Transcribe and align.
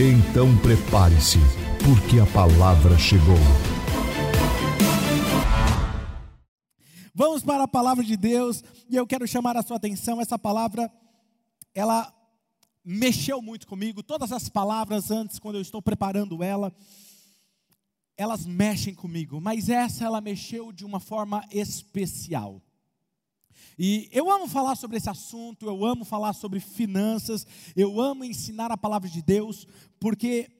Então 0.00 0.56
prepare-se, 0.58 1.38
porque 1.84 2.20
a 2.20 2.26
palavra 2.26 2.96
chegou. 2.96 3.34
Vamos 7.12 7.42
para 7.42 7.64
a 7.64 7.68
palavra 7.68 8.04
de 8.04 8.16
Deus 8.16 8.62
e 8.88 8.94
eu 8.94 9.04
quero 9.08 9.26
chamar 9.26 9.56
a 9.56 9.62
sua 9.64 9.76
atenção. 9.76 10.20
Essa 10.20 10.38
palavra, 10.38 10.88
ela 11.74 12.14
mexeu 12.84 13.42
muito 13.42 13.66
comigo. 13.66 14.00
Todas 14.00 14.30
as 14.30 14.48
palavras 14.48 15.10
antes, 15.10 15.40
quando 15.40 15.56
eu 15.56 15.62
estou 15.62 15.82
preparando 15.82 16.44
ela, 16.44 16.72
elas 18.16 18.46
mexem 18.46 18.94
comigo, 18.94 19.40
mas 19.40 19.68
essa 19.68 20.04
ela 20.04 20.20
mexeu 20.20 20.70
de 20.70 20.84
uma 20.84 21.00
forma 21.00 21.44
especial. 21.50 22.62
E 23.78 24.08
eu 24.10 24.28
amo 24.28 24.48
falar 24.48 24.74
sobre 24.74 24.96
esse 24.96 25.08
assunto, 25.08 25.66
eu 25.66 25.84
amo 25.84 26.04
falar 26.04 26.32
sobre 26.32 26.58
finanças, 26.58 27.46
eu 27.76 28.00
amo 28.00 28.24
ensinar 28.24 28.72
a 28.72 28.76
palavra 28.76 29.08
de 29.08 29.22
Deus, 29.22 29.68
porque 29.98 30.50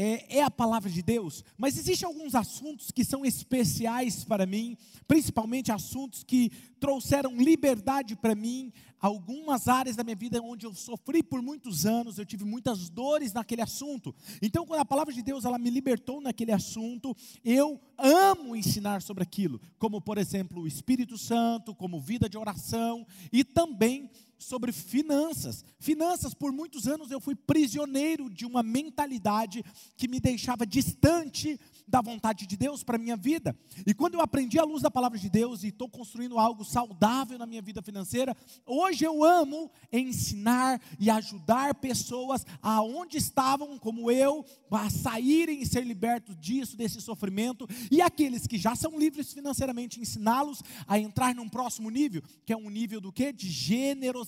é, 0.00 0.38
é, 0.38 0.42
a 0.44 0.50
palavra 0.50 0.88
de 0.88 1.02
Deus, 1.02 1.44
mas 1.56 1.76
existem 1.76 2.06
alguns 2.06 2.36
assuntos 2.36 2.92
que 2.92 3.04
são 3.04 3.24
especiais 3.24 4.24
para 4.24 4.46
mim, 4.46 4.76
principalmente 5.08 5.72
assuntos 5.72 6.22
que 6.22 6.52
trouxeram 6.78 7.36
liberdade 7.36 8.14
para 8.14 8.32
mim, 8.36 8.72
algumas 9.00 9.66
áreas 9.66 9.96
da 9.96 10.04
minha 10.04 10.14
vida 10.14 10.40
onde 10.40 10.66
eu 10.66 10.72
sofri 10.72 11.20
por 11.20 11.42
muitos 11.42 11.84
anos, 11.84 12.16
eu 12.16 12.24
tive 12.24 12.44
muitas 12.44 12.88
dores 12.88 13.32
naquele 13.32 13.60
assunto. 13.60 14.14
Então, 14.40 14.64
quando 14.64 14.80
a 14.80 14.84
palavra 14.84 15.12
de 15.12 15.20
Deus 15.20 15.44
ela 15.44 15.58
me 15.58 15.68
libertou 15.68 16.20
naquele 16.20 16.52
assunto, 16.52 17.12
eu 17.44 17.80
amo 17.96 18.54
ensinar 18.54 19.02
sobre 19.02 19.24
aquilo, 19.24 19.60
como 19.80 20.00
por 20.00 20.16
exemplo 20.16 20.62
o 20.62 20.68
Espírito 20.68 21.18
Santo, 21.18 21.74
como 21.74 22.00
vida 22.00 22.28
de 22.28 22.38
oração 22.38 23.04
e 23.32 23.42
também 23.42 24.08
sobre 24.38 24.72
finanças. 24.72 25.64
Finanças, 25.78 26.32
por 26.32 26.52
muitos 26.52 26.86
anos 26.86 27.10
eu 27.10 27.20
fui 27.20 27.34
prisioneiro 27.34 28.30
de 28.30 28.46
uma 28.46 28.62
mentalidade 28.62 29.64
que 29.96 30.08
me 30.08 30.20
deixava 30.20 30.66
distante 30.66 31.58
da 31.88 32.02
vontade 32.02 32.46
de 32.46 32.56
Deus 32.56 32.84
para 32.84 32.96
a 32.96 32.98
minha 32.98 33.16
vida. 33.16 33.56
E 33.86 33.94
quando 33.94 34.14
eu 34.14 34.20
aprendi 34.20 34.58
a 34.58 34.64
luz 34.64 34.82
da 34.82 34.90
palavra 34.90 35.18
de 35.18 35.30
Deus 35.30 35.64
e 35.64 35.68
estou 35.68 35.88
construindo 35.88 36.38
algo 36.38 36.64
saudável 36.64 37.38
na 37.38 37.46
minha 37.46 37.62
vida 37.62 37.80
financeira, 37.80 38.36
hoje 38.66 39.04
eu 39.04 39.24
amo 39.24 39.70
ensinar 39.90 40.80
e 41.00 41.08
ajudar 41.08 41.74
pessoas 41.76 42.44
aonde 42.60 43.16
estavam, 43.16 43.78
como 43.78 44.10
eu, 44.10 44.44
a 44.70 44.90
saírem 44.90 45.62
e 45.62 45.66
ser 45.66 45.84
libertos 45.84 46.36
disso, 46.38 46.76
desse 46.76 47.00
sofrimento, 47.00 47.66
e 47.90 48.02
aqueles 48.02 48.46
que 48.46 48.58
já 48.58 48.76
são 48.76 48.98
livres 48.98 49.32
financeiramente, 49.32 50.00
ensiná-los 50.00 50.62
a 50.86 50.98
entrar 50.98 51.34
num 51.34 51.48
próximo 51.48 51.88
nível, 51.88 52.22
que 52.44 52.52
é 52.52 52.56
um 52.56 52.68
nível 52.68 53.00
do 53.00 53.12
que? 53.12 53.32
De 53.32 53.48
generosidade, 53.48 54.27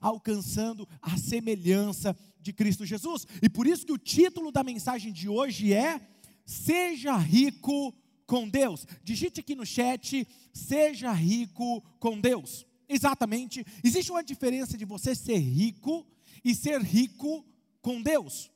alcançando 0.00 0.88
a 1.00 1.16
semelhança 1.16 2.16
de 2.40 2.52
Cristo 2.52 2.84
Jesus. 2.84 3.26
E 3.42 3.48
por 3.48 3.66
isso 3.66 3.86
que 3.86 3.92
o 3.92 3.98
título 3.98 4.50
da 4.50 4.64
mensagem 4.64 5.12
de 5.12 5.28
hoje 5.28 5.72
é 5.72 6.00
Seja 6.44 7.16
rico 7.16 7.94
com 8.26 8.48
Deus. 8.48 8.86
Digite 9.04 9.40
aqui 9.40 9.54
no 9.54 9.66
chat, 9.66 10.26
seja 10.52 11.12
rico 11.12 11.80
com 11.98 12.20
Deus. 12.20 12.66
Exatamente, 12.88 13.64
existe 13.84 14.10
uma 14.10 14.24
diferença 14.24 14.76
de 14.76 14.84
você 14.84 15.14
ser 15.14 15.38
rico 15.38 16.04
e 16.44 16.54
ser 16.54 16.80
rico 16.80 17.44
com 17.80 18.02
Deus. 18.02 18.50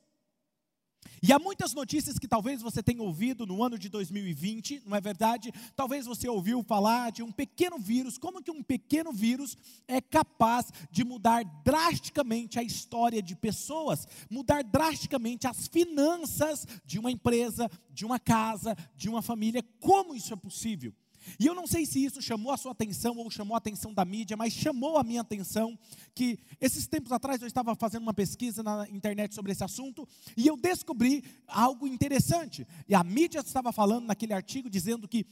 E 1.21 1.33
há 1.33 1.39
muitas 1.39 1.73
notícias 1.73 2.19
que 2.19 2.27
talvez 2.27 2.61
você 2.61 2.83
tenha 2.83 3.01
ouvido 3.01 3.45
no 3.45 3.63
ano 3.63 3.79
de 3.79 3.89
2020, 3.89 4.83
não 4.85 4.95
é 4.95 5.01
verdade? 5.01 5.51
Talvez 5.75 6.05
você 6.05 6.27
ouviu 6.27 6.61
falar 6.63 7.11
de 7.11 7.23
um 7.23 7.31
pequeno 7.31 7.79
vírus, 7.79 8.17
como 8.17 8.43
que 8.43 8.51
um 8.51 8.61
pequeno 8.61 9.11
vírus 9.11 9.57
é 9.87 9.99
capaz 9.99 10.71
de 10.91 11.03
mudar 11.03 11.43
drasticamente 11.63 12.59
a 12.59 12.63
história 12.63 13.21
de 13.21 13.35
pessoas, 13.35 14.07
mudar 14.29 14.63
drasticamente 14.63 15.47
as 15.47 15.67
finanças 15.67 16.67
de 16.85 16.99
uma 16.99 17.11
empresa, 17.11 17.69
de 17.89 18.05
uma 18.05 18.19
casa, 18.19 18.75
de 18.95 19.09
uma 19.09 19.21
família. 19.21 19.63
Como 19.79 20.15
isso 20.15 20.33
é 20.33 20.37
possível? 20.37 20.93
E 21.39 21.45
eu 21.45 21.55
não 21.55 21.67
sei 21.67 21.85
se 21.85 22.03
isso 22.03 22.21
chamou 22.21 22.51
a 22.51 22.57
sua 22.57 22.71
atenção 22.71 23.17
ou 23.17 23.29
chamou 23.29 23.55
a 23.55 23.57
atenção 23.57 23.93
da 23.93 24.05
mídia, 24.05 24.37
mas 24.37 24.53
chamou 24.53 24.97
a 24.97 25.03
minha 25.03 25.21
atenção 25.21 25.77
que 26.13 26.39
esses 26.59 26.87
tempos 26.87 27.11
atrás 27.11 27.41
eu 27.41 27.47
estava 27.47 27.75
fazendo 27.75 28.03
uma 28.03 28.13
pesquisa 28.13 28.63
na 28.63 28.87
internet 28.89 29.33
sobre 29.33 29.51
esse 29.51 29.63
assunto 29.63 30.07
e 30.35 30.47
eu 30.47 30.57
descobri 30.57 31.23
algo 31.47 31.87
interessante. 31.87 32.67
E 32.87 32.95
a 32.95 33.03
mídia 33.03 33.39
estava 33.39 33.71
falando 33.71 34.05
naquele 34.05 34.33
artigo 34.33 34.69
dizendo 34.69 35.07
que 35.07 35.25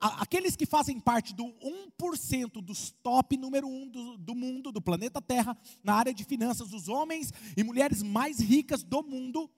aqueles 0.00 0.56
que 0.56 0.64
fazem 0.64 0.98
parte 0.98 1.34
do 1.34 1.44
1% 2.00 2.62
dos 2.62 2.90
top 3.02 3.36
número 3.36 3.68
1 3.68 3.88
do, 3.88 4.16
do 4.18 4.34
mundo, 4.34 4.72
do 4.72 4.80
planeta 4.80 5.20
Terra, 5.20 5.56
na 5.84 5.94
área 5.94 6.14
de 6.14 6.24
finanças, 6.24 6.72
os 6.72 6.88
homens 6.88 7.32
e 7.56 7.62
mulheres 7.62 8.02
mais 8.02 8.40
ricas 8.40 8.82
do 8.82 9.02
mundo, 9.02 9.50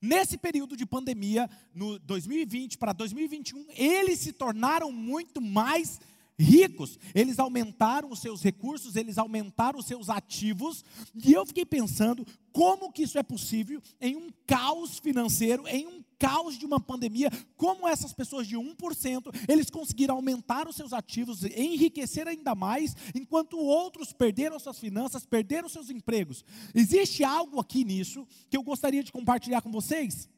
Nesse 0.00 0.36
período 0.36 0.76
de 0.76 0.86
pandemia, 0.86 1.48
no 1.74 1.98
2020 1.98 2.78
para 2.78 2.92
2021, 2.92 3.66
eles 3.70 4.18
se 4.18 4.32
tornaram 4.32 4.92
muito 4.92 5.40
mais 5.40 6.00
ricos, 6.38 6.98
eles 7.14 7.38
aumentaram 7.38 8.10
os 8.10 8.20
seus 8.20 8.42
recursos, 8.42 8.94
eles 8.94 9.18
aumentaram 9.18 9.78
os 9.80 9.86
seus 9.86 10.08
ativos, 10.08 10.84
e 11.14 11.32
eu 11.32 11.44
fiquei 11.44 11.66
pensando 11.66 12.24
como 12.52 12.92
que 12.92 13.02
isso 13.02 13.18
é 13.18 13.22
possível 13.22 13.82
em 14.00 14.16
um 14.16 14.30
caos 14.46 14.98
financeiro, 14.98 15.66
em 15.66 15.86
um 15.86 16.02
caos 16.18 16.58
de 16.58 16.66
uma 16.66 16.80
pandemia, 16.80 17.30
como 17.56 17.86
essas 17.86 18.12
pessoas 18.12 18.46
de 18.46 18.56
1%, 18.56 19.34
eles 19.48 19.70
conseguiram 19.70 20.16
aumentar 20.16 20.68
os 20.68 20.76
seus 20.76 20.92
ativos, 20.92 21.44
enriquecer 21.44 22.26
ainda 22.26 22.54
mais, 22.54 22.96
enquanto 23.14 23.58
outros 23.58 24.12
perderam 24.12 24.58
suas 24.58 24.78
finanças, 24.78 25.24
perderam 25.24 25.68
seus 25.68 25.90
empregos. 25.90 26.44
Existe 26.74 27.22
algo 27.22 27.60
aqui 27.60 27.84
nisso 27.84 28.26
que 28.50 28.56
eu 28.56 28.62
gostaria 28.62 29.02
de 29.02 29.12
compartilhar 29.12 29.62
com 29.62 29.70
vocês? 29.70 30.28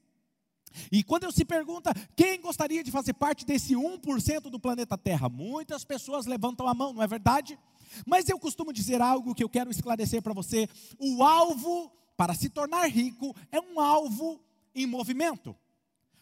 E 0.91 1.03
quando 1.03 1.25
eu 1.25 1.33
se 1.33 1.45
pergunta 1.45 1.93
quem 2.15 2.41
gostaria 2.41 2.85
de 2.85 2.91
fazer 2.91 3.15
parte 3.15 3.45
desse 3.45 3.75
1% 3.75 4.43
do 4.43 4.61
planeta 4.61 4.97
Terra, 4.97 5.29
muitas 5.29 5.85
pessoas 5.85 6.27
levantam 6.27 6.69
a 6.69 6.75
mão, 6.75 6.93
não 6.93 7.03
é 7.03 7.07
verdade? 7.07 7.59
Mas 8.07 8.29
eu 8.29 8.39
costumo 8.39 8.73
dizer 8.73 9.01
algo 9.01 9.35
que 9.35 9.43
eu 9.43 9.49
quero 9.49 9.71
esclarecer 9.71 10.23
para 10.23 10.33
você: 10.33 10.69
o 10.99 11.25
alvo 11.25 11.91
para 12.17 12.35
se 12.35 12.49
tornar 12.49 12.87
rico 12.87 13.35
é 13.51 13.61
um 13.61 13.81
alvo 13.81 14.41
em 14.75 14.87
movimento. 14.87 15.57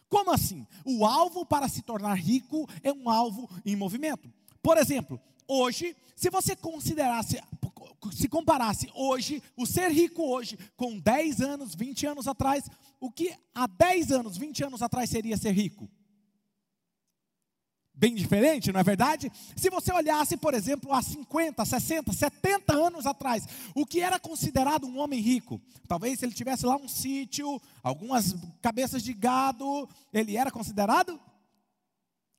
Como 0.09 0.31
assim? 0.31 0.65
O 0.83 1.05
alvo 1.05 1.45
para 1.45 1.67
se 1.67 1.81
tornar 1.81 2.15
rico 2.15 2.67
é 2.83 2.91
um 2.91 3.09
alvo 3.09 3.49
em 3.65 3.75
movimento. 3.75 4.31
Por 4.61 4.77
exemplo, 4.77 5.21
hoje, 5.47 5.95
se 6.15 6.29
você 6.29 6.55
considerasse 6.55 7.39
se 8.13 8.29
comparasse 8.29 8.89
hoje, 8.95 9.43
o 9.57 9.65
ser 9.65 9.91
rico 9.91 10.23
hoje, 10.23 10.57
com 10.77 10.97
10 10.97 11.41
anos, 11.41 11.75
20 11.75 12.07
anos 12.07 12.27
atrás, 12.27 12.63
o 12.99 13.11
que 13.11 13.35
há 13.53 13.67
10 13.67 14.11
anos, 14.11 14.37
20 14.37 14.63
anos 14.63 14.81
atrás 14.81 15.09
seria 15.09 15.37
ser 15.37 15.51
rico? 15.51 15.89
Bem 17.99 18.15
diferente, 18.15 18.71
não 18.71 18.79
é 18.79 18.83
verdade? 18.83 19.29
Se 19.57 19.69
você 19.69 19.91
olhasse, 19.91 20.37
por 20.37 20.53
exemplo, 20.53 20.93
há 20.93 21.01
50, 21.01 21.65
60, 21.65 22.13
70 22.13 22.73
anos 22.73 23.05
atrás, 23.05 23.45
o 23.75 23.85
que 23.85 23.99
era 23.99 24.17
considerado 24.17 24.87
um 24.87 24.99
homem 24.99 25.19
rico? 25.19 25.59
Talvez 25.85 26.17
se 26.17 26.25
ele 26.25 26.33
tivesse 26.33 26.65
lá 26.65 26.77
um 26.77 26.87
sítio, 26.87 27.61
algumas 27.83 28.33
cabeças 28.61 29.03
de 29.03 29.13
gado, 29.13 29.89
ele 30.13 30.37
era 30.37 30.49
considerado 30.49 31.19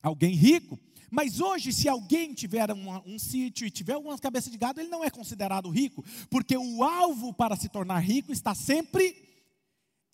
alguém 0.03 0.35
rico. 0.35 0.81
Mas 1.11 1.43
hoje, 1.43 1.75
se 1.75 1.91
alguém 1.91 2.33
tiver 2.33 2.73
um, 2.73 3.15
um 3.15 3.19
sítio 3.19 3.67
e 3.67 3.71
tiver 3.71 3.93
algumas 3.93 4.19
cabeças 4.19 4.51
de 4.51 4.57
gado, 4.57 4.81
ele 4.81 4.89
não 4.89 5.05
é 5.05 5.11
considerado 5.11 5.69
rico, 5.69 6.03
porque 6.31 6.57
o 6.57 6.83
alvo 6.83 7.35
para 7.35 7.55
se 7.55 7.69
tornar 7.69 7.99
rico 7.99 8.33
está 8.33 8.55
sempre 8.55 9.15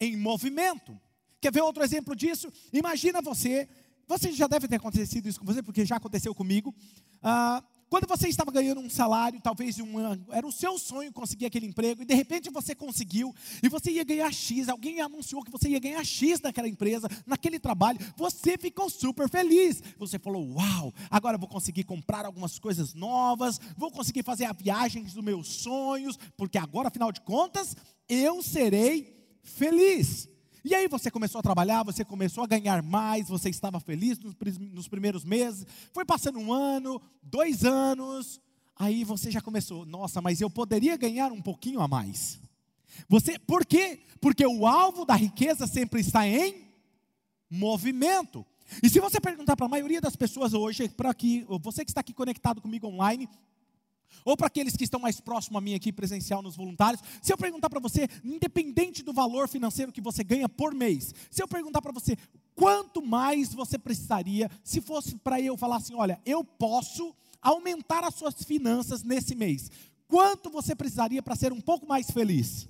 em 0.01 0.17
movimento. 0.17 1.01
Quer 1.41 1.53
ver 1.53 1.61
outro 1.61 1.85
exemplo 1.85 2.17
disso? 2.17 2.53
Imagina 2.73 3.23
você, 3.23 3.69
você 4.07 4.33
já 4.33 4.47
deve 4.47 4.69
ter 4.69 4.77
acontecido 4.77 5.29
isso 5.29 5.41
com 5.41 5.47
você, 5.47 5.63
porque 5.63 5.85
já 5.85 5.97
aconteceu 5.97 6.35
comigo. 6.35 6.75
Ah, 7.23 7.63
quando 7.89 8.09
você 8.09 8.29
estava 8.29 8.51
ganhando 8.51 8.81
um 8.81 8.91
salário, 8.91 9.41
talvez 9.41 9.79
um, 9.79 9.95
era 10.33 10.45
o 10.45 10.51
seu 10.51 10.77
sonho 10.77 11.13
conseguir 11.13 11.47
aquele 11.47 11.67
emprego, 11.67 12.03
e 12.03 12.05
de 12.05 12.15
repente 12.15 12.51
você 12.51 12.75
conseguiu, 12.75 13.33
e 13.63 13.69
você 13.69 13.93
ia 13.93 14.03
ganhar 14.03 14.33
X, 14.33 14.69
alguém 14.69 15.01
anunciou 15.01 15.45
que 15.45 15.51
você 15.53 15.69
ia 15.69 15.79
ganhar 15.79 16.05
X 16.05 16.41
naquela 16.41 16.69
empresa, 16.69 17.09
naquele 17.25 17.61
trabalho, 17.61 18.01
você 18.17 18.59
ficou 18.59 18.91
super 18.91 19.29
feliz. 19.29 19.83
Você 19.99 20.19
falou: 20.19 20.53
Uau, 20.55 20.93
agora 21.09 21.39
vou 21.39 21.49
conseguir 21.49 21.85
comprar 21.85 22.27
algumas 22.27 22.59
coisas 22.59 22.93
novas, 22.93 23.61
vou 23.77 23.91
conseguir 23.93 24.25
fazer 24.25 24.47
a 24.47 24.53
viagem 24.53 25.05
dos 25.05 25.15
meus 25.15 25.47
sonhos, 25.49 26.19
porque 26.37 26.59
agora, 26.59 26.89
afinal 26.89 27.13
de 27.13 27.21
contas, 27.21 27.77
eu 28.09 28.43
serei 28.43 29.17
feliz. 29.45 30.29
E 30.69 30.75
aí 30.75 30.89
você 30.89 31.13
começou 31.13 31.39
a 31.39 31.43
trabalhar, 31.43 31.85
você 31.85 32.05
começou 32.05 32.43
a 32.43 32.47
ganhar 32.49 32.83
mais, 32.83 33.29
você 33.29 33.49
estava 33.49 33.79
feliz 33.79 34.19
nos, 34.19 34.89
primeiros 34.89 35.25
meses, 35.25 35.65
foi 35.93 36.05
passando 36.05 36.41
um 36.41 36.53
ano, 36.53 37.01
dois 37.23 37.65
anos, 37.65 38.41
aí 38.75 39.05
você 39.05 39.31
já 39.31 39.41
começou, 39.41 39.87
nossa, 39.87 40.21
mas 40.21 40.41
eu 40.41 40.51
poderia 40.51 40.97
ganhar 40.97 41.31
um 41.31 41.41
pouquinho 41.41 41.81
a 41.81 41.87
mais. 41.87 42.41
Você, 43.09 43.39
por 43.39 43.65
quê? 43.65 44.01
Porque 44.21 44.45
o 44.45 44.67
alvo 44.67 45.05
da 45.05 45.15
riqueza 45.15 45.69
sempre 45.69 46.01
está 46.01 46.27
em 46.27 46.67
movimento. 47.49 48.45
E 48.83 48.91
se 48.91 48.99
você 48.99 49.21
perguntar 49.21 49.55
para 49.55 49.67
a 49.67 49.69
maioria 49.69 50.01
das 50.01 50.17
pessoas 50.17 50.53
hoje, 50.53 50.89
para 50.89 51.11
aqui, 51.11 51.47
você 51.61 51.85
que 51.85 51.93
está 51.93 52.01
aqui 52.01 52.13
conectado 52.13 52.61
comigo 52.61 52.89
online, 52.89 53.29
ou 54.25 54.37
para 54.37 54.47
aqueles 54.47 54.77
que 54.77 54.85
estão 54.85 55.01
mais 55.01 55.21
próximos 55.21 55.59
a 55.59 55.61
mim 55.61 55.75
aqui 55.75 55.93
presencial 55.93 56.43
nos 56.43 56.57
voluntários, 56.57 57.03
se 57.23 57.33
eu 57.33 57.37
perguntar 57.37 57.71
para 57.71 57.81
você, 57.81 58.09
independente 58.25 59.03
do 59.03 59.13
valor 59.13 59.49
financeiro 59.49 59.93
que 59.93 60.01
você 60.01 60.23
ganha 60.25 60.49
por 60.49 60.75
mês, 60.75 61.15
se 61.31 61.43
eu 61.43 61.49
perguntar 61.49 61.83
para 61.83 61.93
você 61.93 62.17
quanto 62.55 63.05
mais 63.05 63.53
você 63.53 63.79
precisaria, 63.79 64.51
se 64.65 64.81
fosse 64.81 65.17
para 65.17 65.41
eu 65.41 65.57
falar 65.57 65.77
assim, 65.77 65.95
olha, 65.95 66.21
eu 66.25 66.43
posso 66.43 67.15
aumentar 67.41 68.03
as 68.03 68.15
suas 68.15 68.43
finanças 68.43 69.03
nesse 69.03 69.35
mês, 69.35 69.71
quanto 70.09 70.51
você 70.51 70.75
precisaria 70.75 71.23
para 71.23 71.37
ser 71.37 71.53
um 71.53 71.61
pouco 71.61 71.87
mais 71.87 72.11
feliz? 72.11 72.69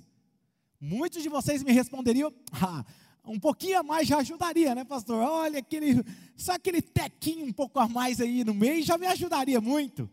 Muitos 0.79 1.23
de 1.23 1.29
vocês 1.29 1.63
me 1.63 1.71
responderiam, 1.71 2.31
ah, 2.51 2.85
um 3.25 3.39
pouquinho 3.39 3.79
a 3.79 3.83
mais 3.83 4.07
já 4.07 4.17
ajudaria, 4.19 4.73
né, 4.75 4.83
pastor? 4.83 5.23
Olha, 5.23 5.59
aquele, 5.59 6.03
só 6.35 6.53
aquele 6.53 6.81
tequinho 6.81 7.45
um 7.45 7.53
pouco 7.53 7.79
a 7.79 7.87
mais 7.87 8.21
aí 8.21 8.43
no 8.43 8.53
mês 8.53 8.85
já 8.85 8.97
me 8.97 9.07
ajudaria 9.07 9.59
muito. 9.59 10.09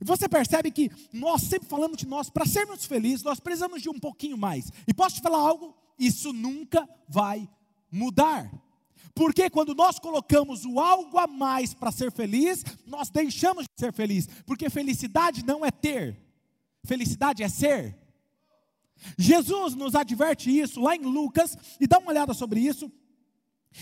Você 0.00 0.28
percebe 0.28 0.70
que 0.70 0.90
nós 1.12 1.42
sempre 1.42 1.68
falamos 1.68 1.96
de 1.96 2.06
nós, 2.06 2.30
para 2.30 2.46
sermos 2.46 2.84
felizes, 2.84 3.22
nós 3.22 3.40
precisamos 3.40 3.82
de 3.82 3.88
um 3.88 3.98
pouquinho 3.98 4.36
mais. 4.36 4.70
E 4.86 4.94
posso 4.94 5.16
te 5.16 5.22
falar 5.22 5.38
algo? 5.38 5.74
Isso 5.98 6.32
nunca 6.32 6.88
vai 7.08 7.48
mudar. 7.90 8.50
Porque 9.14 9.48
quando 9.48 9.74
nós 9.74 9.98
colocamos 9.98 10.66
o 10.66 10.78
algo 10.78 11.18
a 11.18 11.26
mais 11.26 11.72
para 11.72 11.90
ser 11.90 12.12
feliz, 12.12 12.62
nós 12.86 13.08
deixamos 13.08 13.64
de 13.64 13.70
ser 13.74 13.92
feliz. 13.92 14.28
Porque 14.44 14.68
felicidade 14.68 15.42
não 15.42 15.64
é 15.64 15.70
ter, 15.70 16.20
felicidade 16.84 17.42
é 17.42 17.48
ser. 17.48 17.96
Jesus 19.16 19.74
nos 19.74 19.94
adverte 19.94 20.50
isso 20.50 20.80
lá 20.80 20.94
em 20.94 21.00
Lucas, 21.00 21.56
e 21.80 21.86
dá 21.86 21.98
uma 21.98 22.10
olhada 22.10 22.34
sobre 22.34 22.60
isso. 22.60 22.90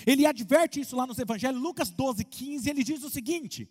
Ele 0.07 0.27
adverte 0.27 0.81
isso 0.81 0.97
lá 0.97 1.07
nos 1.07 1.19
Evangelhos, 1.19 1.61
Lucas 1.61 1.91
12, 1.91 2.25
15, 2.25 2.71
ele 2.71 2.83
diz 2.83 3.03
o 3.03 3.11
seguinte: 3.11 3.69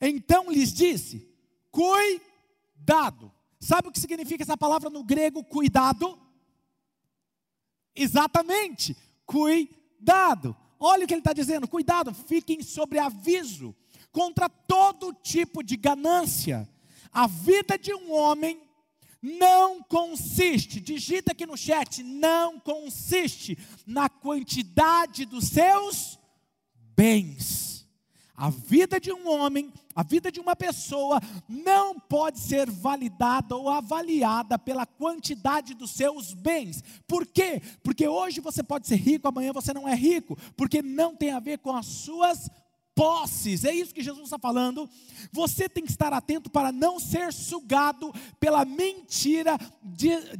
Então 0.00 0.50
lhes 0.50 0.72
disse: 0.72 1.31
Cuidado. 1.72 3.32
Sabe 3.58 3.88
o 3.88 3.92
que 3.92 3.98
significa 3.98 4.44
essa 4.44 4.56
palavra 4.56 4.90
no 4.90 5.02
grego, 5.02 5.42
cuidado? 5.42 6.18
Exatamente, 7.96 8.96
cuidado. 9.24 10.54
Olha 10.78 11.04
o 11.04 11.08
que 11.08 11.14
ele 11.14 11.20
está 11.20 11.32
dizendo: 11.32 11.66
cuidado, 11.66 12.12
fiquem 12.12 12.62
sobre 12.62 12.98
aviso 12.98 13.74
contra 14.10 14.48
todo 14.48 15.14
tipo 15.14 15.62
de 15.62 15.76
ganância. 15.76 16.68
A 17.10 17.26
vida 17.26 17.78
de 17.78 17.94
um 17.94 18.12
homem 18.12 18.60
não 19.22 19.82
consiste, 19.82 20.80
digita 20.80 21.32
aqui 21.32 21.46
no 21.46 21.56
chat, 21.56 22.02
não 22.02 22.58
consiste 22.60 23.56
na 23.86 24.08
quantidade 24.08 25.24
dos 25.24 25.48
seus 25.48 26.18
bens. 26.74 27.71
A 28.34 28.48
vida 28.48 28.98
de 28.98 29.12
um 29.12 29.28
homem, 29.28 29.72
a 29.94 30.02
vida 30.02 30.32
de 30.32 30.40
uma 30.40 30.56
pessoa, 30.56 31.20
não 31.48 31.98
pode 31.98 32.38
ser 32.38 32.70
validada 32.70 33.54
ou 33.54 33.68
avaliada 33.68 34.58
pela 34.58 34.86
quantidade 34.86 35.74
dos 35.74 35.90
seus 35.90 36.32
bens. 36.32 36.82
Por 37.06 37.26
quê? 37.26 37.60
Porque 37.82 38.08
hoje 38.08 38.40
você 38.40 38.62
pode 38.62 38.86
ser 38.86 38.96
rico, 38.96 39.28
amanhã 39.28 39.52
você 39.52 39.72
não 39.74 39.86
é 39.86 39.94
rico, 39.94 40.36
porque 40.56 40.82
não 40.82 41.14
tem 41.14 41.30
a 41.30 41.40
ver 41.40 41.58
com 41.58 41.76
as 41.76 41.86
suas 41.86 42.48
posses, 42.94 43.64
é 43.64 43.72
isso 43.72 43.94
que 43.94 44.02
Jesus 44.02 44.24
está 44.24 44.38
falando. 44.38 44.88
Você 45.32 45.68
tem 45.68 45.84
que 45.84 45.90
estar 45.90 46.12
atento 46.12 46.50
para 46.50 46.70
não 46.70 47.00
ser 47.00 47.32
sugado 47.32 48.12
pela 48.38 48.64
mentira 48.64 49.58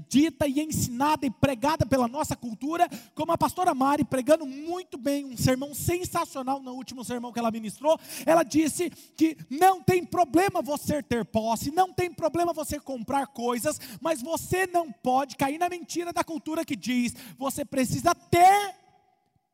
dita 0.09 0.47
e 0.47 0.61
ensinada 0.61 1.27
e 1.27 1.31
pregada 1.31 1.87
pela 1.87 2.07
nossa 2.07 2.37
cultura, 2.37 2.89
como 3.15 3.33
a 3.33 3.39
pastora 3.39 3.75
Mari 3.75 4.05
pregando 4.05 4.47
muito 4.47 4.99
bem 4.99 5.25
um 5.25 5.37
sermão 5.37 5.75
sensacional 5.75 6.61
no 6.63 6.73
último 6.73 7.05
sermão 7.05 7.33
que 7.33 7.39
ela 7.39 7.51
ministrou. 7.51 7.99
Ela 8.27 8.43
disse 8.43 8.91
que 9.17 9.37
não 9.49 9.83
tem 9.83 10.05
problema 10.05 10.63
você 10.63 11.03
ter 11.03 11.25
posse, 11.25 11.71
não 11.71 11.93
tem 11.93 12.13
problema 12.13 12.53
você 12.53 12.79
comprar 12.79 13.27
coisas, 13.29 13.81
mas 14.01 14.23
você 14.23 14.67
não 14.67 14.93
pode 14.93 15.37
cair 15.37 15.59
na 15.59 15.69
mentira 15.69 16.13
da 16.13 16.23
cultura 16.23 16.65
que 16.65 16.77
diz: 16.77 17.15
você 17.39 17.65
precisa 17.65 18.15
ter 18.15 18.75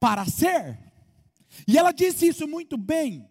para 0.00 0.24
ser. 0.26 0.87
E 1.66 1.78
ela 1.78 1.92
disse 1.92 2.28
isso 2.28 2.46
muito 2.46 2.76
bem. 2.76 3.28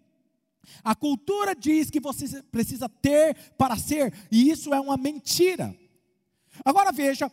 A 0.83 0.95
cultura 0.95 1.55
diz 1.55 1.89
que 1.89 1.99
você 1.99 2.41
precisa 2.43 2.89
ter 2.89 3.35
para 3.57 3.77
ser, 3.77 4.13
e 4.31 4.49
isso 4.49 4.73
é 4.73 4.79
uma 4.79 4.97
mentira. 4.97 5.75
Agora 6.65 6.91
veja, 6.91 7.31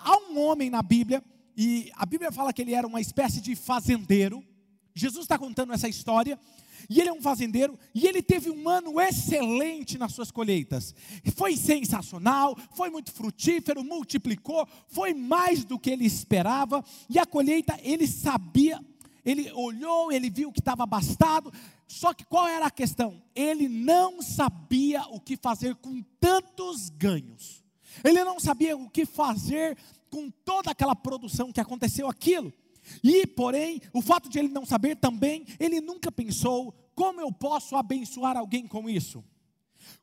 há 0.00 0.16
um 0.30 0.38
homem 0.38 0.70
na 0.70 0.82
Bíblia, 0.82 1.22
e 1.56 1.90
a 1.94 2.06
Bíblia 2.06 2.32
fala 2.32 2.52
que 2.52 2.62
ele 2.62 2.74
era 2.74 2.86
uma 2.86 3.00
espécie 3.00 3.40
de 3.40 3.54
fazendeiro. 3.54 4.44
Jesus 4.94 5.24
está 5.24 5.38
contando 5.38 5.72
essa 5.72 5.88
história, 5.88 6.38
e 6.88 7.00
ele 7.00 7.10
é 7.10 7.12
um 7.12 7.22
fazendeiro, 7.22 7.78
e 7.94 8.06
ele 8.06 8.22
teve 8.22 8.50
um 8.50 8.68
ano 8.68 9.00
excelente 9.00 9.98
nas 9.98 10.12
suas 10.12 10.30
colheitas. 10.30 10.94
Foi 11.36 11.56
sensacional, 11.56 12.56
foi 12.74 12.90
muito 12.90 13.12
frutífero, 13.12 13.84
multiplicou, 13.84 14.66
foi 14.88 15.14
mais 15.14 15.64
do 15.64 15.78
que 15.78 15.90
ele 15.90 16.04
esperava, 16.04 16.84
e 17.08 17.18
a 17.18 17.26
colheita 17.26 17.78
ele 17.82 18.06
sabia 18.06 18.80
ele 19.24 19.50
olhou, 19.52 20.10
ele 20.10 20.30
viu 20.30 20.52
que 20.52 20.60
estava 20.60 20.82
abastado, 20.82 21.52
só 21.86 22.12
que 22.12 22.24
qual 22.24 22.46
era 22.48 22.66
a 22.66 22.70
questão? 22.70 23.22
Ele 23.34 23.68
não 23.68 24.20
sabia 24.22 25.02
o 25.08 25.20
que 25.20 25.36
fazer 25.36 25.74
com 25.76 26.02
tantos 26.18 26.88
ganhos. 26.90 27.62
Ele 28.02 28.24
não 28.24 28.40
sabia 28.40 28.76
o 28.76 28.88
que 28.88 29.04
fazer 29.04 29.76
com 30.10 30.30
toda 30.30 30.70
aquela 30.70 30.96
produção 30.96 31.52
que 31.52 31.60
aconteceu 31.60 32.08
aquilo. 32.08 32.52
E, 33.02 33.26
porém, 33.26 33.80
o 33.92 34.02
fato 34.02 34.28
de 34.28 34.38
ele 34.38 34.48
não 34.48 34.66
saber 34.66 34.96
também, 34.96 35.46
ele 35.58 35.80
nunca 35.80 36.10
pensou 36.10 36.74
como 36.94 37.20
eu 37.20 37.32
posso 37.32 37.76
abençoar 37.76 38.36
alguém 38.36 38.66
com 38.66 38.88
isso. 38.88 39.24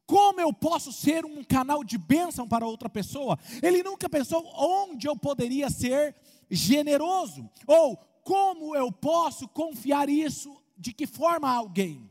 Como 0.06 0.42
eu 0.42 0.52
posso 0.52 0.92
ser 0.92 1.26
um 1.26 1.44
canal 1.44 1.84
de 1.84 1.98
bênção 1.98 2.48
para 2.48 2.66
outra 2.66 2.90
pessoa? 2.90 3.38
Ele 3.62 3.84
nunca 3.84 4.10
pensou 4.10 4.44
onde 4.56 5.08
eu 5.08 5.16
poderia 5.16 5.70
ser 5.70 6.16
generoso, 6.50 7.48
ou 7.68 7.98
como 8.30 8.76
eu 8.76 8.92
posso 8.92 9.48
confiar 9.48 10.08
isso? 10.08 10.56
De 10.78 10.94
que 10.94 11.08
forma 11.08 11.50
a 11.50 11.54
alguém? 11.54 12.08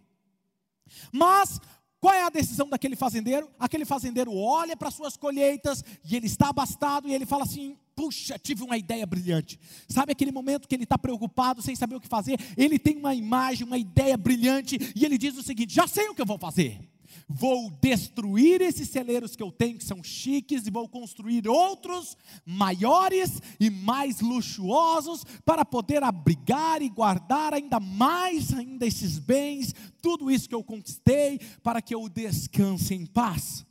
Mas 1.12 1.60
qual 2.00 2.12
é 2.12 2.24
a 2.24 2.28
decisão 2.28 2.68
daquele 2.68 2.96
fazendeiro? 2.96 3.48
Aquele 3.56 3.84
fazendeiro 3.84 4.34
olha 4.34 4.76
para 4.76 4.90
suas 4.90 5.16
colheitas 5.16 5.84
e 6.04 6.16
ele 6.16 6.26
está 6.26 6.48
abastado 6.48 7.08
e 7.08 7.14
ele 7.14 7.24
fala 7.24 7.44
assim: 7.44 7.78
puxa, 7.94 8.36
tive 8.36 8.64
uma 8.64 8.76
ideia 8.76 9.06
brilhante. 9.06 9.60
Sabe 9.88 10.10
aquele 10.10 10.32
momento 10.32 10.66
que 10.66 10.74
ele 10.74 10.82
está 10.82 10.98
preocupado, 10.98 11.62
sem 11.62 11.76
saber 11.76 11.94
o 11.94 12.00
que 12.00 12.08
fazer? 12.08 12.36
Ele 12.56 12.80
tem 12.80 12.96
uma 12.96 13.14
imagem, 13.14 13.64
uma 13.64 13.78
ideia 13.78 14.16
brilhante 14.16 14.76
e 14.96 15.04
ele 15.04 15.16
diz 15.16 15.38
o 15.38 15.42
seguinte: 15.44 15.72
já 15.72 15.86
sei 15.86 16.08
o 16.08 16.16
que 16.16 16.22
eu 16.22 16.26
vou 16.26 16.38
fazer. 16.38 16.80
Vou 17.28 17.70
destruir 17.70 18.60
esses 18.60 18.88
celeiros 18.88 19.34
que 19.34 19.42
eu 19.42 19.50
tenho, 19.50 19.78
que 19.78 19.84
são 19.84 20.02
chiques, 20.02 20.66
e 20.66 20.70
vou 20.70 20.88
construir 20.88 21.48
outros 21.48 22.16
maiores 22.44 23.40
e 23.58 23.70
mais 23.70 24.20
luxuosos, 24.20 25.24
para 25.44 25.64
poder 25.64 26.02
abrigar 26.02 26.82
e 26.82 26.88
guardar 26.88 27.54
ainda 27.54 27.80
mais 27.80 28.52
ainda 28.52 28.86
esses 28.86 29.18
bens, 29.18 29.74
tudo 30.02 30.30
isso 30.30 30.48
que 30.48 30.54
eu 30.54 30.62
conquistei, 30.64 31.40
para 31.62 31.82
que 31.82 31.94
eu 31.94 32.08
descanse 32.08 32.94
em 32.94 33.06
paz. 33.06 33.66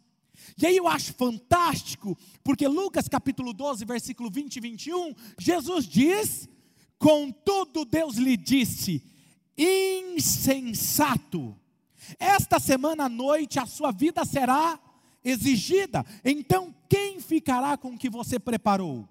E 0.57 0.65
aí 0.65 0.75
eu 0.75 0.87
acho 0.87 1.13
fantástico, 1.13 2.17
porque 2.43 2.67
Lucas 2.67 3.07
capítulo 3.07 3.53
12, 3.53 3.85
versículo 3.85 4.31
20 4.31 4.55
e 4.55 4.59
21, 4.59 5.13
Jesus 5.37 5.85
diz: 5.85 6.49
Contudo, 6.97 7.85
Deus 7.85 8.15
lhe 8.15 8.35
disse, 8.35 9.03
insensato 9.57 11.55
esta 12.19 12.59
semana 12.59 13.05
à 13.05 13.09
noite 13.09 13.59
a 13.59 13.65
sua 13.65 13.91
vida 13.91 14.23
será 14.25 14.79
exigida. 15.23 16.05
Então, 16.23 16.73
quem 16.89 17.19
ficará 17.19 17.77
com 17.77 17.89
o 17.89 17.97
que 17.97 18.09
você 18.09 18.39
preparou? 18.39 19.07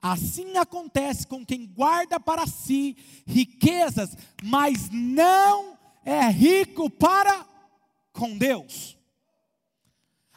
Assim 0.00 0.56
acontece 0.56 1.26
com 1.26 1.44
quem 1.44 1.66
guarda 1.66 2.18
para 2.18 2.46
si 2.46 2.96
riquezas, 3.26 4.16
mas 4.42 4.88
não 4.90 5.78
é 6.04 6.26
rico 6.28 6.88
para 6.88 7.44
com 8.12 8.36
Deus. 8.36 8.96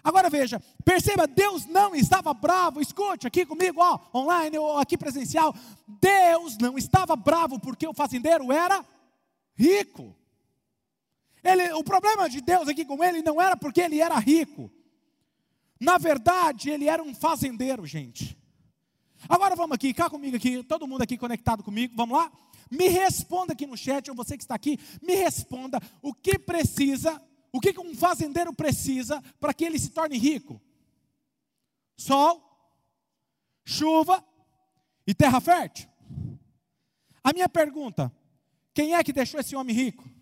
Agora 0.03 0.29
veja, 0.29 0.61
perceba, 0.83 1.25
Deus 1.25 1.65
não 1.65 1.95
estava 1.95 2.33
bravo, 2.33 2.81
escute 2.81 3.25
aqui 3.25 3.45
comigo, 3.45 3.79
ó, 3.81 3.99
online 4.13 4.57
ou 4.57 4.77
aqui 4.77 4.97
presencial. 4.97 5.55
Deus 5.87 6.57
não 6.57 6.77
estava 6.77 7.15
bravo 7.15 7.57
porque 7.57 7.87
o 7.87 7.93
fazendeiro 7.93 8.51
era 8.51 8.85
rico. 9.55 10.13
Ele, 11.43 11.73
o 11.73 11.83
problema 11.83 12.29
de 12.29 12.39
Deus 12.39 12.67
aqui 12.67 12.85
com 12.85 13.03
ele 13.03 13.21
não 13.21 13.41
era 13.41 13.57
porque 13.57 13.81
ele 13.81 13.99
era 13.99 14.17
rico. 14.17 14.71
Na 15.79 15.97
verdade, 15.97 16.69
ele 16.69 16.87
era 16.87 17.03
um 17.03 17.13
fazendeiro, 17.13 17.85
gente. 17.85 18.37
Agora 19.27 19.55
vamos 19.55 19.75
aqui, 19.75 19.93
cá 19.93 20.09
comigo 20.09 20.37
aqui, 20.37 20.63
todo 20.63 20.87
mundo 20.87 21.01
aqui 21.01 21.17
conectado 21.17 21.63
comigo, 21.63 21.93
vamos 21.95 22.17
lá? 22.17 22.31
Me 22.71 22.87
responda 22.87 23.53
aqui 23.53 23.65
no 23.65 23.77
chat, 23.77 24.09
ou 24.09 24.15
você 24.15 24.37
que 24.37 24.43
está 24.43 24.55
aqui, 24.55 24.79
me 25.01 25.15
responda 25.15 25.81
o 26.01 26.13
que 26.13 26.39
precisa, 26.39 27.21
o 27.51 27.59
que 27.59 27.77
um 27.79 27.95
fazendeiro 27.95 28.53
precisa 28.53 29.21
para 29.39 29.53
que 29.53 29.65
ele 29.65 29.77
se 29.77 29.89
torne 29.89 30.17
rico? 30.17 30.61
Sol, 31.97 32.41
chuva 33.65 34.23
e 35.05 35.13
terra 35.13 35.39
fértil. 35.39 35.89
A 37.23 37.31
minha 37.31 37.47
pergunta: 37.47 38.11
quem 38.73 38.95
é 38.95 39.03
que 39.03 39.13
deixou 39.13 39.39
esse 39.39 39.55
homem 39.55 39.75
rico? 39.75 40.12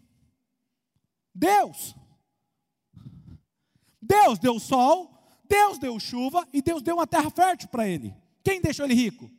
Deus. 1.33 1.95
Deus 4.01 4.39
deu 4.39 4.59
sol, 4.59 5.11
Deus 5.47 5.77
deu 5.77 5.99
chuva 5.99 6.47
e 6.51 6.61
Deus 6.61 6.81
deu 6.81 6.95
uma 6.95 7.07
terra 7.07 7.29
fértil 7.29 7.69
para 7.69 7.87
ele. 7.87 8.13
Quem 8.43 8.61
deixou 8.61 8.85
ele 8.85 8.93
rico? 8.93 9.29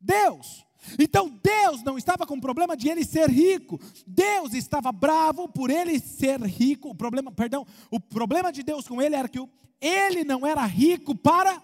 Deus. 0.00 0.64
Então 0.98 1.28
Deus 1.42 1.82
não 1.82 1.96
estava 1.96 2.26
com 2.26 2.38
problema 2.38 2.76
de 2.76 2.88
ele 2.88 3.04
ser 3.04 3.30
rico. 3.30 3.80
Deus 4.06 4.52
estava 4.54 4.92
bravo 4.92 5.48
por 5.48 5.70
ele 5.70 5.98
ser 5.98 6.40
rico. 6.42 6.90
O 6.90 6.94
problema, 6.94 7.32
perdão, 7.32 7.66
o 7.90 7.98
problema 7.98 8.52
de 8.52 8.62
Deus 8.62 8.86
com 8.86 9.00
ele 9.00 9.16
era 9.16 9.28
que 9.28 9.38
ele 9.80 10.24
não 10.24 10.46
era 10.46 10.64
rico 10.64 11.14
para 11.14 11.62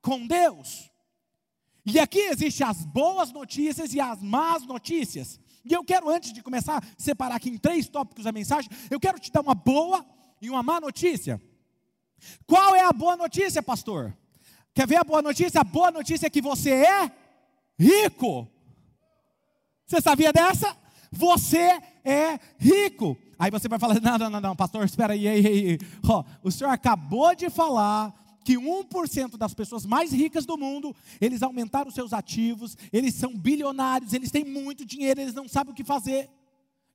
com 0.00 0.26
Deus. 0.26 0.90
E 1.84 1.98
aqui 1.98 2.20
existem 2.20 2.66
as 2.66 2.84
boas 2.84 3.32
notícias 3.32 3.92
e 3.92 4.00
as 4.00 4.22
más 4.22 4.64
notícias. 4.64 5.40
E 5.64 5.72
eu 5.72 5.84
quero, 5.84 6.08
antes 6.08 6.32
de 6.32 6.42
começar 6.42 6.82
separar 6.98 7.36
aqui 7.36 7.50
em 7.50 7.58
três 7.58 7.88
tópicos 7.88 8.26
a 8.26 8.32
mensagem, 8.32 8.70
eu 8.90 8.98
quero 8.98 9.18
te 9.18 9.30
dar 9.30 9.40
uma 9.40 9.54
boa 9.54 10.04
e 10.40 10.50
uma 10.50 10.62
má 10.62 10.80
notícia. 10.80 11.40
Qual 12.46 12.74
é 12.74 12.84
a 12.84 12.92
boa 12.92 13.16
notícia, 13.16 13.62
pastor? 13.62 14.16
Quer 14.74 14.86
ver 14.86 14.96
a 14.96 15.04
boa 15.04 15.22
notícia? 15.22 15.60
A 15.60 15.64
boa 15.64 15.90
notícia 15.90 16.26
é 16.26 16.30
que 16.30 16.40
você 16.40 16.70
é 16.70 17.12
rico. 17.78 18.48
Você 19.86 20.00
sabia 20.00 20.32
dessa? 20.32 20.76
Você 21.10 21.80
é 22.04 22.38
rico. 22.58 23.16
Aí 23.38 23.50
você 23.50 23.68
vai 23.68 23.78
falar: 23.78 24.00
não, 24.00 24.18
não, 24.18 24.30
não, 24.30 24.40
não 24.40 24.56
pastor, 24.56 24.84
espera 24.84 25.12
aí, 25.12 25.28
aí, 25.28 25.46
aí. 25.46 25.78
Oh, 26.08 26.24
o 26.42 26.50
senhor 26.50 26.70
acabou 26.70 27.34
de 27.34 27.50
falar 27.50 28.14
que 28.44 28.54
1% 28.54 29.36
das 29.36 29.54
pessoas 29.54 29.86
mais 29.86 30.12
ricas 30.12 30.44
do 30.44 30.56
mundo, 30.58 30.94
eles 31.20 31.42
aumentaram 31.42 31.90
seus 31.90 32.12
ativos, 32.12 32.76
eles 32.92 33.14
são 33.14 33.36
bilionários, 33.36 34.12
eles 34.12 34.30
têm 34.30 34.44
muito 34.44 34.84
dinheiro, 34.84 35.20
eles 35.20 35.34
não 35.34 35.48
sabem 35.48 35.72
o 35.72 35.76
que 35.76 35.84
fazer. 35.84 36.28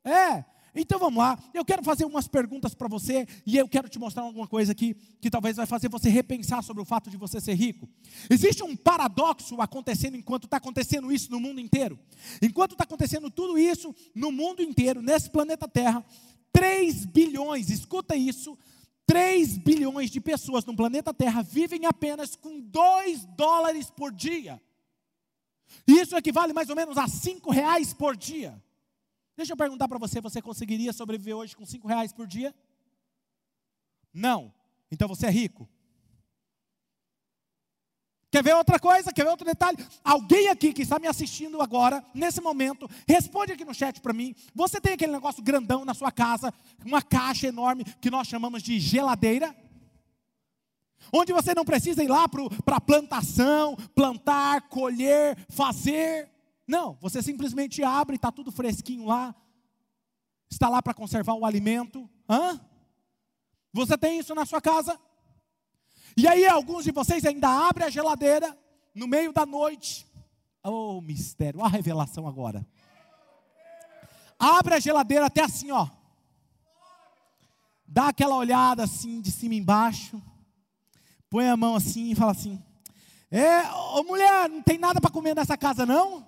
É, 0.03 0.45
então 0.79 0.99
vamos 0.99 1.17
lá, 1.17 1.37
eu 1.53 1.65
quero 1.65 1.83
fazer 1.83 2.05
umas 2.05 2.27
perguntas 2.27 2.75
para 2.75 2.87
você 2.87 3.27
e 3.45 3.57
eu 3.57 3.67
quero 3.67 3.89
te 3.89 3.97
mostrar 3.97 4.23
alguma 4.23 4.47
coisa 4.47 4.73
aqui 4.73 4.95
que 5.19 5.29
talvez 5.29 5.55
vai 5.55 5.65
fazer 5.65 5.89
você 5.89 6.07
repensar 6.07 6.63
sobre 6.63 6.81
o 6.83 6.85
fato 6.85 7.09
de 7.09 7.17
você 7.17 7.41
ser 7.41 7.55
rico. 7.55 7.89
Existe 8.29 8.63
um 8.63 8.75
paradoxo 8.75 9.59
acontecendo 9.59 10.15
enquanto 10.15 10.45
está 10.45 10.57
acontecendo 10.57 11.11
isso 11.11 11.31
no 11.31 11.39
mundo 11.39 11.59
inteiro. 11.59 11.99
Enquanto 12.41 12.73
está 12.73 12.83
acontecendo 12.83 13.31
tudo 13.31 13.57
isso 13.57 13.93
no 14.13 14.31
mundo 14.31 14.61
inteiro, 14.61 15.01
nesse 15.01 15.29
planeta 15.29 15.67
Terra, 15.67 16.05
3 16.53 17.05
bilhões, 17.05 17.69
escuta 17.69 18.15
isso, 18.15 18.57
3 19.07 19.57
bilhões 19.57 20.11
de 20.11 20.19
pessoas 20.19 20.65
no 20.65 20.75
planeta 20.75 21.13
Terra 21.13 21.41
vivem 21.41 21.85
apenas 21.85 22.35
com 22.35 22.59
2 22.59 23.25
dólares 23.37 23.89
por 23.89 24.11
dia. 24.11 24.61
Isso 25.87 26.15
equivale 26.15 26.53
mais 26.53 26.69
ou 26.69 26.75
menos 26.75 26.97
a 26.97 27.07
5 27.07 27.49
reais 27.49 27.93
por 27.93 28.15
dia. 28.15 28.61
Deixa 29.35 29.53
eu 29.53 29.57
perguntar 29.57 29.87
para 29.87 29.97
você: 29.97 30.19
você 30.19 30.41
conseguiria 30.41 30.91
sobreviver 30.91 31.35
hoje 31.35 31.55
com 31.55 31.65
5 31.65 31.87
reais 31.87 32.11
por 32.11 32.27
dia? 32.27 32.53
Não. 34.13 34.53
Então 34.91 35.07
você 35.07 35.25
é 35.25 35.29
rico. 35.29 35.69
Quer 38.37 38.43
ver 38.43 38.55
outra 38.55 38.79
coisa? 38.79 39.11
Quer 39.11 39.23
ver 39.23 39.31
outro 39.31 39.47
detalhe? 39.47 39.83
Alguém 40.03 40.47
aqui 40.49 40.71
que 40.71 40.83
está 40.83 40.99
me 40.99 41.07
assistindo 41.07 41.59
agora, 41.59 42.05
nesse 42.13 42.39
momento, 42.39 42.87
responde 43.07 43.51
aqui 43.51 43.65
no 43.65 43.73
chat 43.73 43.99
para 43.99 44.13
mim. 44.13 44.35
Você 44.53 44.79
tem 44.79 44.93
aquele 44.93 45.11
negócio 45.11 45.41
grandão 45.41 45.83
na 45.83 45.95
sua 45.95 46.11
casa, 46.11 46.53
uma 46.85 47.01
caixa 47.01 47.47
enorme 47.47 47.83
que 47.99 48.11
nós 48.11 48.27
chamamos 48.27 48.61
de 48.61 48.79
geladeira? 48.79 49.55
Onde 51.11 51.33
você 51.33 51.55
não 51.55 51.65
precisa 51.65 52.03
ir 52.03 52.09
lá 52.09 52.27
para 52.27 52.75
a 52.75 52.81
plantação, 52.81 53.75
plantar, 53.95 54.69
colher, 54.69 55.35
fazer. 55.49 56.29
Não, 56.67 56.95
você 57.01 57.23
simplesmente 57.23 57.81
abre, 57.81 58.17
está 58.17 58.31
tudo 58.31 58.51
fresquinho 58.51 59.07
lá. 59.07 59.35
Está 60.47 60.69
lá 60.69 60.79
para 60.79 60.93
conservar 60.93 61.33
o 61.33 61.43
alimento. 61.43 62.07
Hã? 62.29 62.61
Você 63.73 63.97
tem 63.97 64.19
isso 64.19 64.35
na 64.35 64.45
sua 64.45 64.61
casa? 64.61 64.99
E 66.17 66.27
aí 66.27 66.47
alguns 66.47 66.83
de 66.83 66.91
vocês 66.91 67.23
ainda 67.25 67.47
abrem 67.47 67.85
a 67.85 67.91
geladeira 67.91 68.57
no 68.95 69.07
meio 69.07 69.31
da 69.31 69.45
noite. 69.45 70.07
Oh, 70.63 70.99
mistério, 70.99 71.63
a 71.63 71.67
revelação 71.67 72.27
agora. 72.27 72.65
Abre 74.39 74.73
a 74.73 74.79
geladeira 74.79 75.27
até 75.27 75.43
assim, 75.43 75.69
ó. 75.69 75.87
Dá 77.87 78.07
aquela 78.07 78.35
olhada 78.35 78.83
assim 78.83 79.21
de 79.21 79.29
cima 79.29 79.53
embaixo. 79.53 80.19
Põe 81.29 81.47
a 81.47 81.55
mão 81.55 81.75
assim 81.75 82.09
e 82.09 82.15
fala 82.15 82.31
assim: 82.31 82.59
É, 83.29 83.69
ô 83.95 84.03
mulher, 84.03 84.49
não 84.49 84.63
tem 84.63 84.79
nada 84.79 84.99
para 84.99 85.11
comer 85.11 85.35
nessa 85.35 85.55
casa 85.55 85.85
não? 85.85 86.27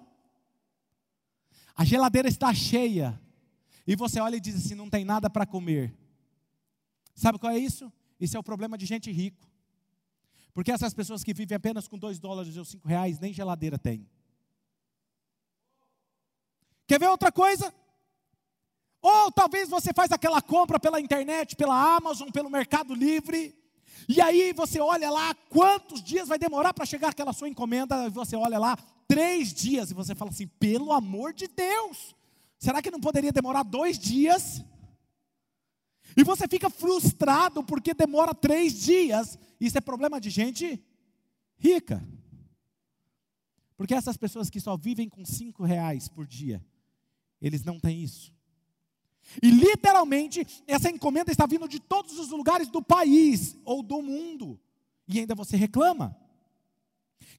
A 1.75 1.84
geladeira 1.84 2.29
está 2.29 2.53
cheia. 2.53 3.19
E 3.88 3.96
você 3.96 4.19
olha 4.19 4.36
e 4.36 4.39
diz 4.39 4.55
assim: 4.55 4.75
não 4.75 4.88
tem 4.88 5.03
nada 5.03 5.31
para 5.31 5.48
comer. 5.48 5.98
Sabe 7.15 7.39
qual 7.39 7.51
é 7.51 7.58
isso? 7.58 7.91
Isso 8.19 8.38
é 8.38 8.39
o 8.39 8.43
problema 8.43 8.77
de 8.77 8.86
gente 8.86 9.12
rico. 9.12 9.49
Porque 10.60 10.74
essas 10.74 10.94
pessoas 10.94 11.24
que 11.24 11.34
vivem 11.34 11.56
apenas 11.56 11.88
com 11.88 11.98
dois 11.98 12.20
dólares 12.20 12.58
ou 12.58 12.66
cinco 12.66 12.86
reais, 12.86 13.18
nem 13.18 13.32
geladeira 13.32 13.80
tem. 13.80 14.06
Quer 16.86 17.00
ver 17.00 17.08
outra 17.08 17.32
coisa? 17.32 17.74
Ou 19.01 19.32
talvez 19.32 19.70
você 19.70 19.94
faz 19.94 20.12
aquela 20.12 20.42
compra 20.42 20.78
pela 20.78 21.00
internet, 21.00 21.56
pela 21.56 21.96
Amazon, 21.96 22.30
pelo 22.30 22.50
Mercado 22.50 22.94
Livre, 22.94 23.56
e 24.06 24.20
aí 24.20 24.51
você 24.51 24.82
olha 24.82 25.10
lá 25.10 25.34
quantos 25.50 26.04
dias 26.04 26.28
vai 26.28 26.38
demorar 26.38 26.74
para 26.74 26.86
chegar 26.86 27.12
aquela 27.12 27.32
sua 27.32 27.48
encomenda, 27.48 28.08
e 28.08 28.10
você 28.10 28.36
olha 28.36 28.60
lá, 28.60 28.78
três 29.08 29.54
dias, 29.54 29.92
e 29.92 29.94
você 29.94 30.13
fala 30.13 30.30
assim, 30.30 30.48
pelo 30.48 30.92
amor 30.92 31.32
de 31.32 31.48
Deus, 31.48 32.13
será 32.58 32.82
que 32.82 32.92
não 32.92 33.00
poderia 33.00 33.32
demorar 33.32 33.63
dois 33.63 33.98
dias? 33.98 34.62
E 36.18 36.24
você 36.24 36.50
fica 36.50 36.70
frustrado 36.70 37.63
porque 37.63 37.94
demora 37.94 38.36
três 38.36 38.74
dias. 38.74 39.39
Isso 39.60 39.78
é 39.78 39.82
problema 39.82 40.20
de 40.20 40.30
gente 40.30 40.82
rica. 41.58 42.04
Porque 43.75 43.94
essas 43.94 44.18
pessoas 44.18 44.50
que 44.50 44.60
só 44.60 44.75
vivem 44.75 45.08
com 45.08 45.25
cinco 45.25 45.63
reais 45.63 46.08
por 46.08 46.25
dia, 46.25 46.66
eles 47.42 47.63
não 47.63 47.80
têm 47.80 48.04
isso. 48.04 48.34
E 49.42 49.50
literalmente, 49.51 50.46
essa 50.66 50.89
encomenda 50.89 51.32
está 51.32 51.46
vindo 51.46 51.68
de 51.68 51.80
todos 51.80 52.18
os 52.18 52.30
lugares 52.30 52.70
do 52.70 52.82
país 52.82 53.58
ou 53.63 53.84
do 53.84 54.01
mundo. 54.01 54.60
E 55.08 55.20
ainda 55.20 55.36
você 55.36 55.56
reclama. 55.56 56.16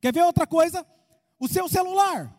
Quer 0.00 0.12
ver 0.12 0.24
outra 0.24 0.46
coisa? 0.46 0.86
O 1.38 1.48
seu 1.48 1.68
celular. 1.68 2.36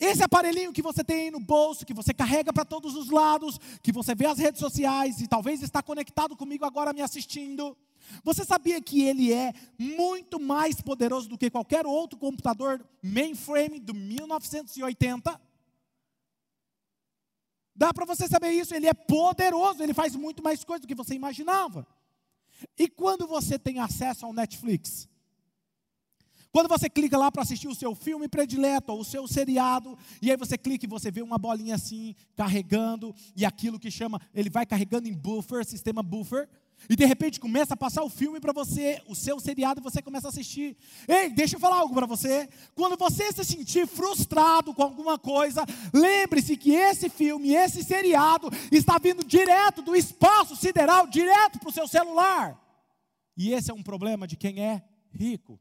Esse 0.00 0.22
aparelhinho 0.22 0.72
que 0.72 0.80
você 0.80 1.02
tem 1.02 1.22
aí 1.22 1.30
no 1.30 1.40
bolso, 1.40 1.84
que 1.84 1.92
você 1.92 2.14
carrega 2.14 2.52
para 2.52 2.64
todos 2.64 2.94
os 2.94 3.10
lados, 3.10 3.58
que 3.82 3.90
você 3.90 4.14
vê 4.14 4.26
as 4.26 4.38
redes 4.38 4.60
sociais 4.60 5.20
e 5.20 5.26
talvez 5.26 5.60
está 5.60 5.82
conectado 5.82 6.36
comigo 6.36 6.64
agora 6.64 6.92
me 6.92 7.02
assistindo. 7.02 7.76
Você 8.24 8.44
sabia 8.44 8.80
que 8.80 9.02
ele 9.02 9.32
é 9.32 9.52
muito 9.78 10.40
mais 10.40 10.80
poderoso 10.80 11.28
do 11.28 11.38
que 11.38 11.50
qualquer 11.50 11.86
outro 11.86 12.18
computador 12.18 12.84
mainframe 13.02 13.78
do 13.78 13.94
1980? 13.94 15.40
Dá 17.74 17.94
para 17.94 18.04
você 18.04 18.26
saber 18.26 18.50
isso, 18.50 18.74
ele 18.74 18.88
é 18.88 18.94
poderoso, 18.94 19.82
ele 19.82 19.94
faz 19.94 20.16
muito 20.16 20.42
mais 20.42 20.64
coisa 20.64 20.82
do 20.82 20.88
que 20.88 20.94
você 20.94 21.14
imaginava. 21.14 21.86
E 22.76 22.88
quando 22.88 23.26
você 23.26 23.58
tem 23.58 23.78
acesso 23.78 24.26
ao 24.26 24.32
Netflix? 24.32 25.08
Quando 26.50 26.68
você 26.68 26.88
clica 26.88 27.16
lá 27.16 27.30
para 27.30 27.42
assistir 27.42 27.68
o 27.68 27.74
seu 27.74 27.94
filme 27.94 28.26
predileto, 28.26 28.92
ou 28.92 29.00
o 29.00 29.04
seu 29.04 29.28
seriado, 29.28 29.96
e 30.20 30.30
aí 30.30 30.36
você 30.36 30.56
clica 30.56 30.86
e 30.86 30.88
você 30.88 31.10
vê 31.10 31.20
uma 31.20 31.38
bolinha 31.38 31.74
assim, 31.74 32.16
carregando, 32.34 33.14
e 33.36 33.44
aquilo 33.44 33.78
que 33.78 33.90
chama, 33.90 34.20
ele 34.34 34.48
vai 34.48 34.64
carregando 34.64 35.06
em 35.06 35.12
buffer, 35.12 35.64
sistema 35.64 36.02
buffer, 36.02 36.48
e 36.88 36.96
de 36.96 37.04
repente 37.04 37.40
começa 37.40 37.74
a 37.74 37.76
passar 37.76 38.02
o 38.02 38.10
filme 38.10 38.40
para 38.40 38.52
você, 38.52 39.02
o 39.06 39.14
seu 39.14 39.38
seriado, 39.40 39.80
e 39.80 39.82
você 39.82 40.02
começa 40.02 40.28
a 40.28 40.30
assistir. 40.30 40.76
Ei, 41.06 41.30
deixa 41.30 41.56
eu 41.56 41.60
falar 41.60 41.76
algo 41.76 41.94
para 41.94 42.06
você. 42.06 42.48
Quando 42.74 42.96
você 42.96 43.32
se 43.32 43.44
sentir 43.44 43.86
frustrado 43.86 44.74
com 44.74 44.82
alguma 44.82 45.18
coisa, 45.18 45.64
lembre-se 45.92 46.56
que 46.56 46.72
esse 46.72 47.08
filme, 47.08 47.54
esse 47.54 47.82
seriado, 47.82 48.50
está 48.72 48.98
vindo 48.98 49.24
direto 49.24 49.82
do 49.82 49.96
espaço 49.96 50.56
sideral, 50.56 51.06
direto 51.06 51.58
para 51.58 51.68
o 51.68 51.72
seu 51.72 51.86
celular. 51.86 52.58
E 53.36 53.52
esse 53.52 53.70
é 53.70 53.74
um 53.74 53.82
problema 53.82 54.26
de 54.26 54.36
quem 54.36 54.60
é 54.64 54.82
rico. 55.12 55.58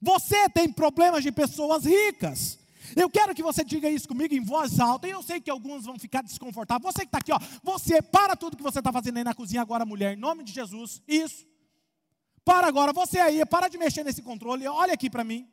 Você 0.00 0.48
tem 0.50 0.72
problemas 0.72 1.22
de 1.22 1.32
pessoas 1.32 1.84
ricas. 1.84 2.58
Eu 2.94 3.10
quero 3.10 3.34
que 3.34 3.42
você 3.42 3.64
diga 3.64 3.88
isso 3.88 4.06
comigo 4.06 4.34
em 4.34 4.40
voz 4.40 4.78
alta. 4.78 5.08
E 5.08 5.10
eu 5.10 5.22
sei 5.22 5.40
que 5.40 5.50
alguns 5.50 5.84
vão 5.84 5.98
ficar 5.98 6.22
desconfortáveis. 6.22 6.94
Você 6.94 7.00
que 7.00 7.06
está 7.06 7.18
aqui, 7.18 7.32
ó, 7.32 7.38
você 7.62 8.00
para 8.02 8.36
tudo 8.36 8.56
que 8.56 8.62
você 8.62 8.78
está 8.78 8.92
fazendo 8.92 9.16
aí 9.16 9.24
na 9.24 9.34
cozinha 9.34 9.62
agora, 9.62 9.84
mulher, 9.84 10.16
em 10.16 10.20
nome 10.20 10.44
de 10.44 10.52
Jesus. 10.52 11.02
Isso. 11.08 11.46
Para 12.44 12.68
agora, 12.68 12.92
você 12.92 13.18
aí, 13.18 13.44
para 13.44 13.66
de 13.68 13.76
mexer 13.76 14.04
nesse 14.04 14.22
controle, 14.22 14.68
olha 14.68 14.94
aqui 14.94 15.10
para 15.10 15.24
mim. 15.24 15.48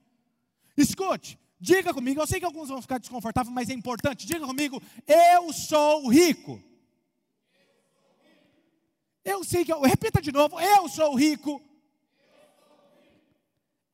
Escute, 0.77 1.39
diga 1.59 1.91
comigo, 1.91 2.21
eu 2.21 2.27
sei 2.27 2.39
que 2.39 2.45
alguns 2.45 2.69
vão 2.69 2.81
ficar 2.81 2.99
desconfortáveis, 2.99 3.53
mas 3.53 3.69
é 3.69 3.73
importante, 3.73 4.27
diga 4.27 4.45
comigo, 4.45 4.81
eu 5.07 5.51
sou 5.51 6.07
rico. 6.07 6.61
Eu 9.25 9.43
sei 9.43 9.63
que, 9.63 9.71
eu, 9.71 9.81
repita 9.81 10.21
de 10.21 10.31
novo, 10.31 10.59
eu 10.59 10.87
sou 10.89 11.15
rico. 11.15 11.61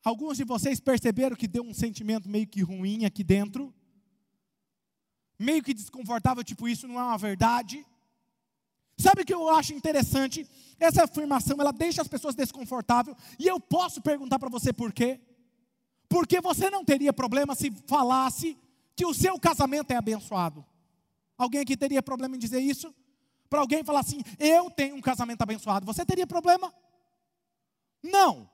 Alguns 0.02 0.38
de 0.38 0.44
vocês 0.44 0.80
perceberam 0.80 1.36
que 1.36 1.46
deu 1.46 1.62
um 1.62 1.74
sentimento 1.74 2.28
meio 2.28 2.46
que 2.46 2.62
ruim 2.62 3.04
aqui 3.04 3.22
dentro? 3.22 3.74
Meio 5.38 5.62
que 5.62 5.74
desconfortável, 5.74 6.42
tipo, 6.42 6.68
isso 6.68 6.88
não 6.88 6.98
é 6.98 7.02
uma 7.02 7.18
verdade? 7.18 7.84
Sabe 8.96 9.22
o 9.22 9.24
que 9.24 9.32
eu 9.32 9.48
acho 9.48 9.72
interessante? 9.72 10.46
Essa 10.78 11.04
afirmação, 11.04 11.56
ela 11.60 11.72
deixa 11.72 12.02
as 12.02 12.08
pessoas 12.08 12.34
desconfortáveis, 12.34 13.16
e 13.38 13.46
eu 13.46 13.58
posso 13.58 14.00
perguntar 14.00 14.38
para 14.38 14.48
você 14.48 14.72
por 14.72 14.92
quê? 14.92 15.20
Porque 16.08 16.40
você 16.40 16.68
não 16.70 16.84
teria 16.84 17.12
problema 17.12 17.54
se 17.54 17.70
falasse 17.86 18.58
que 18.96 19.06
o 19.06 19.14
seu 19.14 19.38
casamento 19.38 19.90
é 19.92 19.96
abençoado. 19.96 20.64
Alguém 21.38 21.60
aqui 21.60 21.76
teria 21.76 22.02
problema 22.02 22.36
em 22.36 22.38
dizer 22.38 22.60
isso? 22.60 22.94
Para 23.48 23.60
alguém 23.60 23.82
falar 23.82 24.00
assim, 24.00 24.20
eu 24.38 24.70
tenho 24.70 24.96
um 24.96 25.00
casamento 25.00 25.40
abençoado, 25.42 25.86
você 25.86 26.04
teria 26.04 26.26
problema? 26.26 26.72
Não. 28.02 28.48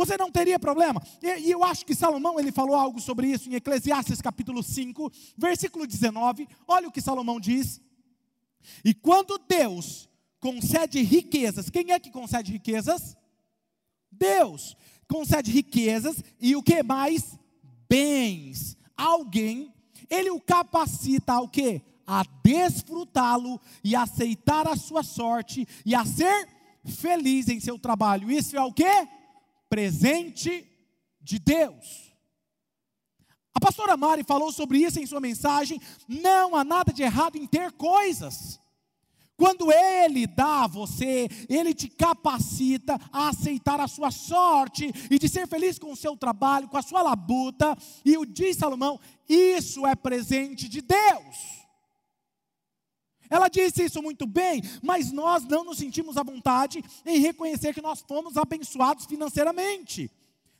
Você 0.00 0.16
não 0.16 0.32
teria 0.32 0.58
problema. 0.58 1.02
E, 1.22 1.50
eu 1.50 1.62
acho 1.62 1.84
que 1.84 1.94
Salomão 1.94 2.40
ele 2.40 2.50
falou 2.50 2.74
algo 2.74 2.98
sobre 2.98 3.26
isso 3.26 3.50
em 3.50 3.54
Eclesiastes 3.54 4.22
capítulo 4.22 4.62
5, 4.62 5.12
versículo 5.36 5.86
19. 5.86 6.48
Olha 6.66 6.88
o 6.88 6.90
que 6.90 7.02
Salomão 7.02 7.38
diz. 7.38 7.82
E 8.82 8.94
quando 8.94 9.36
Deus 9.46 10.08
concede 10.40 11.02
riquezas, 11.02 11.68
quem 11.68 11.92
é 11.92 12.00
que 12.00 12.10
concede 12.10 12.50
riquezas? 12.50 13.14
Deus 14.10 14.74
concede 15.06 15.50
riquezas 15.50 16.24
e 16.40 16.56
o 16.56 16.62
que 16.62 16.82
mais? 16.82 17.38
Bens. 17.86 18.78
Alguém, 18.96 19.70
ele 20.08 20.30
o 20.30 20.40
capacita 20.40 21.34
ao 21.34 21.46
que? 21.46 21.82
A 22.06 22.22
desfrutá-lo 22.42 23.60
e 23.84 23.94
aceitar 23.94 24.66
a 24.66 24.76
sua 24.76 25.02
sorte 25.02 25.68
e 25.84 25.94
a 25.94 26.06
ser 26.06 26.48
feliz 26.86 27.48
em 27.48 27.60
seu 27.60 27.78
trabalho. 27.78 28.30
Isso 28.30 28.56
é 28.56 28.62
o 28.62 28.72
que? 28.72 29.19
Presente 29.70 30.68
de 31.20 31.38
Deus. 31.38 32.12
A 33.54 33.60
pastora 33.60 33.96
Mari 33.96 34.24
falou 34.24 34.52
sobre 34.52 34.78
isso 34.78 34.98
em 34.98 35.06
sua 35.06 35.20
mensagem. 35.20 35.80
Não 36.08 36.56
há 36.56 36.64
nada 36.64 36.92
de 36.92 37.02
errado 37.02 37.36
em 37.36 37.46
ter 37.46 37.72
coisas. 37.72 38.60
Quando 39.36 39.72
Ele 39.72 40.26
dá 40.26 40.64
a 40.64 40.66
você, 40.66 41.26
Ele 41.48 41.72
te 41.72 41.88
capacita 41.88 43.00
a 43.10 43.28
aceitar 43.28 43.80
a 43.80 43.88
sua 43.88 44.10
sorte 44.10 44.92
e 45.10 45.18
de 45.18 45.28
ser 45.28 45.48
feliz 45.48 45.78
com 45.78 45.92
o 45.92 45.96
seu 45.96 46.16
trabalho, 46.16 46.68
com 46.68 46.76
a 46.76 46.82
sua 46.82 47.00
labuta. 47.00 47.76
E 48.04 48.18
o 48.18 48.26
diz 48.26 48.56
Salomão: 48.56 49.00
isso 49.28 49.86
é 49.86 49.94
presente 49.94 50.68
de 50.68 50.82
Deus. 50.82 51.59
Ela 53.30 53.48
disse 53.48 53.84
isso 53.84 54.02
muito 54.02 54.26
bem, 54.26 54.60
mas 54.82 55.12
nós 55.12 55.44
não 55.44 55.64
nos 55.64 55.78
sentimos 55.78 56.16
à 56.16 56.22
vontade 56.24 56.84
em 57.06 57.20
reconhecer 57.20 57.72
que 57.72 57.80
nós 57.80 58.04
fomos 58.06 58.36
abençoados 58.36 59.06
financeiramente. 59.06 60.10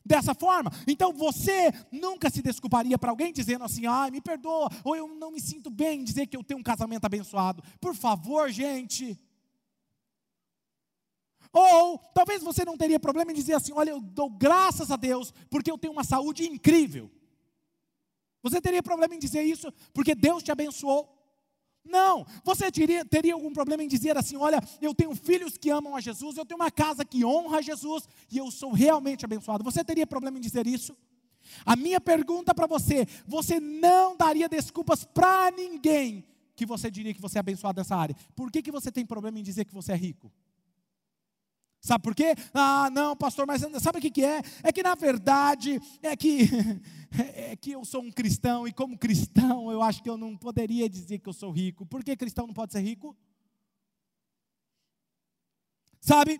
Dessa 0.02 0.34
forma, 0.34 0.72
então 0.86 1.12
você 1.12 1.70
nunca 1.92 2.30
se 2.30 2.40
desculparia 2.40 2.96
para 2.96 3.10
alguém 3.10 3.32
dizendo 3.34 3.64
assim: 3.64 3.86
ai, 3.86 4.10
me 4.10 4.20
perdoa, 4.20 4.70
ou 4.82 4.96
eu 4.96 5.06
não 5.06 5.30
me 5.30 5.40
sinto 5.40 5.68
bem 5.68 6.00
em 6.00 6.04
dizer 6.04 6.26
que 6.26 6.36
eu 6.36 6.42
tenho 6.42 6.58
um 6.58 6.62
casamento 6.62 7.04
abençoado. 7.04 7.62
Por 7.78 7.94
favor, 7.94 8.50
gente. 8.50 9.18
Ou 11.52 11.98
talvez 12.14 12.42
você 12.42 12.64
não 12.64 12.78
teria 12.78 12.98
problema 12.98 13.30
em 13.30 13.34
dizer 13.34 13.52
assim: 13.52 13.72
olha, 13.74 13.90
eu 13.90 14.00
dou 14.00 14.30
graças 14.30 14.90
a 14.90 14.96
Deus 14.96 15.34
porque 15.50 15.70
eu 15.70 15.76
tenho 15.76 15.92
uma 15.92 16.04
saúde 16.04 16.48
incrível. 16.48 17.10
Você 18.42 18.58
teria 18.58 18.82
problema 18.82 19.14
em 19.14 19.18
dizer 19.18 19.42
isso 19.42 19.70
porque 19.92 20.14
Deus 20.14 20.42
te 20.42 20.50
abençoou? 20.50 21.19
Não, 21.90 22.24
você 22.44 22.70
teria, 22.70 23.04
teria 23.04 23.34
algum 23.34 23.52
problema 23.52 23.82
em 23.82 23.88
dizer 23.88 24.16
assim: 24.16 24.36
olha, 24.36 24.62
eu 24.80 24.94
tenho 24.94 25.14
filhos 25.14 25.58
que 25.58 25.70
amam 25.70 25.96
a 25.96 26.00
Jesus, 26.00 26.36
eu 26.36 26.46
tenho 26.46 26.60
uma 26.60 26.70
casa 26.70 27.04
que 27.04 27.24
honra 27.24 27.58
a 27.58 27.62
Jesus 27.62 28.08
e 28.30 28.38
eu 28.38 28.50
sou 28.50 28.72
realmente 28.72 29.24
abençoado. 29.24 29.64
Você 29.64 29.84
teria 29.84 30.06
problema 30.06 30.38
em 30.38 30.40
dizer 30.40 30.66
isso? 30.66 30.96
A 31.66 31.74
minha 31.74 32.00
pergunta 32.00 32.54
para 32.54 32.66
você: 32.66 33.06
você 33.26 33.58
não 33.58 34.16
daria 34.16 34.48
desculpas 34.48 35.04
para 35.04 35.50
ninguém 35.50 36.24
que 36.54 36.64
você 36.64 36.90
diria 36.90 37.12
que 37.12 37.20
você 37.20 37.38
é 37.38 37.40
abençoado 37.40 37.80
nessa 37.80 37.96
área? 37.96 38.14
Por 38.36 38.50
que, 38.50 38.62
que 38.62 38.70
você 38.70 38.92
tem 38.92 39.04
problema 39.04 39.38
em 39.38 39.42
dizer 39.42 39.64
que 39.64 39.74
você 39.74 39.92
é 39.92 39.96
rico? 39.96 40.30
Sabe 41.80 42.04
por 42.04 42.14
quê? 42.14 42.34
Ah, 42.52 42.90
não, 42.90 43.16
pastor, 43.16 43.46
mas 43.46 43.62
sabe 43.82 43.98
o 43.98 44.00
que, 44.00 44.22
é? 44.22 44.42
É 44.62 44.70
que 44.70 44.82
na 44.82 44.94
verdade 44.94 45.80
é 46.02 46.14
que 46.14 46.42
é 47.34 47.56
que 47.56 47.72
eu 47.72 47.84
sou 47.86 48.02
um 48.02 48.12
cristão 48.12 48.68
e 48.68 48.72
como 48.72 48.98
cristão 48.98 49.72
eu 49.72 49.82
acho 49.82 50.02
que 50.02 50.10
eu 50.10 50.18
não 50.18 50.36
poderia 50.36 50.88
dizer 50.90 51.18
que 51.18 51.28
eu 51.28 51.32
sou 51.32 51.50
rico. 51.50 51.86
Por 51.86 52.04
que 52.04 52.14
cristão 52.16 52.46
não 52.46 52.52
pode 52.52 52.72
ser 52.72 52.80
rico? 52.80 53.16
Sabe? 56.00 56.38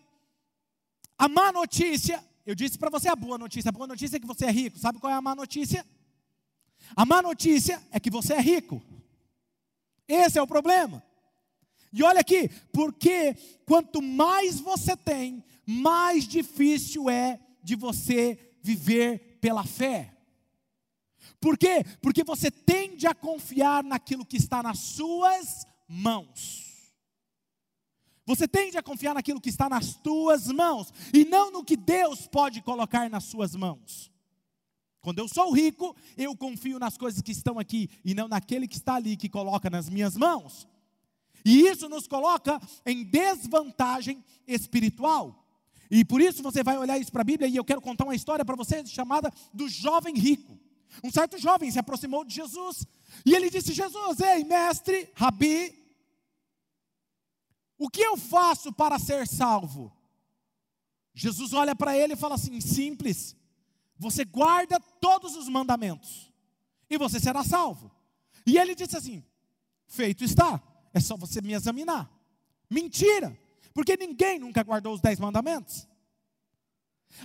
A 1.17 1.27
má 1.27 1.51
notícia, 1.51 2.23
eu 2.45 2.55
disse 2.55 2.79
para 2.79 2.91
você 2.91 3.09
a 3.09 3.17
boa 3.17 3.39
notícia. 3.39 3.71
A 3.71 3.73
boa 3.73 3.87
notícia 3.87 4.19
é 4.19 4.21
que 4.21 4.27
você 4.27 4.45
é 4.45 4.51
rico. 4.51 4.79
Sabe 4.79 4.99
qual 4.99 5.13
é 5.13 5.17
a 5.17 5.23
má 5.23 5.35
notícia? 5.35 5.87
A 6.95 7.07
má 7.07 7.23
notícia 7.23 7.83
é 7.91 7.99
que 7.99 8.11
você 8.11 8.35
é 8.35 8.41
rico. 8.41 8.83
Esse 10.07 10.39
é 10.39 10.43
o 10.43 10.47
problema. 10.47 11.03
E 11.93 12.03
olha 12.03 12.21
aqui, 12.21 12.49
porque 12.73 13.35
quanto 13.67 14.01
mais 14.01 14.61
você 14.61 14.97
tem, 14.97 15.45
mais 15.67 16.27
difícil 16.27 17.11
é 17.11 17.41
de 17.63 17.75
você 17.75 18.57
viver 18.63 19.39
pela 19.41 19.65
fé. 19.65 20.17
Por 21.41 21.57
quê? 21.57 21.85
Porque 22.01 22.23
você 22.23 22.51
tende 22.51 23.07
a 23.07 23.15
confiar 23.15 23.83
naquilo 23.83 24.27
que 24.27 24.37
está 24.37 24.63
nas 24.63 24.79
suas 24.79 25.65
mãos. 25.89 26.71
Você 28.27 28.47
tende 28.47 28.79
a 28.79 28.83
confiar 28.83 29.15
naquilo 29.15 29.41
que 29.41 29.49
está 29.49 29.69
nas 29.69 29.95
tuas 29.97 30.47
mãos 30.49 30.93
e 31.13 31.25
não 31.25 31.51
no 31.51 31.65
que 31.65 31.77
Deus 31.77 32.29
pode 32.29 32.63
colocar 32.63 33.11
nas 33.11 33.25
suas 33.25 33.57
mãos. 33.57 34.11
Quando 35.01 35.19
eu 35.19 35.27
sou 35.27 35.51
rico, 35.53 35.97
eu 36.17 36.37
confio 36.37 36.79
nas 36.79 36.97
coisas 36.99 37.23
que 37.23 37.33
estão 37.33 37.59
aqui 37.59 37.89
e 38.05 38.15
não 38.15 38.29
naquele 38.29 38.69
que 38.69 38.77
está 38.77 38.95
ali 38.95 39.17
que 39.17 39.29
coloca 39.29 39.71
nas 39.71 39.89
minhas 39.89 40.17
mãos. 40.17 40.69
E 41.45 41.67
isso 41.67 41.89
nos 41.89 42.07
coloca 42.07 42.61
em 42.85 43.05
desvantagem 43.05 44.25
espiritual. 44.47 45.41
E 45.91 46.05
por 46.05 46.21
isso 46.21 46.43
você 46.43 46.63
vai 46.63 46.79
olhar 46.79 46.99
isso 46.99 47.11
para 47.11 47.23
a 47.23 47.25
Bíblia 47.25 47.49
e 47.49 47.57
eu 47.57 47.65
quero 47.65 47.81
contar 47.81 48.05
uma 48.05 48.15
história 48.15 48.45
para 48.45 48.55
você 48.55 48.87
chamada 48.87 49.33
do 49.53 49.69
jovem 49.69 50.15
rico. 50.15 50.59
Um 51.03 51.11
certo 51.11 51.39
jovem 51.39 51.71
se 51.71 51.79
aproximou 51.79 52.25
de 52.25 52.35
Jesus 52.35 52.87
e 53.25 53.35
ele 53.35 53.51
disse: 53.51 53.73
Jesus, 53.73 54.21
ei, 54.21 54.45
mestre, 54.45 55.11
rabi, 55.15 55.77
o 57.77 57.89
que 57.89 58.03
eu 58.03 58.17
faço 58.17 58.73
para 58.73 58.99
ser 58.99 59.27
salvo? 59.27 59.93
Jesus 61.13 61.53
olha 61.53 61.75
para 61.75 61.97
ele 61.97 62.13
e 62.13 62.17
fala 62.17 62.37
assim: 62.37 62.61
simples, 62.61 63.37
você 63.97 64.25
guarda 64.25 64.79
todos 65.01 65.35
os 65.35 65.49
mandamentos 65.49 66.33
e 66.89 66.97
você 66.97 67.19
será 67.19 67.43
salvo. 67.43 67.91
E 68.47 68.59
ele 68.59 68.75
disse 68.75 68.97
assim: 68.97 69.25
feito 69.87 70.23
está 70.23 70.63
é 70.93 71.01
só 71.01 71.17
você 71.17 71.41
me 71.41 71.53
examinar. 71.53 72.11
Mentira, 72.69 73.37
porque 73.73 73.97
ninguém 73.97 74.39
nunca 74.39 74.63
guardou 74.63 74.95
os 74.95 75.01
dez 75.01 75.19
mandamentos. 75.19 75.87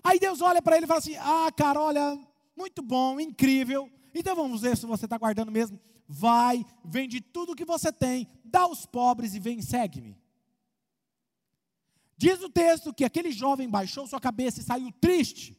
Aí 0.03 0.19
Deus 0.19 0.41
olha 0.41 0.61
para 0.61 0.77
ele 0.77 0.85
e 0.85 0.87
fala 0.87 0.99
assim: 0.99 1.15
Ah, 1.17 1.51
cara, 1.55 1.79
olha, 1.79 2.19
muito 2.55 2.81
bom, 2.81 3.19
incrível. 3.19 3.89
Então 4.13 4.35
vamos 4.35 4.61
ver 4.61 4.77
se 4.77 4.85
você 4.85 5.05
está 5.05 5.17
guardando 5.17 5.51
mesmo. 5.51 5.79
Vai, 6.07 6.63
vende 6.83 7.19
tudo 7.19 7.55
que 7.55 7.65
você 7.65 7.91
tem, 7.91 8.27
dá 8.43 8.61
aos 8.61 8.85
pobres 8.85 9.33
e 9.33 9.39
vem, 9.39 9.61
segue-me. 9.61 10.17
Diz 12.17 12.41
o 12.41 12.49
texto 12.49 12.93
que 12.93 13.03
aquele 13.03 13.31
jovem 13.31 13.69
baixou 13.69 14.07
sua 14.07 14.21
cabeça 14.21 14.61
e 14.61 14.63
saiu 14.63 14.91
triste. 15.01 15.57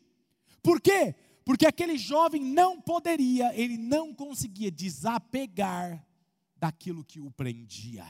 Por 0.63 0.81
quê? 0.81 1.15
Porque 1.45 1.67
aquele 1.67 1.99
jovem 1.99 2.43
não 2.43 2.81
poderia, 2.81 3.55
ele 3.55 3.77
não 3.77 4.15
conseguia 4.15 4.71
desapegar 4.71 6.05
daquilo 6.57 7.05
que 7.05 7.21
o 7.21 7.31
prendia. 7.31 8.07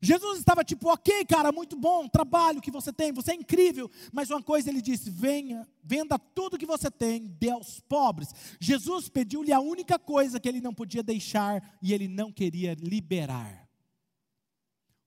Jesus 0.00 0.38
estava 0.38 0.62
tipo, 0.62 0.88
ok, 0.88 1.24
cara, 1.24 1.50
muito 1.50 1.76
bom, 1.76 2.08
trabalho 2.08 2.60
que 2.60 2.70
você 2.70 2.92
tem, 2.92 3.12
você 3.12 3.32
é 3.32 3.34
incrível, 3.34 3.90
mas 4.12 4.30
uma 4.30 4.42
coisa 4.42 4.70
ele 4.70 4.80
disse: 4.80 5.10
venha, 5.10 5.66
venda 5.82 6.18
tudo 6.18 6.58
que 6.58 6.66
você 6.66 6.90
tem, 6.90 7.26
dê 7.26 7.50
aos 7.50 7.80
pobres. 7.80 8.32
Jesus 8.60 9.08
pediu-lhe 9.08 9.52
a 9.52 9.60
única 9.60 9.98
coisa 9.98 10.38
que 10.38 10.48
ele 10.48 10.60
não 10.60 10.72
podia 10.72 11.02
deixar 11.02 11.78
e 11.82 11.92
ele 11.92 12.06
não 12.06 12.30
queria 12.30 12.74
liberar. 12.74 13.68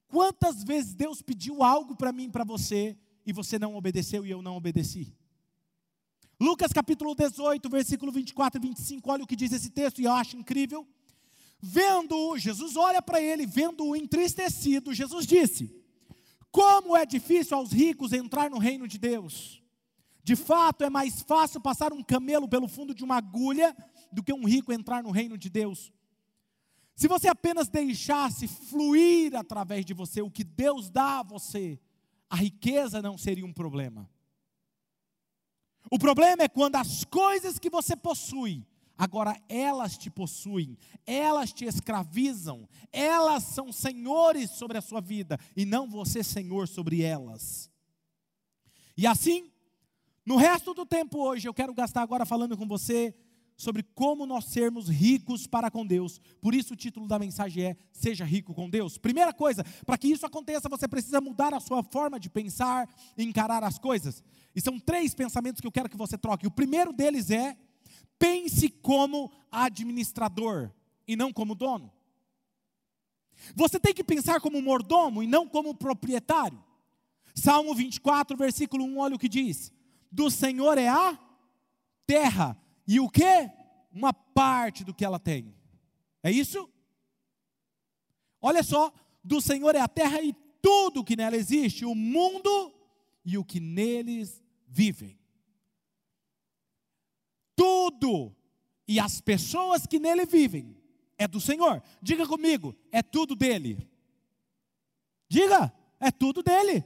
Quantas 0.08 0.62
vezes 0.64 0.94
Deus 0.94 1.22
pediu 1.22 1.64
algo 1.64 1.96
para 1.96 2.12
mim 2.12 2.30
para 2.30 2.44
você 2.44 2.98
e 3.26 3.32
você 3.32 3.58
não 3.58 3.76
obedeceu 3.76 4.26
e 4.26 4.32
eu 4.32 4.42
não 4.42 4.58
obedeci? 4.58 5.16
Lucas 6.42 6.74
capítulo 6.74 7.14
18, 7.14 7.70
versículo 7.70 8.12
24 8.12 8.60
e 8.60 8.68
25, 8.68 9.12
olha 9.12 9.24
o 9.24 9.28
que 9.28 9.36
diz 9.36 9.54
esse 9.54 9.70
texto 9.70 10.02
e 10.02 10.06
eu 10.06 10.12
acho 10.12 10.36
incrível. 10.36 10.88
Vendo-o, 11.62 12.36
Jesus 12.36 12.76
olha 12.76 13.00
para 13.00 13.22
ele, 13.22 13.46
vendo-o 13.46 13.96
entristecido, 13.96 14.92
Jesus 14.92 15.28
disse: 15.28 15.72
Como 16.50 16.98
é 16.98 17.06
difícil 17.06 17.56
aos 17.56 17.72
ricos 17.72 18.12
entrar 18.12 18.50
no 18.50 18.58
reino 18.58 18.88
de 18.88 18.98
Deus. 18.98 19.62
De 20.24 20.36
fato, 20.36 20.84
é 20.84 20.90
mais 20.90 21.22
fácil 21.22 21.62
passar 21.62 21.94
um 21.94 22.04
camelo 22.04 22.50
pelo 22.50 22.68
fundo 22.68 22.96
de 22.96 23.04
uma 23.04 23.18
agulha 23.18 23.78
do 24.12 24.24
que 24.24 24.34
um 24.34 24.44
rico 24.44 24.74
entrar 24.74 25.04
no 25.04 25.12
reino 25.12 25.38
de 25.38 25.48
Deus. 25.48 25.94
Se 26.96 27.08
você 27.08 27.28
apenas 27.28 27.68
deixasse 27.68 28.48
fluir 28.48 29.36
através 29.36 29.86
de 29.86 29.94
você 29.94 30.24
o 30.24 30.32
que 30.32 30.44
Deus 30.44 30.90
dá 30.90 31.20
a 31.20 31.24
você, 31.24 31.80
a 32.28 32.36
riqueza 32.36 33.00
não 33.00 33.16
seria 33.16 33.46
um 33.46 33.54
problema. 33.54 34.10
O 35.90 35.98
problema 35.98 36.44
é 36.44 36.50
quando 36.50 36.76
as 36.76 37.04
coisas 37.04 37.58
que 37.58 37.70
você 37.70 37.96
possui, 37.96 38.66
agora 38.98 39.40
elas 39.50 39.98
te 39.98 40.10
possuem, 40.10 40.78
elas 41.06 41.52
te 41.52 41.66
escravizam, 41.66 42.68
elas 42.92 43.44
são 43.44 43.72
senhores 43.72 44.52
sobre 44.52 44.78
a 44.78 44.82
sua 44.82 45.02
vida 45.02 45.40
e 45.56 45.66
não 45.66 45.90
você 45.90 46.24
senhor 46.24 46.68
sobre 46.68 47.02
elas. 47.02 47.70
E 48.96 49.08
assim, 49.08 49.52
no 50.26 50.36
resto 50.36 50.74
do 50.74 50.86
tempo 50.86 51.18
hoje, 51.20 51.48
eu 51.48 51.54
quero 51.54 51.74
gastar 51.74 52.02
agora 52.02 52.26
falando 52.26 52.56
com 52.56 52.68
você 52.68 53.16
sobre 53.62 53.84
como 53.84 54.26
nós 54.26 54.46
sermos 54.46 54.90
ricos 54.90 55.46
para 55.46 55.70
com 55.70 55.86
Deus. 55.86 56.20
Por 56.42 56.56
isso 56.56 56.74
o 56.74 56.78
título 56.78 57.08
da 57.08 57.20
mensagem 57.20 57.64
é 57.64 57.78
Seja 57.92 58.26
rico 58.26 58.54
com 58.54 58.70
Deus. 58.70 58.98
Primeira 58.98 59.32
coisa, 59.32 59.64
para 59.86 59.98
que 59.98 60.08
isso 60.08 60.26
aconteça, 60.26 60.68
você 60.68 60.88
precisa 60.88 61.22
mudar 61.22 61.54
a 61.54 61.60
sua 61.60 61.84
forma 61.84 62.20
de 62.20 62.30
pensar 62.30 62.90
e 63.16 63.24
encarar 63.24 63.64
as 63.64 63.78
coisas. 63.78 64.24
E 64.56 64.60
são 64.60 64.80
três 64.80 65.14
pensamentos 65.14 65.62
que 65.62 65.68
eu 65.68 65.72
quero 65.72 65.90
que 65.90 65.98
você 65.98 66.18
troque. 66.18 66.48
O 66.48 66.52
primeiro 66.52 66.92
deles 66.92 67.30
é: 67.30 67.56
pense 68.18 68.68
como 68.68 69.32
administrador 69.52 70.72
e 71.08 71.16
não 71.16 71.32
como 71.32 71.54
dono. 71.54 71.92
Você 73.56 73.80
tem 73.80 73.94
que 73.94 74.04
pensar 74.04 74.42
como 74.42 74.62
mordomo 74.62 75.22
e 75.22 75.28
não 75.28 75.48
como 75.48 75.74
proprietário. 75.74 76.62
Salmo 77.36 77.74
24, 77.74 78.36
versículo 78.36 78.84
1, 78.84 78.98
olha 78.98 79.16
o 79.16 79.20
que 79.20 79.30
diz: 79.30 79.72
Do 80.12 80.30
Senhor 80.32 80.78
é 80.78 80.88
a 80.88 81.18
terra 82.06 82.58
e 82.92 83.00
o 83.00 83.10
que? 83.10 83.50
Uma 83.90 84.12
parte 84.12 84.84
do 84.84 84.94
que 84.94 85.06
ela 85.06 85.18
tem. 85.18 85.56
É 86.22 86.30
isso? 86.30 86.70
Olha 88.42 88.62
só, 88.62 88.92
do 89.24 89.40
Senhor 89.40 89.74
é 89.76 89.80
a 89.80 89.88
terra 89.88 90.22
e 90.22 90.34
tudo 90.62 91.02
que 91.02 91.16
nela 91.16 91.38
existe, 91.38 91.86
o 91.86 91.96
mundo 91.96 92.74
e 93.24 93.38
o 93.38 93.46
que 93.46 93.62
neles 93.62 94.44
vivem. 94.68 95.18
Tudo 97.56 98.36
e 98.86 99.00
as 99.00 99.22
pessoas 99.22 99.86
que 99.86 99.98
nele 99.98 100.26
vivem 100.26 100.76
é 101.18 101.30
do 101.30 101.40
Senhor. 101.40 101.82
Diga 102.02 102.28
comigo, 102.28 102.76
é 102.92 103.02
tudo 103.02 103.38
dele. 103.38 103.90
Diga, 105.30 105.74
é 105.98 106.12
tudo 106.12 106.44
dele. 106.44 106.84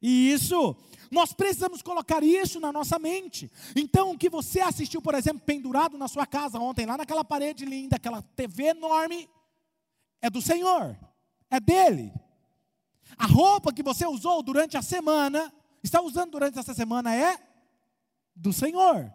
E 0.00 0.30
isso 0.30 0.76
nós 1.10 1.32
precisamos 1.32 1.82
colocar 1.82 2.22
isso 2.22 2.60
na 2.60 2.72
nossa 2.72 2.98
mente. 2.98 3.50
Então, 3.74 4.12
o 4.12 4.18
que 4.18 4.28
você 4.28 4.60
assistiu, 4.60 5.00
por 5.00 5.14
exemplo, 5.14 5.40
pendurado 5.44 5.96
na 5.96 6.08
sua 6.08 6.26
casa 6.26 6.58
ontem, 6.58 6.86
lá 6.86 6.96
naquela 6.96 7.24
parede 7.24 7.64
linda, 7.64 7.96
aquela 7.96 8.22
TV 8.22 8.64
enorme, 8.64 9.28
é 10.20 10.30
do 10.30 10.40
Senhor, 10.40 10.98
é 11.50 11.60
dele. 11.60 12.12
A 13.16 13.26
roupa 13.26 13.72
que 13.72 13.82
você 13.82 14.06
usou 14.06 14.42
durante 14.42 14.76
a 14.76 14.82
semana, 14.82 15.52
está 15.82 16.00
usando 16.00 16.32
durante 16.32 16.58
essa 16.58 16.74
semana, 16.74 17.14
é 17.14 17.38
do 18.34 18.52
Senhor. 18.52 19.12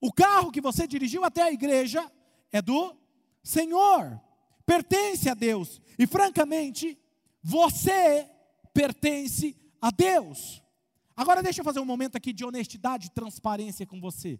O 0.00 0.12
carro 0.12 0.52
que 0.52 0.60
você 0.60 0.86
dirigiu 0.86 1.24
até 1.24 1.42
a 1.42 1.52
igreja 1.52 2.10
é 2.52 2.62
do 2.62 2.96
Senhor, 3.42 4.20
pertence 4.64 5.28
a 5.28 5.34
Deus. 5.34 5.80
E 5.98 6.06
francamente, 6.06 6.98
você 7.42 8.28
pertence 8.72 9.56
a 9.80 9.90
Deus. 9.90 10.62
Agora 11.16 11.42
deixa 11.42 11.60
eu 11.60 11.64
fazer 11.64 11.80
um 11.80 11.84
momento 11.84 12.16
aqui 12.16 12.32
de 12.32 12.44
honestidade 12.44 13.06
e 13.06 13.10
transparência 13.10 13.86
com 13.86 13.98
você. 13.98 14.38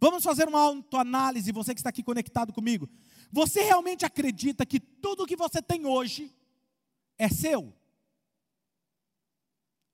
Vamos 0.00 0.24
fazer 0.24 0.48
uma 0.48 0.60
autoanálise, 0.60 1.52
você 1.52 1.74
que 1.74 1.80
está 1.80 1.90
aqui 1.90 2.02
conectado 2.02 2.52
comigo. 2.52 2.88
Você 3.30 3.62
realmente 3.62 4.06
acredita 4.06 4.64
que 4.64 4.80
tudo 4.80 5.26
que 5.26 5.36
você 5.36 5.60
tem 5.60 5.84
hoje 5.84 6.34
é 7.18 7.28
seu? 7.28 7.74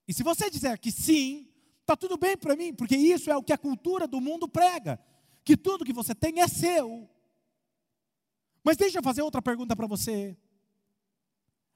E 0.07 0.13
se 0.13 0.23
você 0.23 0.51
disser 0.51 0.79
que 0.79 0.93
sim, 0.93 1.49
está 1.81 1.97
tudo 1.97 2.17
bem 2.17 2.37
para 2.37 2.55
mim, 2.55 2.73
porque 2.75 2.97
isso 2.97 3.31
é 3.31 3.37
o 3.37 3.43
que 3.43 3.53
a 3.53 3.59
cultura 3.59 4.07
do 4.07 4.21
mundo 4.21 4.47
prega: 4.47 5.01
que 5.43 5.57
tudo 5.57 5.85
que 5.85 5.93
você 5.93 6.15
tem 6.15 6.41
é 6.41 6.47
seu. 6.47 7.09
Mas 8.63 8.77
deixa 8.77 8.99
eu 8.99 9.03
fazer 9.03 9.23
outra 9.23 9.43
pergunta 9.43 9.75
para 9.75 9.87
você. 9.87 10.37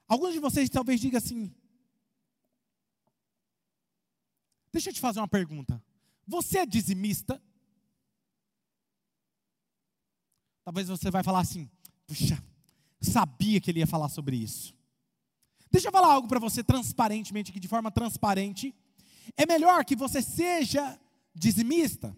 Alguns 0.06 0.32
de 0.34 0.38
vocês 0.38 0.68
talvez 0.68 1.00
digam 1.00 1.18
assim: 1.18 1.54
Deixa 4.72 4.90
eu 4.90 4.94
te 4.94 5.00
fazer 5.00 5.20
uma 5.20 5.28
pergunta. 5.28 5.82
Você 6.26 6.58
é 6.58 6.66
dizimista? 6.66 7.42
Talvez 10.62 10.88
você 10.88 11.10
vai 11.10 11.22
falar 11.22 11.40
assim: 11.40 11.68
puxa, 12.06 12.42
sabia 13.00 13.60
que 13.60 13.70
ele 13.70 13.80
ia 13.80 13.86
falar 13.86 14.08
sobre 14.10 14.36
isso. 14.36 14.76
Deixa 15.70 15.88
eu 15.88 15.92
falar 15.92 16.12
algo 16.12 16.28
para 16.28 16.38
você 16.38 16.62
transparentemente, 16.62 17.50
aqui 17.50 17.60
de 17.60 17.68
forma 17.68 17.90
transparente. 17.90 18.74
É 19.36 19.46
melhor 19.46 19.84
que 19.84 19.96
você 19.96 20.20
seja 20.20 20.98
dizimista. 21.34 22.16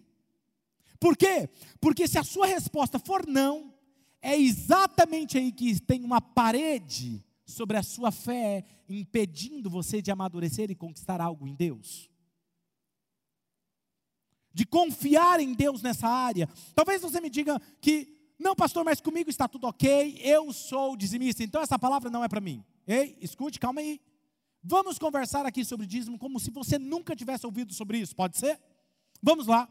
Por 0.99 1.17
quê? 1.17 1.49
Porque 1.79 2.07
se 2.07 2.17
a 2.17 2.23
sua 2.23 2.45
resposta 2.45 2.99
for 2.99 3.25
não, 3.25 3.73
é 4.21 4.37
exatamente 4.37 5.37
aí 5.37 5.51
que 5.51 5.79
tem 5.81 6.03
uma 6.03 6.21
parede 6.21 7.23
sobre 7.45 7.75
a 7.75 7.83
sua 7.83 8.11
fé, 8.11 8.63
impedindo 8.87 9.69
você 9.69 10.01
de 10.01 10.11
amadurecer 10.11 10.69
e 10.69 10.75
conquistar 10.75 11.19
algo 11.19 11.47
em 11.47 11.55
Deus 11.55 12.10
de 14.53 14.65
confiar 14.65 15.39
em 15.39 15.53
Deus 15.53 15.81
nessa 15.81 16.07
área. 16.07 16.47
Talvez 16.75 17.01
você 17.01 17.21
me 17.21 17.29
diga 17.29 17.59
que, 17.79 18.33
não, 18.39 18.55
pastor, 18.55 18.83
mas 18.83 18.99
comigo 18.99 19.29
está 19.29 19.47
tudo 19.47 19.67
ok, 19.67 20.19
eu 20.23 20.51
sou 20.51 20.95
dizimista, 20.95 21.43
então 21.43 21.61
essa 21.61 21.79
palavra 21.79 22.09
não 22.09 22.23
é 22.23 22.27
para 22.27 22.41
mim. 22.41 22.63
Ei, 22.87 23.17
escute, 23.21 23.59
calma 23.59 23.81
aí. 23.81 24.01
Vamos 24.63 24.99
conversar 24.99 25.45
aqui 25.45 25.65
sobre 25.65 25.87
dízimo 25.87 26.19
como 26.19 26.39
se 26.39 26.51
você 26.51 26.77
nunca 26.77 27.15
tivesse 27.15 27.45
ouvido 27.45 27.73
sobre 27.73 27.97
isso, 27.97 28.15
pode 28.15 28.37
ser? 28.37 28.59
Vamos 29.21 29.47
lá. 29.47 29.67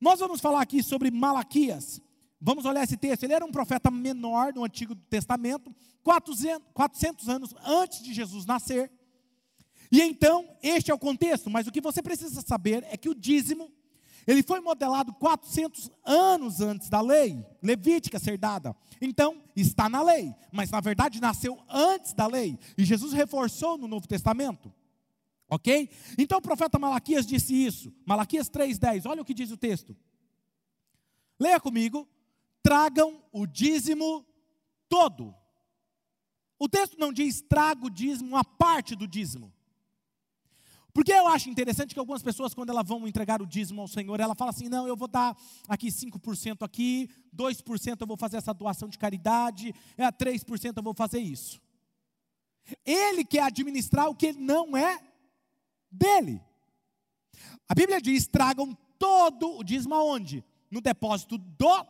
Nós 0.00 0.20
vamos 0.20 0.40
falar 0.40 0.60
aqui 0.60 0.82
sobre 0.82 1.10
Malaquias. 1.10 2.00
Vamos 2.40 2.66
olhar 2.66 2.84
esse 2.84 2.96
texto. 2.96 3.22
Ele 3.22 3.32
era 3.32 3.44
um 3.44 3.50
profeta 3.50 3.90
menor 3.90 4.52
no 4.52 4.64
Antigo 4.64 4.94
Testamento, 4.94 5.74
400, 6.02 6.68
400 6.74 7.28
anos 7.28 7.54
antes 7.64 8.02
de 8.02 8.12
Jesus 8.12 8.44
nascer. 8.44 8.92
E 9.90 10.00
então, 10.02 10.48
este 10.62 10.90
é 10.90 10.94
o 10.94 10.98
contexto, 10.98 11.50
mas 11.50 11.66
o 11.66 11.72
que 11.72 11.80
você 11.80 12.02
precisa 12.02 12.40
saber 12.40 12.84
é 12.90 12.96
que 12.96 13.08
o 13.08 13.14
dízimo, 13.14 13.70
ele 14.26 14.42
foi 14.42 14.60
modelado 14.60 15.12
400 15.14 15.90
anos 16.04 16.60
antes 16.60 16.88
da 16.88 17.00
lei 17.00 17.44
levítica 17.62 18.18
ser 18.18 18.38
dada. 18.38 18.74
Então, 19.00 19.42
está 19.54 19.88
na 19.88 20.02
lei, 20.02 20.34
mas 20.50 20.70
na 20.70 20.80
verdade 20.80 21.20
nasceu 21.20 21.58
antes 21.68 22.12
da 22.12 22.26
lei. 22.26 22.58
E 22.76 22.84
Jesus 22.84 23.12
reforçou 23.12 23.78
no 23.78 23.86
Novo 23.86 24.08
Testamento. 24.08 24.72
Ok? 25.48 25.88
Então 26.18 26.38
o 26.38 26.42
profeta 26.42 26.78
Malaquias 26.78 27.24
disse 27.24 27.54
isso. 27.54 27.92
Malaquias 28.04 28.48
3,10. 28.48 29.08
Olha 29.08 29.22
o 29.22 29.24
que 29.24 29.34
diz 29.34 29.50
o 29.50 29.56
texto. 29.56 29.96
Leia 31.38 31.60
comigo. 31.60 32.08
Tragam 32.62 33.22
o 33.30 33.46
dízimo 33.46 34.26
todo. 34.88 35.32
O 36.58 36.68
texto 36.68 36.98
não 36.98 37.12
diz 37.12 37.40
traga 37.40 37.86
o 37.86 37.90
dízimo, 37.90 38.30
uma 38.30 38.42
parte 38.42 38.96
do 38.96 39.06
dízimo. 39.06 39.52
Porque 40.94 41.12
eu 41.12 41.26
acho 41.26 41.50
interessante 41.50 41.92
que 41.92 41.98
algumas 41.98 42.22
pessoas, 42.22 42.54
quando 42.54 42.70
elas 42.70 42.86
vão 42.86 43.06
entregar 43.08 43.42
o 43.42 43.46
dízimo 43.46 43.80
ao 43.80 43.88
Senhor, 43.88 44.20
ela 44.20 44.34
fala 44.36 44.50
assim: 44.50 44.68
não, 44.68 44.86
eu 44.86 44.96
vou 44.96 45.08
dar 45.08 45.36
aqui 45.68 45.88
5% 45.88 46.62
aqui, 46.62 47.10
2% 47.36 48.00
eu 48.00 48.06
vou 48.06 48.16
fazer 48.16 48.36
essa 48.36 48.54
doação 48.54 48.88
de 48.88 48.96
caridade, 48.96 49.74
é 49.96 50.06
3% 50.06 50.72
eu 50.76 50.82
vou 50.82 50.94
fazer 50.94 51.18
isso. 51.18 51.60
Ele 52.86 53.24
quer 53.24 53.42
administrar 53.42 54.08
o 54.08 54.14
que 54.14 54.32
não 54.32 54.76
é 54.76 55.00
dele. 55.90 56.40
A 57.68 57.74
Bíblia 57.74 58.00
diz: 58.00 58.28
tragam 58.28 58.72
todo 58.96 59.58
o 59.58 59.64
dízimo 59.64 59.96
aonde? 59.96 60.44
No 60.70 60.80
depósito 60.80 61.36
do 61.36 61.86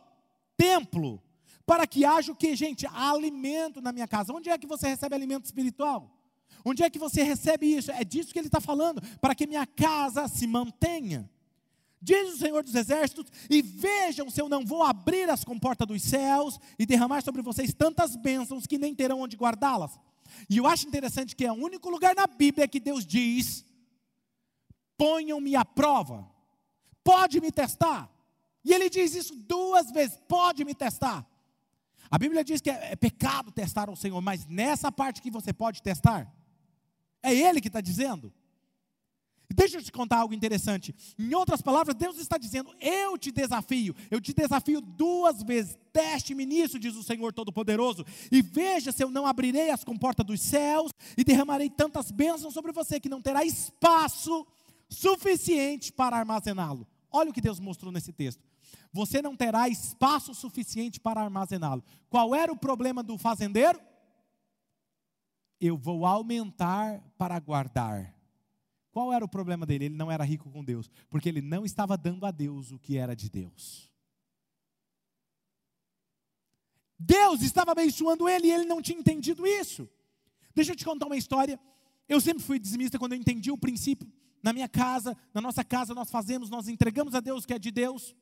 templo. 0.57 1.21
Para 1.63 1.85
que 1.85 2.05
haja 2.05 2.31
o 2.31 2.35
que, 2.35 2.55
gente? 2.55 2.87
Alimento 2.87 3.81
na 3.81 3.91
minha 3.91 4.07
casa. 4.07 4.33
Onde 4.33 4.49
é 4.49 4.57
que 4.57 4.65
você 4.65 4.87
recebe 4.87 5.13
alimento 5.13 5.45
espiritual? 5.45 6.14
Onde 6.63 6.83
é 6.83 6.89
que 6.89 6.97
você 6.97 7.21
recebe 7.21 7.67
isso? 7.67 7.91
É 7.91 8.03
disso 8.03 8.33
que 8.33 8.39
ele 8.39 8.47
está 8.47 8.59
falando, 8.59 9.01
para 9.19 9.35
que 9.35 9.45
minha 9.45 9.67
casa 9.67 10.27
se 10.27 10.47
mantenha. 10.47 11.29
Diz 12.01 12.33
o 12.33 12.37
Senhor 12.37 12.63
dos 12.63 12.75
Exércitos: 12.75 13.31
e 13.49 13.61
vejam 13.61 14.29
se 14.29 14.41
eu 14.41 14.49
não 14.49 14.65
vou 14.65 14.83
abrir 14.83 15.29
as 15.29 15.43
comportas 15.43 15.87
dos 15.87 16.01
céus 16.01 16.59
e 16.77 16.85
derramar 16.85 17.21
sobre 17.21 17.41
vocês 17.41 17.73
tantas 17.73 18.15
bênçãos 18.15 18.67
que 18.67 18.77
nem 18.77 18.93
terão 18.93 19.21
onde 19.21 19.35
guardá-las. 19.35 19.99
E 20.49 20.57
eu 20.57 20.67
acho 20.67 20.87
interessante 20.87 21.35
que 21.35 21.45
é 21.45 21.51
o 21.51 21.55
único 21.55 21.89
lugar 21.89 22.15
na 22.15 22.27
Bíblia 22.27 22.67
que 22.67 22.79
Deus 22.79 23.05
diz: 23.05 23.65
ponham-me 24.97 25.55
à 25.55 25.63
prova, 25.65 26.29
pode 27.03 27.39
me 27.39 27.51
testar. 27.51 28.11
E 28.63 28.73
ele 28.73 28.89
diz 28.89 29.15
isso 29.15 29.35
duas 29.35 29.91
vezes: 29.91 30.19
pode 30.27 30.63
me 30.65 30.73
testar. 30.73 31.25
A 32.09 32.17
Bíblia 32.17 32.43
diz 32.43 32.61
que 32.61 32.69
é, 32.69 32.91
é 32.91 32.95
pecado 32.95 33.51
testar 33.51 33.89
o 33.89 33.95
Senhor, 33.95 34.19
mas 34.21 34.45
nessa 34.45 34.91
parte 34.91 35.21
que 35.21 35.31
você 35.31 35.51
pode 35.53 35.81
testar, 35.81 36.31
é 37.21 37.33
Ele 37.33 37.61
que 37.61 37.67
está 37.67 37.81
dizendo. 37.81 38.31
Deixa 39.53 39.77
eu 39.77 39.83
te 39.83 39.91
contar 39.91 40.17
algo 40.17 40.33
interessante. 40.33 40.93
Em 41.17 41.33
outras 41.33 41.61
palavras, 41.61 41.95
Deus 41.95 42.17
está 42.17 42.37
dizendo: 42.37 42.73
Eu 42.79 43.17
te 43.17 43.31
desafio, 43.31 43.95
eu 44.09 44.19
te 44.19 44.33
desafio 44.33 44.81
duas 44.81 45.43
vezes. 45.43 45.77
Teste-me 45.93 46.45
nisso, 46.45 46.79
diz 46.79 46.95
o 46.95 47.03
Senhor 47.03 47.31
Todo-Poderoso, 47.31 48.05
e 48.31 48.41
veja 48.41 48.91
se 48.91 49.03
eu 49.03 49.09
não 49.09 49.25
abrirei 49.25 49.69
as 49.69 49.83
comportas 49.83 50.25
dos 50.25 50.41
céus 50.41 50.91
e 51.17 51.23
derramarei 51.23 51.69
tantas 51.69 52.11
bênçãos 52.11 52.53
sobre 52.53 52.71
você 52.71 52.99
que 52.99 53.07
não 53.07 53.21
terá 53.21 53.45
espaço 53.45 54.45
suficiente 54.89 55.93
para 55.93 56.17
armazená-lo. 56.17 56.87
Olha 57.11 57.29
o 57.29 57.33
que 57.33 57.41
Deus 57.41 57.59
mostrou 57.59 57.91
nesse 57.91 58.11
texto. 58.11 58.43
Você 58.91 59.21
não 59.21 59.35
terá 59.35 59.67
espaço 59.67 60.33
suficiente 60.33 60.99
para 60.99 61.21
armazená-lo. 61.21 61.83
Qual 62.09 62.33
era 62.33 62.51
o 62.51 62.57
problema 62.57 63.03
do 63.03 63.17
fazendeiro? 63.17 63.79
Eu 65.59 65.77
vou 65.77 66.05
aumentar 66.05 67.01
para 67.17 67.39
guardar. 67.39 68.15
Qual 68.91 69.11
era 69.11 69.25
o 69.25 69.27
problema 69.27 69.65
dele? 69.65 69.85
Ele 69.85 69.95
não 69.95 70.09
era 70.09 70.23
rico 70.23 70.49
com 70.49 70.63
Deus, 70.63 70.89
porque 71.09 71.27
ele 71.27 71.41
não 71.41 71.65
estava 71.65 71.97
dando 71.97 72.25
a 72.25 72.31
Deus 72.31 72.71
o 72.71 72.79
que 72.79 72.97
era 72.97 73.15
de 73.15 73.29
Deus. 73.29 73.89
Deus 76.97 77.41
estava 77.41 77.73
abençoando 77.73 78.27
ele 78.29 78.47
e 78.47 78.51
ele 78.51 78.65
não 78.65 78.81
tinha 78.81 78.97
entendido 78.97 79.45
isso. 79.45 79.89
Deixa 80.55 80.71
eu 80.71 80.75
te 80.75 80.85
contar 80.85 81.07
uma 81.07 81.17
história. 81.17 81.59
Eu 82.07 82.21
sempre 82.21 82.43
fui 82.43 82.57
dizimista 82.57 82.97
quando 82.97 83.13
eu 83.13 83.19
entendi 83.19 83.51
o 83.51 83.57
princípio. 83.57 84.09
Na 84.41 84.53
minha 84.53 84.69
casa, 84.69 85.17
na 85.33 85.41
nossa 85.41 85.63
casa, 85.63 85.93
nós 85.93 86.09
fazemos, 86.09 86.49
nós 86.49 86.67
entregamos 86.67 87.15
a 87.15 87.19
Deus 87.19 87.43
o 87.43 87.47
que 87.47 87.53
é 87.53 87.59
de 87.59 87.71
Deus. 87.71 88.15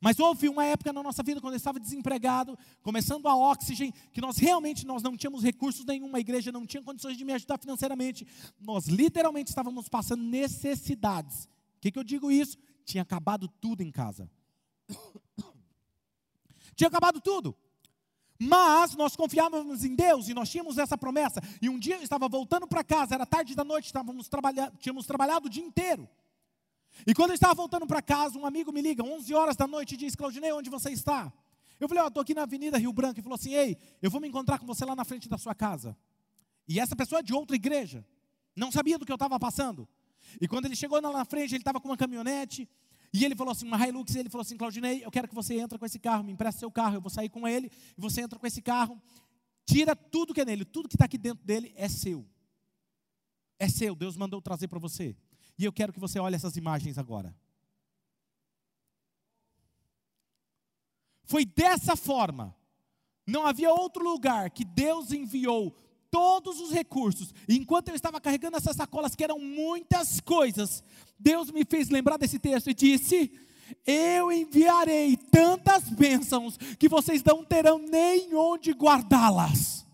Mas 0.00 0.18
houve 0.18 0.48
uma 0.48 0.64
época 0.64 0.92
na 0.92 1.02
nossa 1.02 1.22
vida 1.22 1.40
quando 1.40 1.54
eu 1.54 1.58
estava 1.58 1.80
desempregado, 1.80 2.58
começando 2.82 3.26
a 3.26 3.36
oxigênio, 3.36 3.94
que 4.12 4.20
nós 4.20 4.36
realmente 4.36 4.86
nós 4.86 5.02
não 5.02 5.16
tínhamos 5.16 5.42
recursos 5.42 5.84
nenhum, 5.84 6.14
a 6.14 6.20
igreja 6.20 6.52
não 6.52 6.66
tinha 6.66 6.82
condições 6.82 7.16
de 7.16 7.24
me 7.24 7.32
ajudar 7.32 7.58
financeiramente. 7.58 8.26
Nós 8.60 8.86
literalmente 8.86 9.50
estávamos 9.50 9.88
passando 9.88 10.22
necessidades. 10.22 11.44
O 11.76 11.80
que, 11.80 11.90
que 11.90 11.98
eu 11.98 12.04
digo 12.04 12.30
isso? 12.30 12.58
Tinha 12.84 13.02
acabado 13.02 13.48
tudo 13.48 13.82
em 13.82 13.90
casa. 13.90 14.30
tinha 16.76 16.88
acabado 16.88 17.20
tudo. 17.20 17.56
Mas 18.42 18.96
nós 18.96 19.14
confiávamos 19.14 19.84
em 19.84 19.94
Deus 19.94 20.28
e 20.28 20.34
nós 20.34 20.48
tínhamos 20.48 20.78
essa 20.78 20.96
promessa. 20.96 21.42
E 21.60 21.68
um 21.68 21.78
dia 21.78 21.96
eu 21.96 22.02
estava 22.02 22.26
voltando 22.26 22.66
para 22.66 22.82
casa, 22.82 23.14
era 23.14 23.26
tarde 23.26 23.54
da 23.54 23.62
noite, 23.62 23.86
estávamos 23.86 24.28
trabalhando, 24.28 24.78
tínhamos 24.78 25.04
trabalhado 25.04 25.46
o 25.46 25.50
dia 25.50 25.62
inteiro. 25.62 26.08
E 27.06 27.14
quando 27.14 27.30
eu 27.30 27.34
estava 27.34 27.54
voltando 27.54 27.86
para 27.86 28.02
casa, 28.02 28.38
um 28.38 28.46
amigo 28.46 28.72
me 28.72 28.80
liga, 28.80 29.02
11 29.02 29.34
horas 29.34 29.56
da 29.56 29.66
noite, 29.66 29.94
e 29.94 29.96
diz: 29.96 30.14
Claudinei, 30.14 30.52
onde 30.52 30.70
você 30.70 30.90
está? 30.90 31.32
Eu 31.78 31.88
falei: 31.88 32.02
Ó, 32.02 32.06
oh, 32.06 32.08
estou 32.08 32.20
aqui 32.20 32.34
na 32.34 32.42
Avenida 32.42 32.78
Rio 32.78 32.92
Branco. 32.92 33.18
E 33.18 33.22
falou 33.22 33.36
assim: 33.36 33.54
Ei, 33.54 33.76
eu 34.02 34.10
vou 34.10 34.20
me 34.20 34.28
encontrar 34.28 34.58
com 34.58 34.66
você 34.66 34.84
lá 34.84 34.94
na 34.94 35.04
frente 35.04 35.28
da 35.28 35.38
sua 35.38 35.54
casa. 35.54 35.96
E 36.68 36.78
essa 36.78 36.94
pessoa 36.94 37.20
é 37.20 37.22
de 37.22 37.34
outra 37.34 37.56
igreja, 37.56 38.04
não 38.54 38.70
sabia 38.70 38.98
do 38.98 39.04
que 39.04 39.12
eu 39.12 39.16
estava 39.16 39.38
passando. 39.40 39.88
E 40.40 40.46
quando 40.46 40.66
ele 40.66 40.76
chegou 40.76 41.00
lá 41.00 41.12
na 41.12 41.24
frente, 41.24 41.54
ele 41.54 41.62
estava 41.62 41.80
com 41.80 41.88
uma 41.88 41.96
caminhonete. 41.96 42.68
E 43.12 43.24
ele 43.24 43.34
falou 43.34 43.50
assim, 43.50 43.66
uma 43.66 43.88
Hilux, 43.88 44.14
ele 44.14 44.30
falou 44.30 44.42
assim, 44.42 44.56
Claudinei, 44.56 45.04
eu 45.04 45.10
quero 45.10 45.26
que 45.26 45.34
você 45.34 45.58
entre 45.58 45.76
com 45.76 45.84
esse 45.84 45.98
carro, 45.98 46.22
me 46.22 46.32
empreste 46.32 46.60
seu 46.60 46.70
carro, 46.70 46.94
eu 46.94 47.00
vou 47.00 47.10
sair 47.10 47.28
com 47.28 47.46
ele, 47.46 47.68
e 47.98 48.00
você 48.00 48.20
entra 48.20 48.38
com 48.38 48.46
esse 48.46 48.62
carro, 48.62 49.02
tira 49.66 49.96
tudo 49.96 50.32
que 50.32 50.40
é 50.40 50.44
nele, 50.44 50.64
tudo 50.64 50.88
que 50.88 50.94
está 50.94 51.06
aqui 51.06 51.18
dentro 51.18 51.44
dele 51.44 51.72
é 51.74 51.88
seu. 51.88 52.24
É 53.58 53.68
seu, 53.68 53.96
Deus 53.96 54.16
mandou 54.16 54.40
trazer 54.40 54.68
para 54.68 54.78
você. 54.78 55.16
E 55.60 55.64
eu 55.66 55.72
quero 55.74 55.92
que 55.92 56.00
você 56.00 56.18
olhe 56.18 56.34
essas 56.34 56.56
imagens 56.56 56.96
agora. 56.96 57.36
Foi 61.24 61.44
dessa 61.44 61.94
forma. 61.94 62.56
Não 63.26 63.44
havia 63.44 63.70
outro 63.70 64.02
lugar 64.02 64.48
que 64.48 64.64
Deus 64.64 65.12
enviou 65.12 65.76
todos 66.10 66.58
os 66.60 66.70
recursos. 66.70 67.34
Enquanto 67.46 67.90
eu 67.90 67.94
estava 67.94 68.18
carregando 68.22 68.56
essas 68.56 68.74
sacolas, 68.74 69.14
que 69.14 69.22
eram 69.22 69.38
muitas 69.38 70.18
coisas, 70.18 70.82
Deus 71.18 71.50
me 71.50 71.62
fez 71.66 71.90
lembrar 71.90 72.16
desse 72.16 72.38
texto 72.38 72.70
e 72.70 72.74
disse: 72.74 73.30
Eu 73.86 74.32
enviarei 74.32 75.14
tantas 75.14 75.90
bênçãos 75.90 76.56
que 76.78 76.88
vocês 76.88 77.22
não 77.22 77.44
terão 77.44 77.78
nem 77.78 78.34
onde 78.34 78.72
guardá-las. 78.72 79.86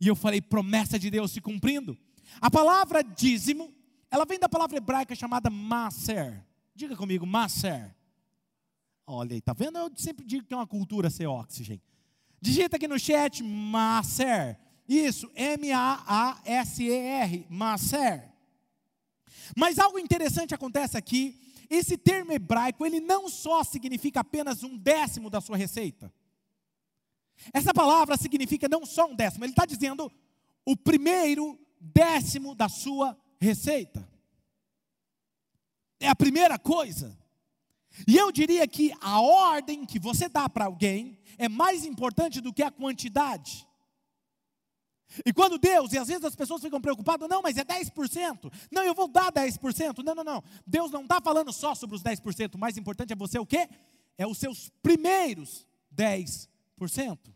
E 0.00 0.08
eu 0.08 0.16
falei: 0.16 0.40
promessa 0.40 0.98
de 0.98 1.10
Deus 1.10 1.30
se 1.30 1.42
cumprindo. 1.42 1.94
A 2.40 2.50
palavra 2.50 3.04
dízimo 3.04 3.83
ela 4.14 4.24
vem 4.24 4.38
da 4.38 4.48
palavra 4.48 4.76
hebraica 4.76 5.12
chamada 5.12 5.50
maser. 5.50 6.46
Diga 6.72 6.96
comigo, 6.96 7.26
maser. 7.26 7.92
Olha 9.04 9.34
aí, 9.34 9.40
tá 9.40 9.52
vendo? 9.52 9.76
Eu 9.76 9.90
sempre 9.96 10.24
digo 10.24 10.46
que 10.46 10.54
é 10.54 10.56
uma 10.56 10.68
cultura 10.68 11.10
ser 11.10 11.26
oxigênio. 11.26 11.82
Digita 12.40 12.76
aqui 12.76 12.86
no 12.86 12.96
chat, 12.96 13.42
maser. 13.42 14.56
Isso, 14.88 15.28
M-A-A-S-E-R, 15.34 15.84
maser. 17.50 18.32
Mas 19.56 19.80
algo 19.80 19.98
interessante 19.98 20.54
acontece 20.54 20.96
aqui. 20.96 21.36
Esse 21.68 21.98
termo 21.98 22.30
hebraico, 22.30 22.86
ele 22.86 23.00
não 23.00 23.28
só 23.28 23.64
significa 23.64 24.20
apenas 24.20 24.62
um 24.62 24.78
décimo 24.78 25.28
da 25.28 25.40
sua 25.40 25.56
receita. 25.56 26.14
Essa 27.52 27.74
palavra 27.74 28.16
significa 28.16 28.68
não 28.68 28.86
só 28.86 29.06
um 29.06 29.16
décimo, 29.16 29.44
ele 29.44 29.50
está 29.50 29.66
dizendo 29.66 30.08
o 30.64 30.76
primeiro 30.76 31.58
décimo 31.80 32.54
da 32.54 32.68
sua 32.68 33.18
receita. 33.40 34.06
É 36.00 36.08
a 36.08 36.14
primeira 36.14 36.58
coisa. 36.58 37.16
E 38.06 38.16
eu 38.16 38.32
diria 38.32 38.66
que 38.66 38.92
a 39.00 39.20
ordem 39.20 39.86
que 39.86 39.98
você 39.98 40.28
dá 40.28 40.48
para 40.48 40.64
alguém 40.64 41.18
é 41.38 41.48
mais 41.48 41.84
importante 41.84 42.40
do 42.40 42.52
que 42.52 42.62
a 42.62 42.70
quantidade. 42.70 43.66
E 45.24 45.32
quando 45.32 45.58
Deus, 45.58 45.92
e 45.92 45.98
às 45.98 46.08
vezes 46.08 46.24
as 46.24 46.34
pessoas 46.34 46.62
ficam 46.62 46.80
preocupadas, 46.80 47.28
não, 47.28 47.42
mas 47.42 47.56
é 47.56 47.64
10%. 47.64 48.52
Não, 48.70 48.82
eu 48.82 48.94
vou 48.94 49.06
dar 49.06 49.30
10%. 49.30 50.02
Não, 50.02 50.14
não, 50.14 50.24
não. 50.24 50.42
Deus 50.66 50.90
não 50.90 51.02
está 51.02 51.20
falando 51.20 51.52
só 51.52 51.74
sobre 51.74 51.94
os 51.94 52.02
10%. 52.02 52.54
O 52.54 52.58
mais 52.58 52.76
importante 52.76 53.12
é 53.12 53.16
você 53.16 53.38
o 53.38 53.46
quê? 53.46 53.68
É 54.18 54.26
os 54.26 54.38
seus 54.38 54.70
primeiros 54.82 55.66
10%. 55.94 57.33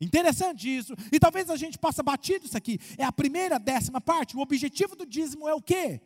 Interessante 0.00 0.68
isso. 0.68 0.94
E 1.10 1.18
talvez 1.18 1.50
a 1.50 1.56
gente 1.56 1.78
possa 1.78 2.02
batido 2.02 2.46
isso 2.46 2.56
aqui. 2.56 2.78
É 2.96 3.04
a 3.04 3.12
primeira 3.12 3.58
décima 3.58 4.00
parte. 4.00 4.36
O 4.36 4.40
objetivo 4.40 4.94
do 4.94 5.04
dízimo 5.04 5.48
é 5.48 5.54
o 5.54 5.62
quê? 5.62 6.00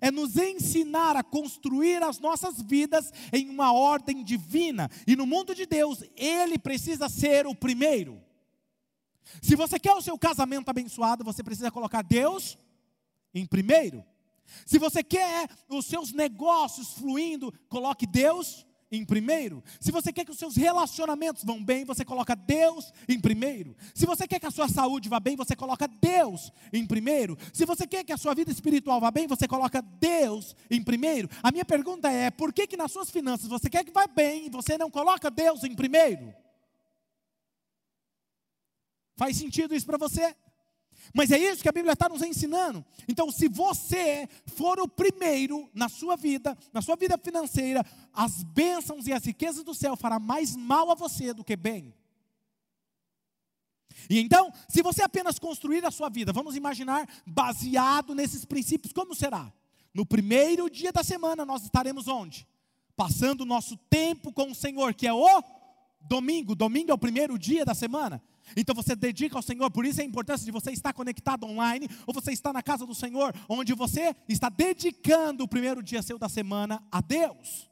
É 0.00 0.10
nos 0.10 0.36
ensinar 0.36 1.16
a 1.16 1.22
construir 1.22 2.02
as 2.02 2.18
nossas 2.18 2.60
vidas 2.60 3.12
em 3.32 3.48
uma 3.48 3.72
ordem 3.72 4.24
divina. 4.24 4.90
E 5.06 5.14
no 5.14 5.26
mundo 5.26 5.54
de 5.54 5.66
Deus, 5.66 6.02
Ele 6.16 6.58
precisa 6.58 7.08
ser 7.08 7.46
o 7.46 7.54
primeiro. 7.54 8.20
Se 9.42 9.54
você 9.54 9.78
quer 9.78 9.94
o 9.94 10.02
seu 10.02 10.18
casamento 10.18 10.68
abençoado, 10.68 11.24
você 11.24 11.42
precisa 11.42 11.70
colocar 11.70 12.02
Deus 12.02 12.58
em 13.34 13.44
primeiro. 13.44 14.04
Se 14.64 14.78
você 14.78 15.02
quer 15.02 15.48
os 15.68 15.86
seus 15.86 16.12
negócios 16.12 16.92
fluindo, 16.92 17.52
coloque 17.68 18.06
Deus 18.06 18.66
em 18.96 19.04
primeiro. 19.04 19.62
Se 19.80 19.92
você 19.92 20.12
quer 20.12 20.24
que 20.24 20.30
os 20.30 20.38
seus 20.38 20.56
relacionamentos 20.56 21.44
vão 21.44 21.62
bem, 21.62 21.84
você 21.84 22.04
coloca 22.04 22.34
Deus 22.34 22.92
em 23.08 23.20
primeiro. 23.20 23.76
Se 23.94 24.06
você 24.06 24.26
quer 24.26 24.40
que 24.40 24.46
a 24.46 24.50
sua 24.50 24.68
saúde 24.68 25.08
vá 25.08 25.20
bem, 25.20 25.36
você 25.36 25.54
coloca 25.54 25.86
Deus 25.86 26.52
em 26.72 26.86
primeiro. 26.86 27.36
Se 27.52 27.64
você 27.64 27.86
quer 27.86 28.04
que 28.04 28.12
a 28.12 28.16
sua 28.16 28.34
vida 28.34 28.50
espiritual 28.50 29.00
vá 29.00 29.10
bem, 29.10 29.26
você 29.26 29.46
coloca 29.46 29.82
Deus 29.82 30.56
em 30.70 30.82
primeiro. 30.82 31.28
A 31.42 31.52
minha 31.52 31.64
pergunta 31.64 32.10
é: 32.10 32.30
por 32.30 32.52
que 32.52 32.66
que 32.66 32.76
nas 32.76 32.92
suas 32.92 33.10
finanças 33.10 33.48
você 33.48 33.68
quer 33.68 33.84
que 33.84 33.92
vá 33.92 34.06
bem 34.06 34.46
e 34.46 34.50
você 34.50 34.76
não 34.78 34.90
coloca 34.90 35.30
Deus 35.30 35.64
em 35.64 35.74
primeiro? 35.74 36.34
Faz 39.16 39.36
sentido 39.36 39.74
isso 39.74 39.86
para 39.86 39.96
você? 39.96 40.34
Mas 41.14 41.30
é 41.30 41.38
isso 41.38 41.62
que 41.62 41.68
a 41.68 41.72
Bíblia 41.72 41.92
está 41.92 42.08
nos 42.08 42.22
ensinando. 42.22 42.84
Então, 43.08 43.30
se 43.30 43.48
você 43.48 44.28
for 44.46 44.78
o 44.80 44.88
primeiro 44.88 45.68
na 45.74 45.88
sua 45.88 46.16
vida, 46.16 46.56
na 46.72 46.82
sua 46.82 46.96
vida 46.96 47.16
financeira, 47.18 47.84
as 48.12 48.42
bênçãos 48.42 49.06
e 49.06 49.12
as 49.12 49.24
riquezas 49.24 49.64
do 49.64 49.74
céu 49.74 49.96
fará 49.96 50.18
mais 50.18 50.56
mal 50.56 50.90
a 50.90 50.94
você 50.94 51.32
do 51.32 51.44
que 51.44 51.56
bem. 51.56 51.94
E 54.10 54.20
então, 54.20 54.52
se 54.68 54.82
você 54.82 55.02
apenas 55.02 55.38
construir 55.38 55.84
a 55.84 55.90
sua 55.90 56.08
vida, 56.08 56.32
vamos 56.32 56.54
imaginar, 56.54 57.08
baseado 57.26 58.14
nesses 58.14 58.44
princípios, 58.44 58.92
como 58.92 59.14
será? 59.14 59.52
No 59.94 60.04
primeiro 60.04 60.68
dia 60.68 60.92
da 60.92 61.02
semana, 61.02 61.46
nós 61.46 61.64
estaremos 61.64 62.06
onde? 62.06 62.46
Passando 62.94 63.40
o 63.40 63.46
nosso 63.46 63.76
tempo 63.88 64.32
com 64.32 64.50
o 64.50 64.54
Senhor, 64.54 64.94
que 64.94 65.06
é 65.06 65.12
o 65.12 65.42
domingo. 66.02 66.54
Domingo 66.54 66.90
é 66.90 66.94
o 66.94 66.98
primeiro 66.98 67.38
dia 67.38 67.64
da 67.64 67.74
semana. 67.74 68.22
Então 68.54 68.74
você 68.74 68.94
dedica 68.94 69.36
ao 69.36 69.42
Senhor, 69.42 69.70
por 69.70 69.84
isso 69.84 70.00
é 70.00 70.04
a 70.04 70.06
importância 70.06 70.44
de 70.44 70.52
você 70.52 70.70
estar 70.70 70.92
conectado 70.92 71.44
online, 71.44 71.88
ou 72.06 72.14
você 72.14 72.32
está 72.32 72.52
na 72.52 72.62
casa 72.62 72.84
do 72.86 72.94
Senhor, 72.94 73.34
onde 73.48 73.72
você 73.72 74.14
está 74.28 74.48
dedicando 74.48 75.44
o 75.44 75.48
primeiro 75.48 75.82
dia 75.82 76.02
seu 76.02 76.18
da 76.18 76.28
semana 76.28 76.82
a 76.92 77.00
Deus. 77.00 77.68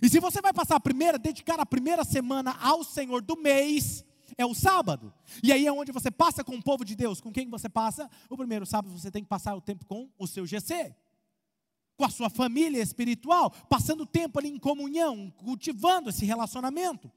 E 0.00 0.08
se 0.08 0.20
você 0.20 0.40
vai 0.40 0.54
passar 0.54 0.76
a 0.76 0.80
primeira, 0.80 1.18
dedicar 1.18 1.60
a 1.60 1.66
primeira 1.66 2.04
semana 2.04 2.56
ao 2.60 2.82
Senhor 2.82 3.20
do 3.20 3.36
mês, 3.36 4.04
é 4.38 4.46
o 4.46 4.54
sábado. 4.54 5.12
E 5.42 5.52
aí 5.52 5.66
é 5.66 5.72
onde 5.72 5.92
você 5.92 6.10
passa 6.10 6.42
com 6.42 6.54
o 6.54 6.62
povo 6.62 6.84
de 6.84 6.96
Deus. 6.96 7.20
Com 7.20 7.30
quem 7.30 7.50
você 7.50 7.68
passa? 7.68 8.08
O 8.30 8.36
primeiro 8.36 8.64
sábado 8.64 8.96
você 8.96 9.10
tem 9.10 9.22
que 9.22 9.28
passar 9.28 9.54
o 9.54 9.60
tempo 9.60 9.84
com 9.84 10.08
o 10.18 10.26
seu 10.26 10.46
GC. 10.46 10.94
com 11.96 12.04
a 12.06 12.10
sua 12.10 12.28
família 12.28 12.82
espiritual, 12.82 13.50
passando 13.68 14.04
tempo 14.04 14.38
ali 14.38 14.48
em 14.48 14.58
comunhão, 14.58 15.30
cultivando 15.36 16.10
esse 16.10 16.24
relacionamento. 16.24 17.10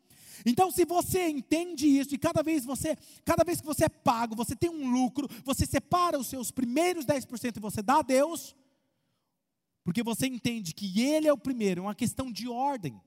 Então, 0.45 0.71
se 0.71 0.85
você 0.85 1.27
entende 1.29 1.87
isso 1.87 2.15
e 2.15 2.17
cada 2.17 2.41
vez 2.41 2.65
você, 2.65 2.97
cada 3.23 3.43
vez 3.43 3.61
que 3.61 3.65
você 3.65 3.85
é 3.85 3.89
pago, 3.89 4.35
você 4.35 4.55
tem 4.55 4.69
um 4.69 4.91
lucro, 4.91 5.29
você 5.43 5.65
separa 5.65 6.17
os 6.17 6.27
seus 6.27 6.49
primeiros 6.49 7.05
10% 7.05 7.57
e 7.57 7.59
você 7.59 7.81
dá 7.81 7.99
a 7.99 8.01
Deus, 8.01 8.55
porque 9.83 10.01
você 10.01 10.25
entende 10.25 10.73
que 10.73 11.01
ele 11.01 11.27
é 11.27 11.33
o 11.33 11.37
primeiro, 11.37 11.81
é 11.81 11.83
uma 11.83 11.95
questão 11.95 12.31
de 12.31 12.47
ordem. 12.47 12.99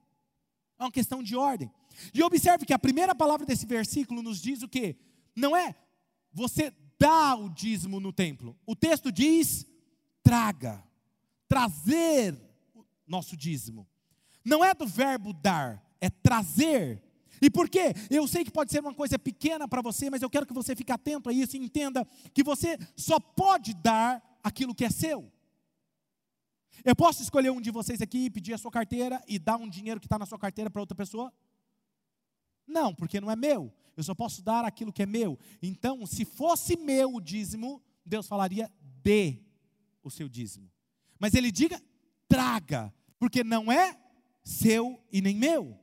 É 0.79 0.85
uma 0.85 0.93
questão 0.93 1.23
de 1.23 1.35
ordem. 1.35 1.71
E 2.15 2.23
observe 2.23 2.65
que 2.65 2.73
a 2.73 2.79
primeira 2.79 3.15
palavra 3.15 3.45
desse 3.45 3.67
versículo 3.67 4.23
nos 4.23 4.41
diz 4.41 4.63
o 4.63 4.69
quê? 4.69 4.97
Não 5.35 5.57
é 5.57 5.75
você 6.33 6.73
dá 6.99 7.35
o 7.35 7.49
dízimo 7.49 8.01
no 8.01 8.13
templo. 8.13 8.57
O 8.67 8.77
texto 8.77 9.11
diz 9.11 9.67
traga, 10.23 10.83
trazer 11.49 12.35
o 12.75 12.85
nosso 13.07 13.37
dízimo. 13.37 13.89
Não 14.45 14.65
é 14.65 14.75
do 14.75 14.87
verbo 14.87 15.33
dar, 15.33 15.83
é 16.01 16.11
trazer. 16.11 17.03
E 17.41 17.51
por 17.51 17.69
quê? 17.69 17.95
Eu 18.11 18.27
sei 18.27 18.45
que 18.45 18.51
pode 18.51 18.71
ser 18.71 18.81
uma 18.81 18.95
coisa 18.95 19.19
pequena 19.19 19.69
para 19.69 19.83
você, 19.83 20.11
mas 20.11 20.23
eu 20.23 20.31
quero 20.31 20.47
que 20.47 20.53
você 20.53 20.75
fique 20.75 20.93
atento 20.93 21.29
a 21.29 21.33
isso 21.33 21.57
e 21.57 21.61
entenda 21.61 22.07
que 22.33 22.43
você 22.43 22.79
só 22.97 23.19
pode 23.21 23.75
dar 23.75 24.23
aquilo 24.43 24.75
que 24.75 24.85
é 24.85 24.91
seu. 24.91 25.31
Eu 26.85 26.95
posso 26.95 27.23
escolher 27.23 27.51
um 27.51 27.61
de 27.61 27.71
vocês 27.71 28.01
aqui, 28.01 28.31
pedir 28.31 28.55
a 28.55 28.59
sua 28.59 28.71
carteira 28.71 29.23
e 29.27 29.39
dar 29.39 29.57
um 29.57 29.69
dinheiro 29.69 30.01
que 30.01 30.07
está 30.07 30.19
na 30.19 30.27
sua 30.27 30.39
carteira 30.39 30.71
para 30.71 30.81
outra 30.81 30.97
pessoa? 30.97 31.33
Não, 32.67 32.95
porque 32.95 33.21
não 33.21 33.31
é 33.31 33.37
meu. 33.37 33.73
Eu 33.97 34.03
só 34.03 34.15
posso 34.15 34.43
dar 34.43 34.65
aquilo 34.65 34.93
que 34.93 35.03
é 35.03 35.07
meu. 35.07 35.39
Então, 35.61 36.07
se 36.07 36.25
fosse 36.25 36.77
meu 36.77 37.15
o 37.15 37.21
dízimo, 37.21 37.83
Deus 38.05 38.29
falaria: 38.29 38.71
dê 39.03 39.43
o 40.03 40.11
seu 40.11 40.29
dízimo. 40.29 40.71
Mas 41.19 41.35
ele 41.35 41.51
diga: 41.51 41.83
traga, 42.29 42.95
porque 43.19 43.43
não 43.43 43.73
é 43.73 43.99
seu 44.45 45.03
e 45.11 45.21
nem 45.21 45.35
meu. 45.35 45.79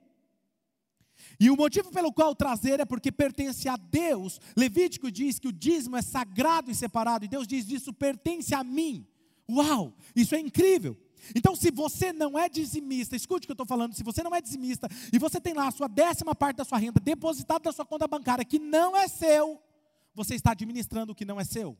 E 1.39 1.49
o 1.49 1.55
motivo 1.55 1.91
pelo 1.91 2.13
qual 2.13 2.35
trazer 2.35 2.79
é 2.79 2.85
porque 2.85 3.11
pertence 3.11 3.67
a 3.67 3.75
Deus. 3.75 4.39
Levítico 4.55 5.11
diz 5.11 5.39
que 5.39 5.47
o 5.47 5.53
dízimo 5.53 5.97
é 5.97 6.01
sagrado 6.01 6.71
e 6.71 6.75
separado, 6.75 7.25
e 7.25 7.27
Deus 7.27 7.47
diz: 7.47 7.69
Isso 7.69 7.93
pertence 7.93 8.53
a 8.53 8.63
mim. 8.63 9.07
Uau, 9.49 9.93
isso 10.15 10.35
é 10.35 10.39
incrível. 10.39 10.97
Então, 11.33 11.55
se 11.55 11.71
você 11.71 12.13
não 12.13 12.37
é 12.37 12.47
dizimista, 12.47 13.15
escute 13.15 13.45
o 13.45 13.47
que 13.47 13.51
eu 13.51 13.55
estou 13.55 13.65
falando, 13.65 13.93
se 13.93 14.03
você 14.03 14.21
não 14.21 14.35
é 14.35 14.41
dizimista 14.41 14.87
e 15.11 15.17
você 15.17 15.39
tem 15.39 15.53
lá 15.53 15.67
a 15.67 15.71
sua 15.71 15.87
décima 15.87 16.35
parte 16.35 16.57
da 16.57 16.65
sua 16.65 16.77
renda 16.77 16.99
depositada 16.99 17.61
na 17.65 17.71
sua 17.71 17.85
conta 17.85 18.07
bancária 18.07 18.45
que 18.45 18.59
não 18.59 18.95
é 18.95 19.07
seu, 19.07 19.59
você 20.13 20.35
está 20.35 20.51
administrando 20.51 21.13
o 21.13 21.15
que 21.15 21.25
não 21.25 21.39
é 21.39 21.43
seu. 21.43 21.77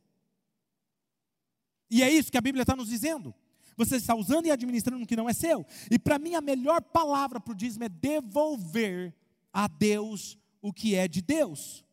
E 1.89 2.01
é 2.01 2.09
isso 2.09 2.31
que 2.31 2.37
a 2.37 2.41
Bíblia 2.41 2.63
está 2.63 2.75
nos 2.75 2.89
dizendo. 2.89 3.33
Você 3.77 3.97
está 3.97 4.15
usando 4.15 4.45
e 4.47 4.51
administrando 4.51 5.03
o 5.03 5.07
que 5.07 5.15
não 5.15 5.29
é 5.29 5.33
seu. 5.33 5.65
E 5.91 5.99
para 5.99 6.17
mim 6.17 6.33
a 6.33 6.41
melhor 6.41 6.81
palavra 6.81 7.39
para 7.39 7.51
o 7.51 7.55
dízimo 7.55 7.83
é 7.83 7.89
devolver 7.89 9.13
a 9.55 9.67
Deus 9.67 10.37
o 10.61 10.73
que 10.73 10.95
é 10.95 11.07
de 11.07 11.21
Deus. 11.21 11.85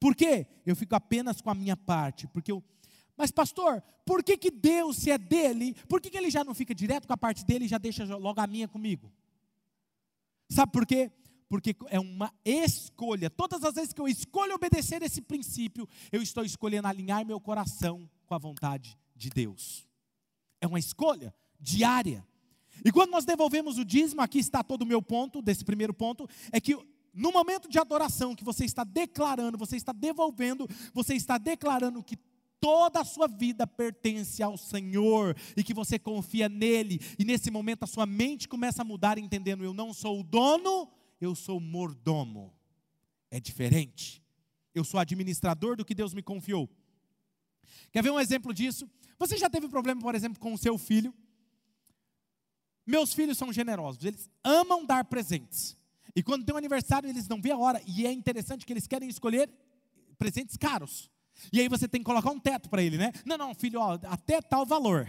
Por 0.00 0.16
quê? 0.16 0.46
Eu 0.64 0.74
fico 0.74 0.94
apenas 0.94 1.42
com 1.42 1.50
a 1.50 1.54
minha 1.54 1.76
parte, 1.76 2.26
porque 2.26 2.50
eu 2.50 2.64
mas, 3.20 3.30
pastor, 3.30 3.82
por 4.06 4.24
que, 4.24 4.38
que 4.38 4.50
Deus, 4.50 4.96
se 4.96 5.10
é 5.10 5.18
dele, 5.18 5.74
por 5.86 6.00
que, 6.00 6.08
que 6.08 6.16
ele 6.16 6.30
já 6.30 6.42
não 6.42 6.54
fica 6.54 6.74
direto 6.74 7.06
com 7.06 7.12
a 7.12 7.18
parte 7.18 7.44
dele 7.44 7.66
e 7.66 7.68
já 7.68 7.76
deixa 7.76 8.02
logo 8.16 8.40
a 8.40 8.46
minha 8.46 8.66
comigo? 8.66 9.12
Sabe 10.48 10.72
por 10.72 10.86
quê? 10.86 11.12
Porque 11.46 11.76
é 11.88 12.00
uma 12.00 12.32
escolha. 12.42 13.28
Todas 13.28 13.62
as 13.62 13.74
vezes 13.74 13.92
que 13.92 14.00
eu 14.00 14.08
escolho 14.08 14.54
obedecer 14.54 15.02
esse 15.02 15.20
princípio, 15.20 15.86
eu 16.10 16.22
estou 16.22 16.46
escolhendo 16.46 16.88
alinhar 16.88 17.26
meu 17.26 17.38
coração 17.38 18.08
com 18.24 18.34
a 18.34 18.38
vontade 18.38 18.98
de 19.14 19.28
Deus. 19.28 19.86
É 20.58 20.66
uma 20.66 20.78
escolha 20.78 21.34
diária. 21.60 22.26
E 22.82 22.90
quando 22.90 23.10
nós 23.10 23.26
devolvemos 23.26 23.76
o 23.76 23.84
dízimo, 23.84 24.22
aqui 24.22 24.38
está 24.38 24.64
todo 24.64 24.80
o 24.80 24.86
meu 24.86 25.02
ponto, 25.02 25.42
desse 25.42 25.62
primeiro 25.62 25.92
ponto, 25.92 26.26
é 26.50 26.58
que 26.58 26.74
no 27.12 27.32
momento 27.32 27.68
de 27.68 27.78
adoração 27.78 28.34
que 28.34 28.44
você 28.44 28.64
está 28.64 28.84
declarando, 28.84 29.58
você 29.58 29.76
está 29.76 29.92
devolvendo, 29.92 30.68
você 30.94 31.14
está 31.14 31.38
declarando 31.38 32.02
que 32.02 32.16
toda 32.60 33.00
a 33.00 33.04
sua 33.04 33.26
vida 33.26 33.66
pertence 33.66 34.42
ao 34.42 34.56
Senhor 34.56 35.36
e 35.56 35.64
que 35.64 35.74
você 35.74 35.98
confia 35.98 36.48
nele, 36.48 37.00
e 37.18 37.24
nesse 37.24 37.50
momento 37.50 37.82
a 37.82 37.86
sua 37.86 38.06
mente 38.06 38.46
começa 38.46 38.82
a 38.82 38.84
mudar, 38.84 39.18
entendendo: 39.18 39.64
eu 39.64 39.72
não 39.72 39.92
sou 39.92 40.20
o 40.20 40.24
dono, 40.24 40.88
eu 41.20 41.34
sou 41.34 41.58
o 41.58 41.60
mordomo. 41.60 42.54
É 43.30 43.40
diferente. 43.40 44.22
Eu 44.74 44.84
sou 44.84 45.00
administrador 45.00 45.76
do 45.76 45.84
que 45.84 45.94
Deus 45.94 46.14
me 46.14 46.22
confiou. 46.22 46.68
Quer 47.90 48.02
ver 48.02 48.10
um 48.10 48.20
exemplo 48.20 48.52
disso? 48.54 48.88
Você 49.18 49.36
já 49.36 49.50
teve 49.50 49.68
problema, 49.68 50.00
por 50.00 50.14
exemplo, 50.14 50.38
com 50.38 50.52
o 50.52 50.58
seu 50.58 50.78
filho? 50.78 51.12
Meus 52.86 53.12
filhos 53.12 53.38
são 53.38 53.52
generosos, 53.52 54.04
eles 54.04 54.28
amam 54.42 54.84
dar 54.84 55.04
presentes. 55.04 55.76
E 56.14 56.22
quando 56.22 56.44
tem 56.44 56.54
um 56.54 56.58
aniversário, 56.58 57.08
eles 57.08 57.28
não 57.28 57.40
vê 57.40 57.50
a 57.50 57.58
hora. 57.58 57.80
E 57.86 58.06
é 58.06 58.12
interessante 58.12 58.66
que 58.66 58.72
eles 58.72 58.86
querem 58.86 59.08
escolher 59.08 59.50
presentes 60.18 60.56
caros. 60.56 61.10
E 61.52 61.60
aí 61.60 61.68
você 61.68 61.88
tem 61.88 62.00
que 62.00 62.04
colocar 62.04 62.30
um 62.30 62.38
teto 62.38 62.68
para 62.68 62.82
ele, 62.82 62.98
né? 62.98 63.12
Não, 63.24 63.38
não, 63.38 63.54
filho, 63.54 63.80
ó, 63.80 63.98
até 64.04 64.40
tal 64.42 64.66
valor. 64.66 65.08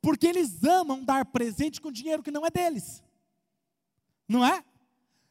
Porque 0.00 0.26
eles 0.26 0.62
amam 0.64 1.04
dar 1.04 1.24
presente 1.24 1.80
com 1.80 1.90
dinheiro 1.90 2.22
que 2.22 2.30
não 2.30 2.46
é 2.46 2.50
deles. 2.50 3.02
Não 4.28 4.44
é? 4.44 4.64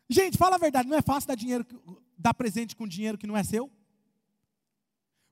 Gente, 0.09 0.37
fala 0.37 0.55
a 0.55 0.59
verdade, 0.59 0.87
não 0.87 0.97
é 0.97 1.01
fácil 1.01 1.27
dar 1.27 1.35
dinheiro, 1.35 1.65
dar 2.17 2.33
presente 2.33 2.75
com 2.75 2.87
dinheiro 2.87 3.17
que 3.17 3.27
não 3.27 3.35
é 3.35 3.43
seu? 3.43 3.71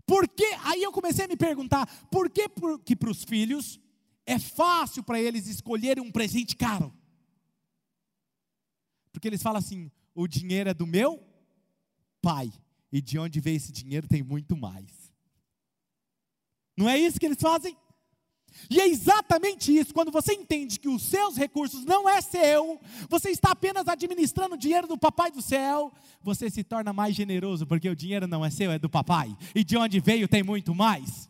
Por 0.06 0.28
que? 0.28 0.46
Aí 0.64 0.84
eu 0.84 0.92
comecei 0.92 1.26
a 1.26 1.28
me 1.28 1.38
perguntar, 1.38 1.86
por 2.10 2.30
que, 2.30 2.50
que 2.84 2.96
para 2.96 3.10
os 3.10 3.24
filhos 3.24 3.80
é 4.26 4.38
fácil 4.38 5.04
para 5.04 5.20
eles 5.20 5.48
escolherem 5.48 6.04
um 6.04 6.12
presente 6.12 6.56
caro? 6.56 6.94
Porque 9.14 9.28
eles 9.30 9.42
falam 9.42 9.60
assim: 9.60 9.90
o 10.14 10.28
dinheiro 10.28 10.70
é 10.70 10.74
do 10.74 10.86
meu 10.86 11.24
pai 12.22 12.52
e 12.92 13.02
de 13.02 13.18
onde 13.18 13.40
veio 13.40 13.56
esse 13.56 13.72
dinheiro 13.72 14.08
tem 14.08 14.22
muito 14.22 14.58
mais. 14.58 15.14
Não 16.76 16.90
é 16.90 16.98
isso 16.98 17.20
que 17.20 17.26
eles 17.26 17.40
fazem? 17.40 17.78
E 18.70 18.80
é 18.80 18.88
exatamente 18.88 19.76
isso, 19.76 19.94
quando 19.94 20.12
você 20.12 20.34
entende 20.34 20.80
que 20.80 20.88
os 20.88 21.02
seus 21.04 21.36
recursos 21.36 21.84
não 21.86 22.08
é 22.08 22.22
seu, 22.22 22.80
você 23.10 23.30
está 23.30 23.52
apenas 23.52 23.88
administrando 23.88 24.56
o 24.56 24.58
dinheiro 24.58 24.88
do 24.88 24.98
papai 24.98 25.32
do 25.32 25.42
céu, 25.42 25.92
você 26.22 26.50
se 26.50 26.64
torna 26.64 26.94
mais 26.94 27.16
generoso, 27.16 27.66
porque 27.66 27.90
o 27.90 27.96
dinheiro 27.96 28.28
não 28.28 28.46
é 28.46 28.52
seu, 28.52 28.72
é 28.72 28.78
do 28.78 28.90
papai, 28.90 29.36
e 29.56 29.64
de 29.64 29.76
onde 29.76 30.00
veio 30.00 30.28
tem 30.28 30.44
muito 30.44 30.74
mais. 30.76 31.28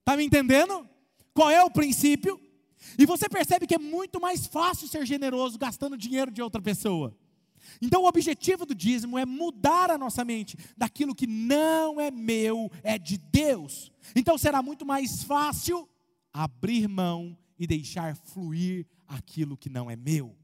Está 0.00 0.16
me 0.16 0.24
entendendo? 0.24 0.88
Qual 1.32 1.50
é 1.50 1.62
o 1.62 1.70
princípio? 1.70 2.40
E 2.98 3.06
você 3.06 3.28
percebe 3.28 3.66
que 3.66 3.74
é 3.74 3.78
muito 3.78 4.20
mais 4.20 4.46
fácil 4.46 4.88
ser 4.88 5.04
generoso 5.06 5.58
gastando 5.58 5.96
dinheiro 5.96 6.30
de 6.30 6.42
outra 6.42 6.60
pessoa. 6.60 7.16
Então, 7.80 8.02
o 8.02 8.06
objetivo 8.06 8.66
do 8.66 8.74
dízimo 8.74 9.18
é 9.18 9.24
mudar 9.24 9.90
a 9.90 9.98
nossa 9.98 10.24
mente 10.24 10.56
daquilo 10.76 11.14
que 11.14 11.26
não 11.26 12.00
é 12.00 12.10
meu, 12.10 12.70
é 12.82 12.98
de 12.98 13.16
Deus. 13.16 13.90
Então, 14.14 14.36
será 14.36 14.62
muito 14.62 14.84
mais 14.84 15.22
fácil 15.24 15.88
abrir 16.32 16.88
mão 16.88 17.36
e 17.58 17.66
deixar 17.66 18.16
fluir 18.16 18.86
aquilo 19.06 19.56
que 19.56 19.70
não 19.70 19.90
é 19.90 19.96
meu. 19.96 20.36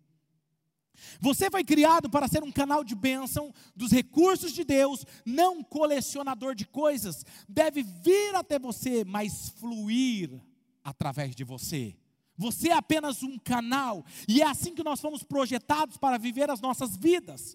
Você 1.18 1.50
foi 1.50 1.64
criado 1.64 2.11
para 2.11 2.29
ser 2.29 2.42
um 2.42 2.53
canal 2.53 2.85
de 2.85 2.94
bênção 2.94 3.53
dos 3.74 3.90
recursos 3.90 4.53
de 4.53 4.64
Deus, 4.64 5.05
não 5.24 5.62
colecionador 5.62 6.55
de 6.55 6.66
coisas. 6.66 7.24
Deve 7.48 7.83
vir 7.83 8.35
até 8.35 8.59
você, 8.59 9.05
mas 9.05 9.48
fluir 9.57 10.40
através 10.85 11.35
de 11.35 11.42
você. 11.42 11.96
Você 12.40 12.70
é 12.70 12.72
apenas 12.72 13.22
um 13.22 13.38
canal, 13.38 14.03
e 14.26 14.40
é 14.40 14.46
assim 14.46 14.74
que 14.74 14.83
nós 14.83 14.98
fomos 14.98 15.22
projetados 15.22 15.98
para 15.98 16.16
viver 16.16 16.48
as 16.50 16.59
nossas 16.59 16.96
vidas. 16.96 17.55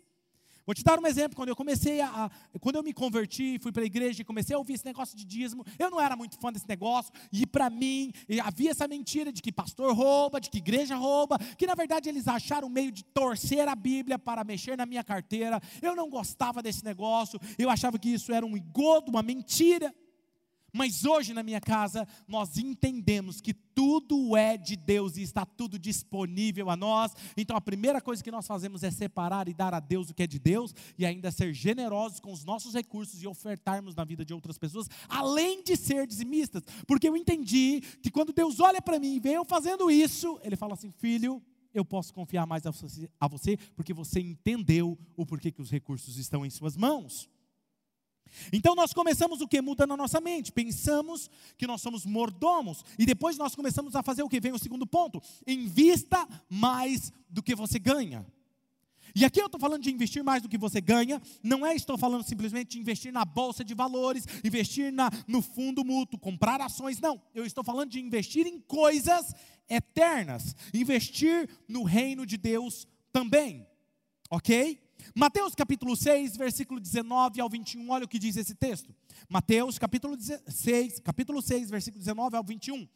Vou 0.63 0.75
te 0.75 0.83
dar 0.83 0.99
um 0.99 1.07
exemplo, 1.07 1.35
quando 1.35 1.49
eu 1.49 1.55
comecei 1.55 2.01
a, 2.01 2.29
quando 2.61 2.75
eu 2.75 2.83
me 2.83 2.93
converti, 2.93 3.57
fui 3.59 3.71
para 3.71 3.81
a 3.81 3.85
igreja 3.85 4.21
e 4.21 4.25
comecei 4.25 4.55
a 4.55 4.59
ouvir 4.59 4.73
esse 4.73 4.85
negócio 4.85 5.17
de 5.17 5.25
dízimo, 5.25 5.65
eu 5.79 5.89
não 5.89 5.99
era 5.99 6.15
muito 6.15 6.39
fã 6.39 6.53
desse 6.53 6.69
negócio, 6.69 7.11
e 7.31 7.47
para 7.47 7.67
mim 7.67 8.11
havia 8.43 8.69
essa 8.69 8.87
mentira 8.87 9.33
de 9.33 9.41
que 9.41 9.51
pastor 9.51 9.95
rouba, 9.95 10.39
de 10.39 10.51
que 10.51 10.59
igreja 10.59 10.95
rouba, 10.95 11.39
que 11.57 11.65
na 11.65 11.73
verdade 11.73 12.07
eles 12.07 12.27
acharam 12.27 12.67
um 12.67 12.71
meio 12.71 12.91
de 12.91 13.03
torcer 13.03 13.67
a 13.67 13.75
Bíblia 13.75 14.19
para 14.19 14.43
mexer 14.43 14.77
na 14.77 14.85
minha 14.85 15.03
carteira. 15.03 15.59
Eu 15.81 15.95
não 15.95 16.11
gostava 16.11 16.61
desse 16.61 16.85
negócio, 16.85 17.39
eu 17.57 17.71
achava 17.71 17.97
que 17.97 18.09
isso 18.09 18.31
era 18.31 18.45
um 18.45 18.55
engodo, 18.55 19.09
uma 19.09 19.23
mentira. 19.23 19.91
Mas 20.75 21.05
hoje 21.05 21.33
na 21.33 21.41
minha 21.41 21.61
casa 21.61 22.05
nós 22.27 22.57
entendemos 22.57 23.39
que 23.39 23.53
tudo 23.53 24.35
é 24.35 24.57
de 24.57 24.75
Deus 24.75 25.15
e 25.15 25.21
está 25.21 25.45
tudo 25.45 25.79
disponível 25.79 26.69
a 26.69 26.75
nós. 26.75 27.13
Então 27.37 27.55
a 27.55 27.61
primeira 27.61 28.01
coisa 28.01 28.21
que 28.21 28.29
nós 28.29 28.45
fazemos 28.45 28.83
é 28.83 28.91
separar 28.91 29.47
e 29.47 29.53
dar 29.53 29.73
a 29.73 29.79
Deus 29.79 30.09
o 30.09 30.13
que 30.13 30.23
é 30.23 30.27
de 30.27 30.37
Deus 30.37 30.75
e 30.97 31.05
ainda 31.05 31.31
ser 31.31 31.53
generosos 31.53 32.19
com 32.19 32.33
os 32.33 32.43
nossos 32.43 32.73
recursos 32.73 33.23
e 33.23 33.27
ofertarmos 33.27 33.95
na 33.95 34.03
vida 34.03 34.25
de 34.25 34.33
outras 34.33 34.57
pessoas, 34.57 34.89
além 35.07 35.63
de 35.63 35.77
ser 35.77 36.05
dizimistas. 36.05 36.61
Porque 36.85 37.07
eu 37.07 37.15
entendi 37.15 37.79
que 38.01 38.11
quando 38.11 38.33
Deus 38.33 38.59
olha 38.59 38.81
para 38.81 38.99
mim 38.99 39.15
e 39.15 39.19
vê 39.21 39.31
eu 39.31 39.45
fazendo 39.45 39.89
isso, 39.89 40.37
Ele 40.43 40.57
fala 40.57 40.73
assim: 40.73 40.91
filho, 40.91 41.41
eu 41.73 41.85
posso 41.85 42.13
confiar 42.13 42.45
mais 42.45 42.63
a 42.65 43.27
você, 43.29 43.57
porque 43.77 43.93
você 43.93 44.19
entendeu 44.19 44.97
o 45.15 45.25
porquê 45.25 45.51
que 45.51 45.61
os 45.61 45.71
recursos 45.71 46.17
estão 46.17 46.45
em 46.45 46.49
suas 46.49 46.75
mãos. 46.75 47.29
Então 48.51 48.75
nós 48.75 48.93
começamos 48.93 49.41
o 49.41 49.47
que? 49.47 49.61
Muda 49.61 49.85
na 49.85 49.97
nossa 49.97 50.21
mente. 50.21 50.51
Pensamos 50.51 51.29
que 51.57 51.67
nós 51.67 51.81
somos 51.81 52.05
mordomos. 52.05 52.83
E 52.97 53.05
depois 53.05 53.37
nós 53.37 53.55
começamos 53.55 53.95
a 53.95 54.03
fazer 54.03 54.23
o 54.23 54.29
que? 54.29 54.39
Vem 54.39 54.53
o 54.53 54.59
segundo 54.59 54.85
ponto. 54.85 55.21
Invista 55.47 56.27
mais 56.49 57.11
do 57.29 57.41
que 57.43 57.55
você 57.55 57.79
ganha. 57.79 58.25
E 59.15 59.23
aqui 59.23 59.41
eu 59.41 59.45
estou 59.45 59.59
falando 59.59 59.81
de 59.81 59.89
investir 59.89 60.21
mais 60.21 60.43
do 60.43 60.49
que 60.49 60.57
você 60.57 60.81
ganha, 60.81 61.21
não 61.41 61.65
é 61.65 61.73
estou 61.73 61.97
falando 61.97 62.23
simplesmente 62.23 62.71
de 62.71 62.79
investir 62.79 63.13
na 63.13 63.23
bolsa 63.23 63.63
de 63.63 63.73
valores, 63.73 64.25
investir 64.43 64.91
na, 64.91 65.09
no 65.25 65.41
fundo 65.41 65.85
mútuo, 65.85 66.19
comprar 66.19 66.59
ações, 66.59 66.99
não. 66.99 67.21
Eu 67.33 67.45
estou 67.45 67.63
falando 67.63 67.91
de 67.91 68.01
investir 68.01 68.45
em 68.45 68.59
coisas 68.59 69.33
eternas, 69.69 70.53
investir 70.73 71.49
no 71.65 71.83
reino 71.83 72.25
de 72.25 72.35
Deus 72.35 72.85
também, 73.13 73.65
ok? 74.29 74.84
Mateus 75.13 75.53
capítulo 75.53 75.95
6, 75.95 76.37
versículo 76.37 76.79
19 76.79 77.41
ao 77.41 77.49
21, 77.49 77.89
olha 77.89 78.05
o 78.05 78.07
que 78.07 78.17
diz 78.17 78.37
esse 78.37 78.55
texto. 78.55 78.95
Mateus 79.29 79.77
capítulo 79.77 80.17
6, 80.19 80.99
capítulo 80.99 81.41
6, 81.41 81.69
versículo 81.69 81.99
19 81.99 82.35
ao 82.37 82.43
21. 82.43 82.87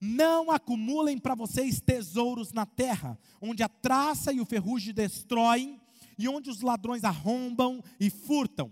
Não 0.00 0.50
acumulem 0.50 1.18
para 1.18 1.34
vocês 1.34 1.80
tesouros 1.80 2.52
na 2.52 2.66
terra, 2.66 3.18
onde 3.40 3.62
a 3.62 3.68
traça 3.68 4.32
e 4.32 4.40
o 4.40 4.44
ferrugem 4.44 4.92
destroem, 4.92 5.80
e 6.18 6.28
onde 6.28 6.50
os 6.50 6.60
ladrões 6.60 7.04
arrombam 7.04 7.82
e 7.98 8.10
furtam. 8.10 8.70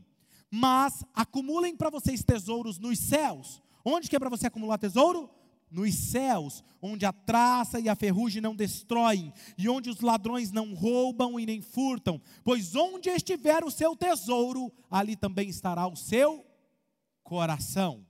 Mas 0.50 1.04
acumulem 1.14 1.76
para 1.76 1.90
vocês 1.90 2.22
tesouros 2.22 2.78
nos 2.78 2.98
céus. 2.98 3.62
Onde 3.84 4.08
que 4.08 4.16
é 4.16 4.18
para 4.18 4.28
você 4.28 4.46
acumular 4.46 4.78
tesouro? 4.78 5.30
Nos 5.72 5.94
céus, 5.94 6.62
onde 6.82 7.06
a 7.06 7.12
traça 7.12 7.80
e 7.80 7.88
a 7.88 7.96
ferrugem 7.96 8.42
não 8.42 8.54
destroem, 8.54 9.32
e 9.56 9.68
onde 9.68 9.88
os 9.88 10.00
ladrões 10.00 10.52
não 10.52 10.74
roubam 10.74 11.40
e 11.40 11.46
nem 11.46 11.62
furtam. 11.62 12.20
Pois 12.44 12.76
onde 12.76 13.08
estiver 13.08 13.64
o 13.64 13.70
seu 13.70 13.96
tesouro, 13.96 14.70
ali 14.90 15.16
também 15.16 15.48
estará 15.48 15.86
o 15.86 15.96
seu 15.96 16.46
coração. 17.24 18.06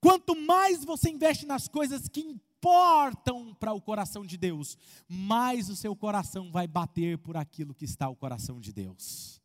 Quanto 0.00 0.36
mais 0.36 0.84
você 0.84 1.08
investe 1.10 1.46
nas 1.46 1.66
coisas 1.66 2.06
que 2.06 2.20
importam 2.20 3.54
para 3.54 3.72
o 3.72 3.80
coração 3.80 4.26
de 4.26 4.36
Deus, 4.36 4.76
mais 5.08 5.70
o 5.70 5.76
seu 5.76 5.96
coração 5.96 6.50
vai 6.50 6.66
bater 6.66 7.18
por 7.18 7.36
aquilo 7.36 7.74
que 7.74 7.84
está 7.84 8.08
o 8.08 8.16
coração 8.16 8.60
de 8.60 8.72
Deus. 8.72 9.40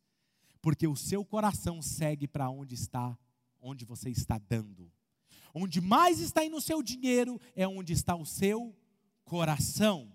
Porque 0.61 0.87
o 0.87 0.95
seu 0.95 1.23
coração 1.23 1.81
segue 1.81 2.27
para 2.27 2.49
onde 2.49 2.75
está, 2.75 3.17
onde 3.61 3.85
você 3.85 4.09
está 4.09 4.37
dando. 4.37 4.91
Onde 5.53 5.81
mais 5.81 6.19
está 6.19 6.43
indo 6.43 6.57
o 6.57 6.61
seu 6.61 6.81
dinheiro 6.81 7.39
é 7.55 7.67
onde 7.67 7.93
está 7.93 8.15
o 8.15 8.25
seu 8.25 8.75
coração. 9.25 10.11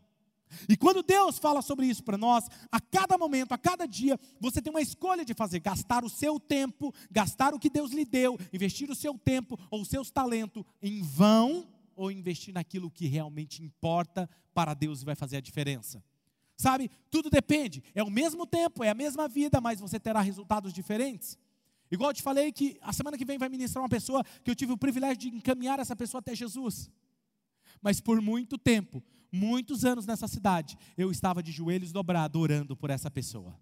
E 0.68 0.76
quando 0.76 1.02
Deus 1.02 1.38
fala 1.38 1.60
sobre 1.60 1.86
isso 1.86 2.02
para 2.04 2.16
nós, 2.16 2.46
a 2.70 2.80
cada 2.80 3.18
momento, 3.18 3.52
a 3.52 3.58
cada 3.58 3.86
dia, 3.86 4.18
você 4.40 4.62
tem 4.62 4.70
uma 4.70 4.80
escolha 4.80 5.24
de 5.24 5.34
fazer: 5.34 5.60
gastar 5.60 6.04
o 6.04 6.08
seu 6.08 6.38
tempo, 6.38 6.94
gastar 7.10 7.54
o 7.54 7.58
que 7.58 7.68
Deus 7.68 7.90
lhe 7.92 8.04
deu, 8.04 8.38
investir 8.52 8.90
o 8.90 8.94
seu 8.94 9.18
tempo 9.18 9.58
ou 9.70 9.82
os 9.82 9.88
seus 9.88 10.10
talentos 10.10 10.64
em 10.80 11.02
vão, 11.02 11.66
ou 11.94 12.10
investir 12.10 12.54
naquilo 12.54 12.90
que 12.90 13.06
realmente 13.06 13.62
importa 13.62 14.28
para 14.54 14.74
Deus 14.74 15.02
e 15.02 15.04
vai 15.04 15.14
fazer 15.14 15.38
a 15.38 15.40
diferença. 15.40 16.02
Sabe, 16.56 16.90
tudo 17.10 17.28
depende, 17.28 17.82
é 17.94 18.02
o 18.02 18.10
mesmo 18.10 18.46
tempo, 18.46 18.82
é 18.82 18.88
a 18.88 18.94
mesma 18.94 19.28
vida, 19.28 19.60
mas 19.60 19.78
você 19.78 20.00
terá 20.00 20.20
resultados 20.20 20.72
diferentes. 20.72 21.36
Igual 21.90 22.10
eu 22.10 22.14
te 22.14 22.22
falei 22.22 22.50
que 22.52 22.78
a 22.80 22.92
semana 22.92 23.16
que 23.16 23.24
vem 23.24 23.38
vai 23.38 23.48
ministrar 23.48 23.82
uma 23.82 23.88
pessoa 23.88 24.24
que 24.42 24.50
eu 24.50 24.54
tive 24.54 24.72
o 24.72 24.78
privilégio 24.78 25.16
de 25.16 25.28
encaminhar 25.28 25.78
essa 25.78 25.94
pessoa 25.94 26.18
até 26.20 26.34
Jesus. 26.34 26.90
Mas 27.80 28.00
por 28.00 28.20
muito 28.20 28.58
tempo, 28.58 29.02
muitos 29.30 29.84
anos 29.84 30.06
nessa 30.06 30.26
cidade, 30.26 30.76
eu 30.96 31.10
estava 31.10 31.42
de 31.42 31.52
joelhos 31.52 31.92
dobrados 31.92 32.40
orando 32.40 32.76
por 32.76 32.90
essa 32.90 33.10
pessoa. 33.10 33.58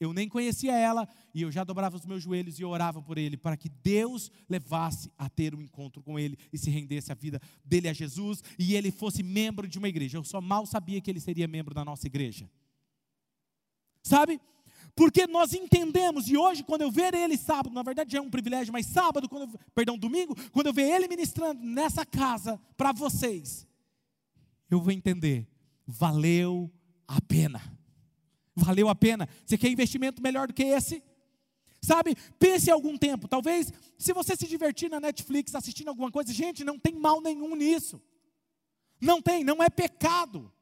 Eu 0.00 0.12
nem 0.12 0.28
conhecia 0.28 0.76
ela 0.76 1.08
e 1.34 1.42
eu 1.42 1.50
já 1.50 1.64
dobrava 1.64 1.96
os 1.96 2.06
meus 2.06 2.22
joelhos 2.22 2.60
e 2.60 2.64
orava 2.64 3.02
por 3.02 3.18
ele, 3.18 3.36
para 3.36 3.56
que 3.56 3.68
Deus 3.68 4.30
levasse 4.48 5.10
a 5.18 5.28
ter 5.28 5.54
um 5.56 5.60
encontro 5.60 6.00
com 6.00 6.16
ele 6.18 6.38
e 6.52 6.58
se 6.58 6.70
rendesse 6.70 7.10
a 7.10 7.16
vida 7.16 7.40
dele 7.64 7.88
a 7.88 7.92
Jesus 7.92 8.42
e 8.56 8.76
ele 8.76 8.92
fosse 8.92 9.24
membro 9.24 9.66
de 9.66 9.76
uma 9.76 9.88
igreja. 9.88 10.16
Eu 10.16 10.22
só 10.22 10.40
mal 10.40 10.64
sabia 10.66 11.00
que 11.00 11.10
ele 11.10 11.18
seria 11.18 11.48
membro 11.48 11.74
da 11.74 11.84
nossa 11.84 12.06
igreja. 12.06 12.48
Sabe? 14.04 14.40
Porque 14.98 15.28
nós 15.28 15.52
entendemos, 15.52 16.28
e 16.28 16.36
hoje, 16.36 16.64
quando 16.64 16.82
eu 16.82 16.90
ver 16.90 17.14
ele 17.14 17.36
sábado, 17.36 17.72
na 17.72 17.84
verdade 17.84 18.10
já 18.10 18.18
é 18.18 18.20
um 18.20 18.28
privilégio, 18.28 18.72
mas 18.72 18.84
sábado, 18.84 19.28
quando 19.28 19.42
eu, 19.42 19.60
perdão, 19.72 19.96
domingo, 19.96 20.34
quando 20.50 20.66
eu 20.66 20.72
ver 20.72 20.90
ele 20.90 21.06
ministrando 21.06 21.64
nessa 21.64 22.04
casa 22.04 22.60
para 22.76 22.90
vocês, 22.90 23.64
eu 24.68 24.80
vou 24.80 24.90
entender, 24.90 25.46
valeu 25.86 26.68
a 27.06 27.20
pena. 27.20 27.62
Valeu 28.56 28.88
a 28.88 28.94
pena. 28.96 29.28
Você 29.46 29.56
quer 29.56 29.68
investimento 29.68 30.20
melhor 30.20 30.48
do 30.48 30.52
que 30.52 30.64
esse? 30.64 31.00
Sabe, 31.80 32.16
pense 32.36 32.68
algum 32.68 32.98
tempo. 32.98 33.28
Talvez, 33.28 33.72
se 33.96 34.12
você 34.12 34.34
se 34.34 34.48
divertir 34.48 34.90
na 34.90 34.98
Netflix 34.98 35.54
assistindo 35.54 35.90
alguma 35.90 36.10
coisa, 36.10 36.32
gente, 36.32 36.64
não 36.64 36.76
tem 36.76 36.96
mal 36.96 37.20
nenhum 37.20 37.54
nisso. 37.54 38.02
Não 39.00 39.22
tem, 39.22 39.44
não 39.44 39.62
é 39.62 39.70
pecado. 39.70 40.52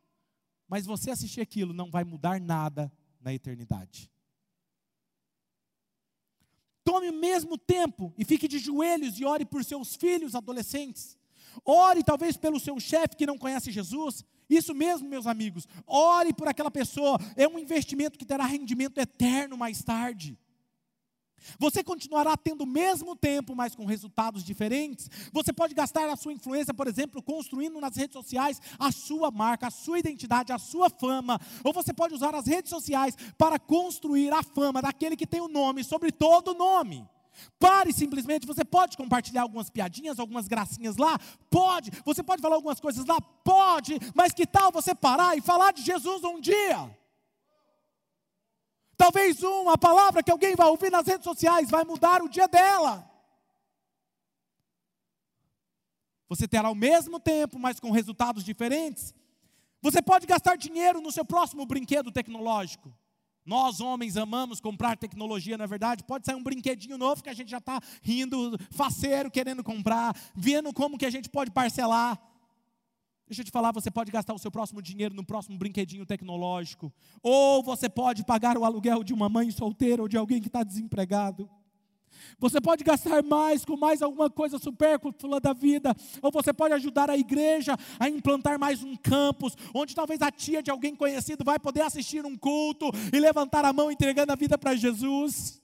Mas 0.69 0.85
você 0.85 1.11
assistir 1.11 1.41
aquilo 1.41 1.73
não 1.73 1.91
vai 1.91 2.05
mudar 2.05 2.39
nada 2.39 2.93
na 3.19 3.33
eternidade. 3.33 4.11
Tome 6.87 7.11
o 7.11 7.13
mesmo 7.13 7.59
tempo 7.59 8.15
e 8.17 8.25
fique 8.25 8.47
de 8.47 8.61
joelhos 8.61 9.19
e 9.19 9.25
ore 9.25 9.45
por 9.45 9.65
seus 9.65 9.97
filhos 9.97 10.37
adolescentes. 10.37 11.19
Ore 11.65 12.05
talvez 12.05 12.37
pelo 12.37 12.61
seu 12.61 12.79
chefe 12.79 13.17
que 13.17 13.27
não 13.27 13.37
conhece 13.37 13.73
Jesus. 13.73 14.25
Isso 14.49 14.73
mesmo, 14.73 15.09
meus 15.09 15.27
amigos. 15.27 15.67
Ore 15.85 16.33
por 16.33 16.47
aquela 16.47 16.71
pessoa. 16.71 17.19
É 17.35 17.49
um 17.49 17.59
investimento 17.59 18.17
que 18.17 18.25
terá 18.25 18.47
rendimento 18.47 18.99
eterno 18.99 19.57
mais 19.57 19.83
tarde. 19.83 20.39
Você 21.59 21.83
continuará 21.83 22.37
tendo 22.37 22.63
o 22.63 22.67
mesmo 22.67 23.15
tempo, 23.17 23.55
mas 23.55 23.75
com 23.75 23.85
resultados 23.85 24.45
diferentes. 24.45 25.09
Você 25.33 25.53
pode 25.53 25.75
gastar 25.75 26.09
a 26.09 26.17
sua 26.17 26.33
influência, 26.33 26.75
por 26.75 26.87
exemplo, 26.87 27.23
construindo 27.23 27.81
nas 27.81 27.97
redes 27.97 28.15
sociais 28.15 28.61
a 28.79 28.91
sua 28.93 29.31
marca, 29.31 29.69
a 29.69 29.71
sua 29.71 29.99
identidade, 29.99 30.53
a 30.53 30.59
sua 30.59 30.91
fama. 30.91 31.41
Ou 31.65 31.73
você 31.73 31.93
pode 31.93 32.15
usar 32.15 32.35
as 32.35 32.47
redes 32.47 32.71
sociais 32.71 33.17
para 33.39 33.59
construir 33.59 34.33
a 34.33 34.43
fama 34.43 34.83
daquele 34.83 35.17
que 35.17 35.27
tem 35.27 35.41
o 35.41 35.49
nome 35.49 35.85
sobre 35.85 36.11
todo 36.11 36.55
nome. 36.55 37.07
Pare 37.59 37.93
simplesmente, 37.93 38.47
você 38.47 38.65
pode 38.65 38.97
compartilhar 38.97 39.43
algumas 39.43 39.69
piadinhas, 39.71 40.19
algumas 40.19 40.49
gracinhas 40.49 40.97
lá? 40.97 41.19
Pode. 41.51 41.91
Você 42.05 42.23
pode 42.23 42.41
falar 42.41 42.57
algumas 42.57 42.81
coisas 42.81 43.05
lá? 43.05 43.21
Pode. 43.21 43.99
Mas 44.15 44.33
que 44.33 44.47
tal 44.47 44.73
você 44.73 44.95
parar 44.95 45.37
e 45.37 45.41
falar 45.41 45.73
de 45.73 45.83
Jesus 45.83 46.25
um 46.25 46.41
dia? 46.41 46.91
Talvez 48.97 49.43
uma 49.43 49.77
palavra 49.77 50.23
que 50.23 50.31
alguém 50.31 50.55
vai 50.57 50.69
ouvir 50.69 50.91
nas 50.91 51.07
redes 51.07 51.25
sociais 51.25 51.71
vai 51.71 51.85
mudar 51.85 52.23
o 52.23 52.29
dia 52.29 52.49
dela. 52.49 53.11
Você 56.29 56.49
terá 56.49 56.71
o 56.71 56.75
mesmo 56.75 57.21
tempo, 57.21 57.59
mas 57.59 57.79
com 57.79 57.91
resultados 57.91 58.43
diferentes. 58.43 59.15
Você 59.83 60.03
pode 60.03 60.27
gastar 60.27 60.57
dinheiro 60.57 61.01
no 61.01 61.13
seu 61.13 61.25
próximo 61.25 61.65
brinquedo 61.67 62.11
tecnológico. 62.11 62.93
Nós, 63.45 63.81
homens, 63.81 64.17
amamos 64.17 64.61
comprar 64.61 64.97
tecnologia, 64.97 65.57
na 65.57 65.65
é 65.65 65.69
verdade. 65.69 66.03
Pode 66.03 66.27
sair 66.27 66.35
um 66.35 66.43
brinquedinho 66.43 66.99
novo 66.99 67.23
que 67.23 67.29
a 67.29 67.35
gente 67.35 67.49
já 67.49 67.59
está 67.59 67.81
rindo, 68.03 68.59
faceiro, 68.73 69.31
querendo 69.31 69.63
comprar, 69.63 70.17
vendo 70.35 70.73
como 70.73 70.99
que 70.99 71.07
a 71.07 71.11
gente 71.11 71.31
pode 71.31 71.53
parcelar. 71.53 72.21
Deixa 73.29 73.41
eu 73.41 73.45
te 73.45 73.51
falar, 73.51 73.73
você 73.73 73.91
pode 73.91 74.13
gastar 74.13 74.35
o 74.35 74.39
seu 74.39 74.53
próximo 74.53 74.81
dinheiro 74.81 75.13
no 75.13 75.25
próximo 75.25 75.59
brinquedinho 75.59 76.07
tecnológico. 76.07 76.93
Ou 77.21 77.61
você 77.63 77.89
pode 77.89 78.25
pagar 78.25 78.57
o 78.57 78.65
aluguel 78.65 79.03
de 79.03 79.13
uma 79.13 79.29
mãe 79.29 79.51
solteira 79.51 80.01
ou 80.01 80.09
de 80.09 80.17
alguém 80.17 80.41
que 80.41 80.47
está 80.47 80.63
desempregado. 80.63 81.51
Você 82.39 82.61
pode 82.61 82.85
gastar 82.85 83.23
mais 83.23 83.65
com 83.65 83.77
mais 83.77 84.01
alguma 84.01 84.31
coisa 84.31 84.59
supérflua 84.59 85.41
da 85.41 85.53
vida, 85.53 85.95
ou 86.23 86.31
você 86.31 86.53
pode 86.53 86.75
ajudar 86.75 87.11
a 87.11 87.17
igreja 87.17 87.77
a 87.99 88.09
implantar 88.09 88.59
mais 88.59 88.83
um 88.83 88.97
campus, 88.97 89.57
onde 89.75 89.95
talvez 89.95 90.23
a 90.23 90.31
tia 90.31 90.63
de 90.63 90.71
alguém 90.71 90.95
conhecido 90.95 91.45
vai 91.45 91.59
poder 91.59 91.83
assistir 91.83 92.25
um 92.25 92.37
culto 92.37 92.91
e 93.13 93.19
levantar 93.19 93.65
a 93.65 93.73
mão 93.73 93.91
entregando 93.91 94.33
a 94.33 94.37
vida 94.37 94.57
para 94.57 94.77
Jesus. 94.77 95.61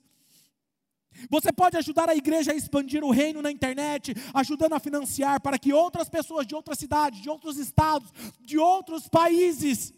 Você 1.31 1.53
pode 1.53 1.77
ajudar 1.77 2.09
a 2.09 2.17
igreja 2.17 2.53
a 2.53 2.55
expandir 2.55 3.05
o 3.05 3.11
reino 3.11 3.43
na 3.43 3.51
internet, 3.51 4.15
ajudando 4.35 4.75
a 4.75 4.81
financiar 4.81 5.41
para 5.41 5.59
que 5.59 5.73
outras 5.73 6.09
pessoas 6.09 6.47
de 6.47 6.55
outras 6.55 6.79
cidades, 6.79 7.21
de 7.21 7.29
outros 7.29 7.57
estados, 7.57 8.11
de 8.41 8.59
outros 8.59 9.09
países 9.09 9.93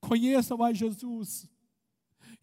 conheçam 0.00 0.62
a 0.62 0.72
Jesus. 0.72 1.48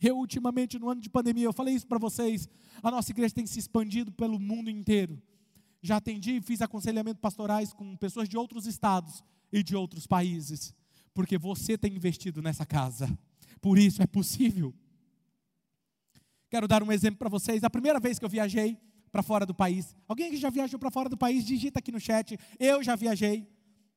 Eu, 0.01 0.17
ultimamente, 0.17 0.79
no 0.79 0.89
ano 0.89 1.01
de 1.01 1.09
pandemia, 1.09 1.45
eu 1.45 1.53
falei 1.53 1.75
isso 1.75 1.85
para 1.85 1.99
vocês. 1.99 2.47
A 2.81 2.89
nossa 2.89 3.11
igreja 3.11 3.35
tem 3.35 3.45
se 3.45 3.59
expandido 3.59 4.11
pelo 4.11 4.39
mundo 4.39 4.69
inteiro. 4.69 5.21
Já 5.81 5.97
atendi 5.97 6.37
e 6.37 6.41
fiz 6.41 6.61
aconselhamento 6.61 7.19
pastorais 7.19 7.73
com 7.73 7.95
pessoas 7.97 8.27
de 8.27 8.37
outros 8.37 8.65
estados 8.65 9.23
e 9.51 9.63
de 9.63 9.75
outros 9.75 10.05
países, 10.05 10.73
porque 11.13 11.37
você 11.37 11.77
tem 11.77 11.95
investido 11.95 12.41
nessa 12.41 12.65
casa. 12.65 13.09
Por 13.61 13.77
isso 13.77 14.01
é 14.01 14.07
possível. 14.07 14.73
Quero 16.49 16.67
dar 16.67 16.81
um 16.81 16.91
exemplo 16.91 17.19
para 17.19 17.29
vocês. 17.29 17.63
A 17.63 17.69
primeira 17.69 17.99
vez 17.99 18.17
que 18.17 18.25
eu 18.25 18.29
viajei 18.29 18.77
para 19.11 19.21
fora 19.21 19.45
do 19.45 19.53
país, 19.53 19.95
alguém 20.07 20.29
que 20.29 20.37
já 20.37 20.49
viajou 20.49 20.79
para 20.79 20.91
fora 20.91 21.09
do 21.09 21.17
país, 21.17 21.45
digita 21.45 21.79
aqui 21.79 21.91
no 21.91 21.99
chat. 21.99 22.37
Eu 22.59 22.83
já 22.83 22.95
viajei. 22.95 23.47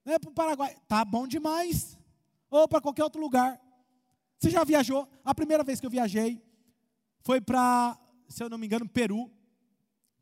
É 0.05 0.19
para 0.19 0.31
o 0.31 0.35
Paraguai. 0.35 0.77
Tá 0.87 1.05
bom 1.05 1.27
demais. 1.27 1.99
Ou 2.51 2.69
para 2.69 2.81
qualquer 2.81 3.05
outro 3.05 3.21
lugar. 3.21 3.61
Você 4.39 4.51
já 4.51 4.65
viajou? 4.65 5.09
A 5.25 5.35
primeira 5.35 5.63
vez 5.63 5.81
que 5.81 5.87
eu 5.87 5.91
viajei 5.91 6.43
foi 7.21 7.41
para, 7.41 7.99
se 8.29 8.43
eu 8.43 8.51
não 8.51 8.59
me 8.59 8.67
engano, 8.67 8.89
Peru. 8.89 9.31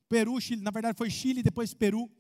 Peru, 0.09 0.41
Chile, 0.41 0.63
na 0.63 0.71
verdade 0.71 0.99
foi 0.99 1.09
Chile, 1.09 1.43
depois 1.43 1.73
Peru. 1.73 2.11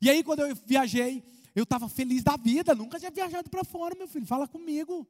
E 0.00 0.08
aí 0.08 0.24
quando 0.24 0.40
eu 0.40 0.56
viajei, 0.64 1.22
eu 1.54 1.64
estava 1.64 1.88
feliz 1.88 2.22
da 2.22 2.36
vida, 2.36 2.74
nunca 2.74 2.98
tinha 2.98 3.10
viajado 3.10 3.50
para 3.50 3.64
fora, 3.64 3.94
meu 3.94 4.08
filho, 4.08 4.26
fala 4.26 4.48
comigo. 4.48 5.06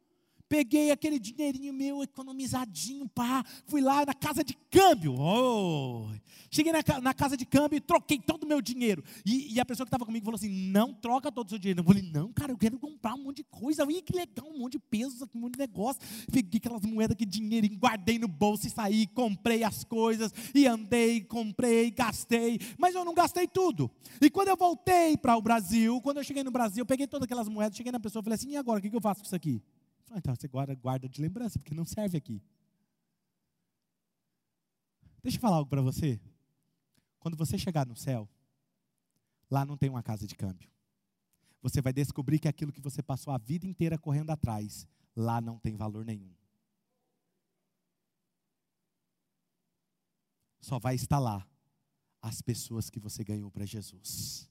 Peguei 0.48 0.92
aquele 0.92 1.18
dinheirinho 1.18 1.72
meu 1.72 2.02
economizadinho, 2.02 3.08
pá, 3.08 3.44
fui 3.66 3.80
lá 3.80 4.06
na 4.06 4.14
casa 4.14 4.44
de 4.44 4.54
câmbio. 4.70 5.14
Oh, 5.18 6.08
cheguei 6.50 6.72
na, 6.72 6.78
na, 7.00 7.12
casa 7.12 7.36
de 7.36 7.44
câmbio 7.44 7.76
e 7.76 7.80
troquei 7.80 8.18
todo 8.18 8.44
o 8.44 8.46
meu 8.46 8.62
dinheiro. 8.62 9.02
E, 9.24 9.54
e 9.54 9.60
a 9.60 9.64
pessoa 9.64 9.84
que 9.84 9.88
estava 9.88 10.04
comigo 10.06 10.24
falou 10.24 10.36
assim: 10.36 10.48
não 10.48 10.94
troca 10.94 11.32
todo 11.32 11.46
o 11.46 11.50
seu 11.50 11.58
dinheiro. 11.58 11.80
Eu 11.80 11.84
falei: 11.84 12.02
não, 12.02 12.32
cara, 12.32 12.52
eu 12.52 12.56
quero 12.56 12.78
comprar 12.78 13.14
um 13.14 13.24
monte 13.24 13.38
de 13.38 13.44
coisa. 13.44 13.84
Ih, 13.90 14.00
que 14.02 14.16
legal, 14.16 14.48
um 14.48 14.58
monte 14.58 14.72
de 14.72 14.78
pesos, 14.78 15.20
um 15.22 15.40
monte 15.40 15.54
de 15.54 15.58
negócio. 15.58 16.00
Peguei 16.32 16.58
aquelas 16.58 16.82
moedas, 16.82 17.16
que 17.16 17.26
dinheiro, 17.26 17.66
guardei 17.76 18.18
no 18.18 18.28
bolso 18.28 18.68
e 18.68 18.70
saí, 18.70 19.08
comprei 19.08 19.64
as 19.64 19.82
coisas, 19.82 20.32
e 20.54 20.66
andei, 20.66 21.22
comprei, 21.22 21.90
gastei. 21.90 22.60
Mas 22.78 22.94
eu 22.94 23.04
não 23.04 23.14
gastei 23.14 23.48
tudo. 23.48 23.90
E 24.20 24.30
quando 24.30 24.48
eu 24.48 24.56
voltei 24.56 25.16
para 25.16 25.36
o 25.36 25.42
Brasil, 25.42 26.00
quando 26.02 26.18
eu 26.18 26.24
cheguei 26.24 26.44
no 26.44 26.52
Brasil, 26.52 26.82
eu 26.82 26.86
peguei 26.86 27.08
todas 27.08 27.24
aquelas 27.24 27.48
moedas, 27.48 27.76
cheguei 27.76 27.90
na 27.90 28.00
pessoa 28.00 28.20
e 28.20 28.24
falei 28.24 28.36
assim: 28.36 28.50
e 28.50 28.56
agora, 28.56 28.78
o 28.78 28.82
que, 28.82 28.90
que 28.90 28.96
eu 28.96 29.00
faço 29.00 29.22
com 29.22 29.26
isso 29.26 29.34
aqui? 29.34 29.60
Ah, 30.10 30.18
então 30.18 30.34
você 30.34 30.46
guarda, 30.46 30.74
guarda 30.74 31.08
de 31.08 31.20
lembrança, 31.20 31.58
porque 31.58 31.74
não 31.74 31.84
serve 31.84 32.16
aqui. 32.16 32.42
Deixa 35.22 35.38
eu 35.38 35.40
falar 35.40 35.56
algo 35.56 35.68
para 35.68 35.82
você. 35.82 36.20
Quando 37.18 37.36
você 37.36 37.58
chegar 37.58 37.86
no 37.86 37.96
céu, 37.96 38.28
lá 39.50 39.64
não 39.64 39.76
tem 39.76 39.90
uma 39.90 40.02
casa 40.02 40.26
de 40.26 40.36
câmbio. 40.36 40.70
Você 41.60 41.80
vai 41.80 41.92
descobrir 41.92 42.38
que 42.38 42.46
aquilo 42.46 42.72
que 42.72 42.80
você 42.80 43.02
passou 43.02 43.32
a 43.32 43.38
vida 43.38 43.66
inteira 43.66 43.98
correndo 43.98 44.30
atrás, 44.30 44.86
lá 45.16 45.40
não 45.40 45.58
tem 45.58 45.74
valor 45.74 46.04
nenhum. 46.04 46.32
Só 50.60 50.78
vai 50.78 50.94
estar 50.94 51.18
lá 51.18 51.44
as 52.22 52.40
pessoas 52.40 52.90
que 52.90 53.00
você 53.00 53.24
ganhou 53.24 53.50
para 53.50 53.64
Jesus. 53.64 54.48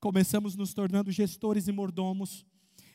Começamos 0.00 0.56
nos 0.56 0.72
tornando 0.72 1.12
gestores 1.12 1.68
e 1.68 1.72
mordomos, 1.72 2.46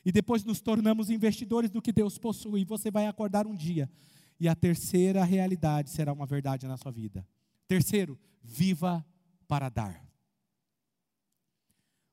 e 0.04 0.12
depois 0.12 0.44
nos 0.44 0.60
tornamos 0.60 1.08
investidores 1.08 1.70
do 1.70 1.80
que 1.80 1.92
Deus 1.92 2.18
possui. 2.18 2.64
Você 2.64 2.90
vai 2.90 3.06
acordar 3.06 3.46
um 3.46 3.54
dia, 3.54 3.90
e 4.38 4.48
a 4.48 4.54
terceira 4.54 5.24
realidade 5.24 5.90
será 5.90 6.12
uma 6.12 6.26
verdade 6.26 6.66
na 6.66 6.76
sua 6.76 6.92
vida. 6.92 7.26
Terceiro, 7.66 8.18
viva 8.42 9.04
para 9.48 9.68
dar. 9.68 10.04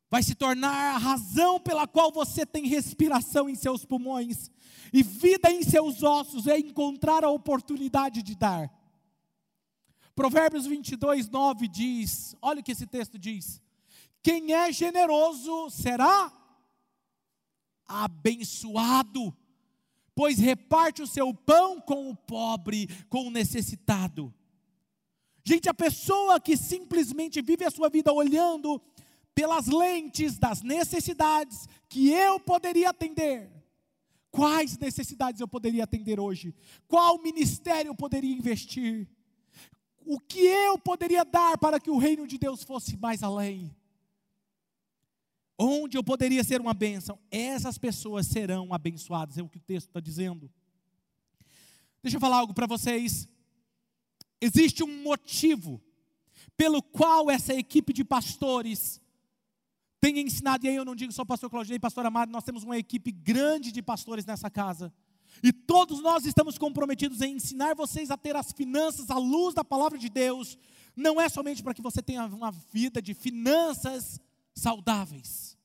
Vai 0.10 0.22
se 0.22 0.36
tornar 0.36 0.96
a 0.96 0.98
razão 1.00 1.60
pela 1.60 1.88
qual 1.88 2.12
você 2.12 2.46
tem 2.46 2.68
respiração 2.68 3.50
em 3.50 3.56
seus 3.56 3.84
pulmões 3.84 4.52
e 4.94 5.02
vida 5.02 5.52
em 5.52 5.64
seus 5.64 6.04
ossos, 6.04 6.46
é 6.46 6.60
encontrar 6.60 7.24
a 7.24 7.32
oportunidade 7.32 8.22
de 8.22 8.36
dar. 8.36 8.72
Provérbios 10.14 10.68
22, 10.68 11.30
9 11.30 11.68
diz: 11.68 12.36
olha 12.40 12.60
o 12.60 12.64
que 12.64 12.74
esse 12.74 12.86
texto 12.86 13.18
diz: 13.18 13.60
quem 14.24 14.54
é 14.54 14.72
generoso 14.72 15.70
será 15.70 16.32
abençoado, 17.86 19.36
pois 20.16 20.40
reparte 20.40 21.02
o 21.02 21.08
seu 21.08 21.34
pão 21.34 21.82
com 21.82 22.10
o 22.10 22.16
pobre, 22.16 22.88
com 23.10 23.28
o 23.28 23.32
necessitado. 23.32 24.34
Gente, 25.44 25.68
a 25.68 25.74
pessoa 25.74 26.40
que 26.40 26.56
simplesmente 26.56 27.42
vive 27.42 27.66
a 27.66 27.72
sua 27.72 27.90
vida 27.90 28.14
olhando 28.14 28.82
pelas 29.36 29.68
lentes 29.68 30.38
das 30.38 30.62
necessidades 30.62 31.68
que 31.90 32.10
eu 32.10 32.40
poderia 32.40 32.92
atender. 32.92 33.52
Quais 34.32 34.78
necessidades 34.78 35.42
eu 35.42 35.48
poderia 35.48 35.84
atender 35.84 36.20
hoje? 36.20 36.56
Qual 36.88 37.22
ministério 37.22 37.90
eu 37.90 37.96
poderia 37.96 38.34
investir? 38.34 39.08
O 40.06 40.20
que 40.20 40.40
eu 40.40 40.78
poderia 40.78 41.26
dar 41.26 41.58
para 41.58 41.80
que 41.80 41.92
o 41.92 41.98
reino 41.98 42.26
de 42.26 42.38
Deus 42.38 42.64
fosse 42.64 42.96
mais 42.98 43.22
além? 43.22 43.76
Onde 45.58 45.98
eu 45.98 46.04
poderia 46.04 46.44
ser 46.44 46.60
uma 46.60 46.74
bênção, 46.74 47.20
essas 47.30 47.78
pessoas 47.78 48.28
serão 48.28 48.74
abençoadas, 48.74 49.38
é 49.38 49.44
o 49.44 49.50
que 49.50 49.58
o 49.58 49.62
texto 49.62 49.88
está 49.88 50.00
dizendo. 50.00 50.52
Deixa 52.02 52.18
eu 52.18 52.22
falar 52.22 52.38
algo 52.38 52.54
para 52.54 52.68
vocês. 52.68 53.28
Existe 54.42 54.84
um 54.84 55.04
motivo 55.04 55.82
pelo 56.58 56.82
qual 56.82 57.32
essa 57.32 57.54
equipe 57.54 57.94
de 57.94 58.04
pastores 58.04 59.02
tem 60.02 60.20
ensinado, 60.20 60.66
e 60.66 60.70
aí 60.70 60.76
eu 60.76 60.84
não 60.84 60.96
digo 60.96 61.14
só 61.14 61.24
pastor 61.24 61.50
Claudinei 61.50 61.78
e 61.78 61.80
pastor 61.80 62.06
Amado, 62.06 62.30
nós 62.30 62.44
temos 62.44 62.64
uma 62.64 62.78
equipe 62.78 63.10
grande 63.10 63.72
de 63.72 63.82
pastores 63.82 64.26
nessa 64.26 64.50
casa. 64.50 64.94
E 65.42 65.54
todos 65.54 66.02
nós 66.02 66.26
estamos 66.26 66.58
comprometidos 66.58 67.22
em 67.22 67.38
ensinar 67.38 67.74
vocês 67.74 68.12
a 68.12 68.18
ter 68.18 68.36
as 68.36 68.52
finanças 68.52 69.10
à 69.10 69.18
luz 69.18 69.56
da 69.56 69.64
palavra 69.64 69.98
de 69.98 70.10
Deus. 70.10 70.58
Não 70.96 71.22
é 71.22 71.30
somente 71.30 71.64
para 71.64 71.74
que 71.74 71.82
você 71.82 72.02
tenha 72.02 72.26
uma 72.26 72.52
vida 72.52 73.02
de 73.02 73.14
finanças 73.14 74.20
saudáveis. 74.56 75.58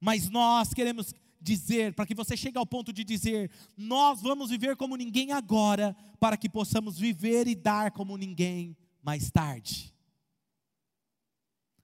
Mas 0.00 0.28
nós 0.28 0.72
queremos 0.72 1.14
dizer, 1.40 1.94
para 1.94 2.06
que 2.06 2.14
você 2.14 2.36
chegue 2.36 2.58
ao 2.58 2.66
ponto 2.66 2.92
de 2.92 3.04
dizer, 3.04 3.50
nós 3.76 4.20
vamos 4.20 4.50
viver 4.50 4.76
como 4.76 4.96
ninguém 4.96 5.32
agora, 5.32 5.96
para 6.18 6.36
que 6.36 6.48
possamos 6.48 6.98
viver 6.98 7.46
e 7.46 7.54
dar 7.54 7.92
como 7.92 8.16
ninguém 8.16 8.76
mais 9.02 9.30
tarde. 9.30 9.94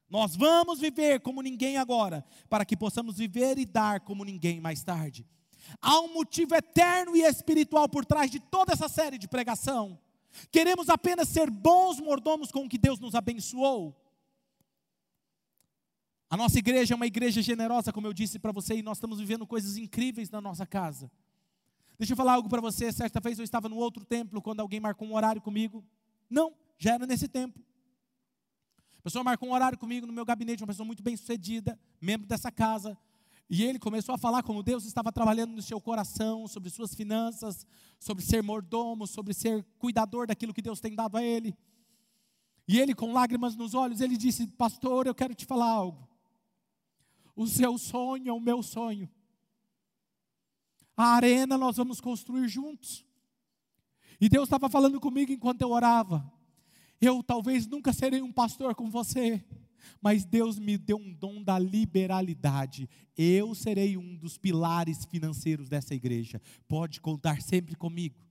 Nós 0.09 0.37
vamos 0.37 0.79
viver 0.81 1.21
como 1.21 1.43
ninguém 1.43 1.77
agora, 1.77 2.25
para 2.49 2.65
que 2.65 2.77
possamos 2.77 3.17
viver 3.17 3.59
e 3.59 3.65
dar 3.65 4.01
como 4.01 4.25
ninguém 4.25 4.61
mais 4.61 4.83
tarde. 4.83 5.27
Há 5.81 6.01
um 6.01 6.13
motivo 6.13 6.55
eterno 6.55 7.17
e 7.17 7.23
espiritual 7.23 7.89
por 7.89 8.05
trás 8.05 8.31
de 8.31 8.39
toda 8.39 8.73
essa 8.73 8.89
série 8.89 9.19
de 9.19 9.27
pregação. 9.27 9.99
Queremos 10.51 10.89
apenas 10.89 11.29
ser 11.29 11.51
bons 11.51 12.01
mordomos 12.01 12.51
com 12.51 12.65
o 12.65 12.69
que 12.69 12.79
Deus 12.79 12.99
nos 12.99 13.15
abençoou. 13.15 13.97
A 16.35 16.37
nossa 16.37 16.59
igreja 16.59 16.95
é 16.95 16.97
uma 16.97 17.07
igreja 17.07 17.41
generosa, 17.41 17.93
como 17.93 18.09
eu 18.09 18.13
disse 18.13 18.41
para 18.41 18.51
você, 18.51 18.75
e 18.75 18.83
nós 18.83 18.97
estamos 18.97 19.21
vivendo 19.21 19.47
coisas 19.47 19.77
incríveis 19.77 20.31
na 20.31 20.41
nossa 20.41 20.67
casa. 20.67 21.09
Deixa 21.97 22.13
eu 22.13 22.17
falar 22.17 22.33
algo 22.33 22.49
para 22.49 22.61
você. 22.61 22.91
Certa 22.91 23.21
vez 23.21 23.39
eu 23.39 23.45
estava 23.45 23.69
no 23.69 23.77
outro 23.77 24.05
templo 24.05 24.43
quando 24.43 24.59
alguém 24.59 24.81
marcou 24.81 25.07
um 25.07 25.15
horário 25.15 25.41
comigo. 25.41 25.85
Não, 26.29 26.53
já 26.77 26.95
era 26.95 27.07
nesse 27.07 27.29
tempo. 27.29 27.61
A 28.99 29.03
pessoa 29.03 29.23
marcou 29.23 29.49
um 29.49 29.53
horário 29.53 29.79
comigo 29.79 30.09
no 30.09 30.13
meu 30.13 30.25
gabinete, 30.25 30.61
uma 30.61 30.67
pessoa 30.67 30.85
muito 30.85 31.05
bem 31.05 31.17
sucedida, 31.17 31.79
membro 32.01 32.27
dessa 32.27 32.51
casa. 32.51 32.99
E 33.49 33.63
ele 33.63 33.79
começou 33.79 34.13
a 34.13 34.19
falar 34.19 34.43
como 34.43 34.61
Deus 34.61 34.85
estava 34.87 35.13
trabalhando 35.13 35.53
no 35.53 35.63
seu 35.63 35.81
coração, 35.81 36.49
sobre 36.49 36.69
suas 36.69 36.97
finanças, 36.97 37.65
sobre 38.01 38.25
ser 38.25 38.43
mordomo, 38.43 39.07
sobre 39.07 39.33
ser 39.35 39.65
cuidador 39.79 40.27
daquilo 40.27 40.53
que 40.53 40.63
Deus 40.63 40.81
tem 40.81 40.97
dado 40.97 41.17
a 41.17 41.23
ele. 41.23 41.57
E 42.67 42.81
ele, 42.81 42.93
com 42.93 43.13
lágrimas 43.13 43.55
nos 43.55 43.73
olhos, 43.73 44.01
ele 44.01 44.17
disse: 44.17 44.49
Pastor, 44.49 45.07
eu 45.07 45.15
quero 45.15 45.33
te 45.33 45.47
falar 45.47 45.71
algo. 45.71 46.13
O 47.35 47.47
seu 47.47 47.77
sonho 47.79 48.29
é 48.29 48.33
o 48.33 48.41
meu 48.41 48.63
sonho. 48.63 49.09
A 50.97 51.15
arena 51.15 51.59
nós 51.59 51.77
vamos 51.77 52.01
construir 52.01 52.49
juntos. 52.49 53.05
E 54.21 54.29
Deus 54.29 54.45
estava 54.45 54.69
falando 54.69 55.01
comigo 55.01 55.33
enquanto 55.33 55.63
eu 55.63 55.71
orava. 55.71 56.33
Eu 57.01 57.23
talvez 57.23 57.67
nunca 57.67 57.93
serei 57.93 58.23
um 58.23 58.33
pastor 58.33 58.75
com 58.75 58.89
você, 58.89 59.45
mas 60.01 60.25
Deus 60.25 60.59
me 60.59 60.79
deu 60.79 60.97
um 60.97 61.13
dom 61.13 61.43
da 61.43 61.59
liberalidade. 61.59 62.89
Eu 63.17 63.55
serei 63.55 63.97
um 63.97 64.17
dos 64.17 64.39
pilares 64.39 65.05
financeiros 65.05 65.69
dessa 65.69 65.95
igreja. 65.95 66.41
Pode 66.69 67.01
contar 67.01 67.43
sempre 67.43 67.75
comigo. 67.75 68.25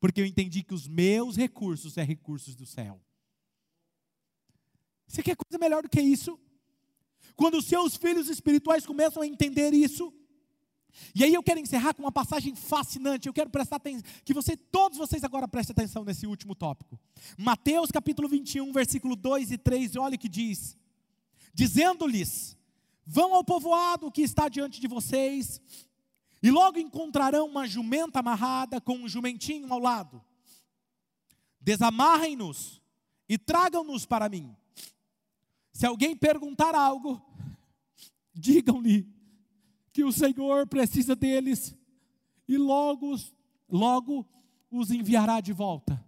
Porque 0.00 0.20
eu 0.20 0.26
entendi 0.26 0.62
que 0.62 0.74
os 0.74 0.88
meus 0.88 1.36
recursos 1.36 1.96
é 1.96 2.02
recursos 2.02 2.54
do 2.54 2.66
céu. 2.66 3.00
Você 5.06 5.22
quer 5.22 5.36
coisa 5.36 5.58
melhor 5.58 5.82
do 5.82 5.88
que 5.88 6.00
isso? 6.00 6.38
Quando 7.36 7.58
os 7.58 7.66
seus 7.66 7.96
filhos 7.96 8.28
espirituais 8.28 8.86
começam 8.86 9.22
a 9.22 9.26
entender 9.26 9.72
isso, 9.72 10.12
e 11.14 11.24
aí 11.24 11.32
eu 11.32 11.42
quero 11.42 11.60
encerrar 11.60 11.94
com 11.94 12.02
uma 12.02 12.12
passagem 12.12 12.54
fascinante. 12.54 13.26
Eu 13.26 13.32
quero 13.32 13.50
prestar 13.50 13.76
atenção, 13.76 14.02
que 14.24 14.34
você, 14.34 14.56
todos 14.56 14.98
vocês 14.98 15.24
agora 15.24 15.48
prestem 15.48 15.72
atenção 15.72 16.04
nesse 16.04 16.26
último 16.26 16.54
tópico. 16.54 16.98
Mateus 17.36 17.90
capítulo 17.90 18.28
21, 18.28 18.72
versículo 18.72 19.16
2 19.16 19.52
e 19.52 19.58
3, 19.58 19.96
olha 19.96 20.16
o 20.16 20.18
que 20.18 20.28
diz: 20.28 20.76
Dizendo-lhes: 21.54 22.56
Vão 23.06 23.34
ao 23.34 23.44
povoado 23.44 24.10
que 24.10 24.22
está 24.22 24.48
diante 24.48 24.80
de 24.80 24.86
vocês, 24.86 25.60
e 26.42 26.50
logo 26.50 26.78
encontrarão 26.78 27.46
uma 27.46 27.66
jumenta 27.66 28.20
amarrada 28.20 28.80
com 28.80 28.96
um 28.96 29.08
jumentinho 29.08 29.72
ao 29.72 29.78
lado. 29.78 30.22
Desamarrem-nos 31.60 32.82
e 33.28 33.38
tragam-nos 33.38 34.04
para 34.04 34.28
mim. 34.28 34.54
Se 35.72 35.86
alguém 35.86 36.16
perguntar 36.16 36.74
algo, 36.74 37.20
digam-lhe 38.34 39.08
que 39.92 40.04
o 40.04 40.12
Senhor 40.12 40.66
precisa 40.66 41.16
deles 41.16 41.74
e 42.46 42.56
logo, 42.56 43.14
logo 43.68 44.26
os 44.70 44.90
enviará 44.90 45.40
de 45.40 45.52
volta. 45.52 46.02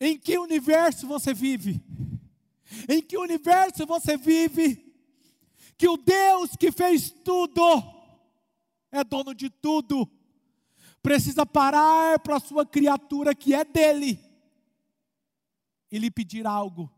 Em 0.00 0.18
que 0.18 0.36
universo 0.36 1.06
você 1.06 1.32
vive? 1.32 1.80
Em 2.88 3.02
que 3.02 3.16
universo 3.16 3.86
você 3.86 4.16
vive? 4.16 4.92
Que 5.76 5.88
o 5.88 5.96
Deus 5.96 6.56
que 6.56 6.70
fez 6.70 7.10
tudo 7.10 7.62
é 8.90 9.02
dono 9.02 9.34
de 9.34 9.48
tudo, 9.48 10.08
precisa 11.02 11.46
parar 11.46 12.18
para 12.20 12.36
a 12.36 12.40
sua 12.40 12.66
criatura 12.66 13.34
que 13.34 13.54
é 13.54 13.64
dele 13.64 14.20
e 15.90 15.98
lhe 15.98 16.10
pedir 16.10 16.46
algo. 16.46 16.90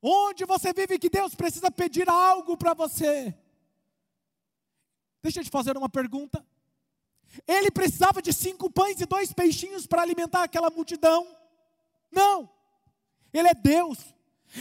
Onde 0.00 0.44
você 0.44 0.72
vive 0.72 1.00
que 1.00 1.10
Deus 1.10 1.34
precisa 1.34 1.68
pedir 1.68 2.08
algo 2.08 2.56
para 2.56 2.74
você? 2.74 3.36
Deixa 5.20 5.40
eu 5.40 5.44
te 5.44 5.50
fazer 5.50 5.76
uma 5.76 5.88
pergunta. 5.88 6.46
Ele 7.46 7.70
precisava 7.70 8.22
de 8.22 8.32
cinco 8.32 8.70
pães 8.70 9.00
e 9.00 9.06
dois 9.06 9.32
peixinhos 9.32 9.86
para 9.86 10.02
alimentar 10.02 10.42
aquela 10.42 10.70
multidão? 10.70 11.26
Não. 12.10 12.48
Ele 13.32 13.48
é 13.48 13.54
Deus. 13.54 13.98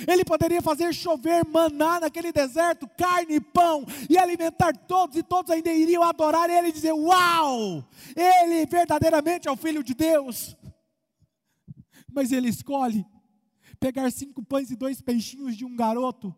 Ele 0.07 0.25
poderia 0.25 0.61
fazer 0.61 0.93
chover 0.93 1.45
maná 1.45 1.99
naquele 1.99 2.31
deserto, 2.31 2.89
carne 2.97 3.35
e 3.35 3.39
pão, 3.39 3.85
e 4.09 4.17
alimentar 4.17 4.75
todos, 4.75 5.15
e 5.15 5.23
todos 5.23 5.51
ainda 5.51 5.71
iriam 5.71 6.03
adorar 6.03 6.49
ele 6.49 6.69
e 6.69 6.71
dizer: 6.71 6.91
Uau! 6.91 7.87
Ele 8.15 8.65
verdadeiramente 8.65 9.47
é 9.47 9.51
o 9.51 9.55
Filho 9.55 9.83
de 9.83 9.93
Deus. 9.93 10.57
Mas 12.11 12.31
ele 12.31 12.49
escolhe 12.49 13.05
pegar 13.79 14.11
cinco 14.11 14.43
pães 14.43 14.71
e 14.71 14.75
dois 14.75 15.01
peixinhos 15.01 15.55
de 15.55 15.63
um 15.63 15.75
garoto 15.75 16.35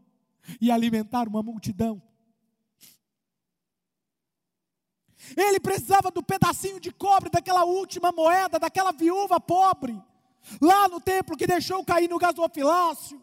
e 0.59 0.71
alimentar 0.71 1.27
uma 1.27 1.41
multidão. 1.41 2.01
Ele 5.35 5.59
precisava 5.59 6.11
do 6.11 6.23
pedacinho 6.23 6.79
de 6.79 6.91
cobre 6.91 7.29
daquela 7.29 7.65
última 7.65 8.11
moeda, 8.11 8.59
daquela 8.59 8.91
viúva 8.91 9.39
pobre, 9.39 9.99
lá 10.61 10.87
no 10.87 11.01
templo 11.01 11.35
que 11.35 11.47
deixou 11.47 11.83
cair 11.83 12.09
no 12.09 12.17
gasofilácio. 12.17 13.21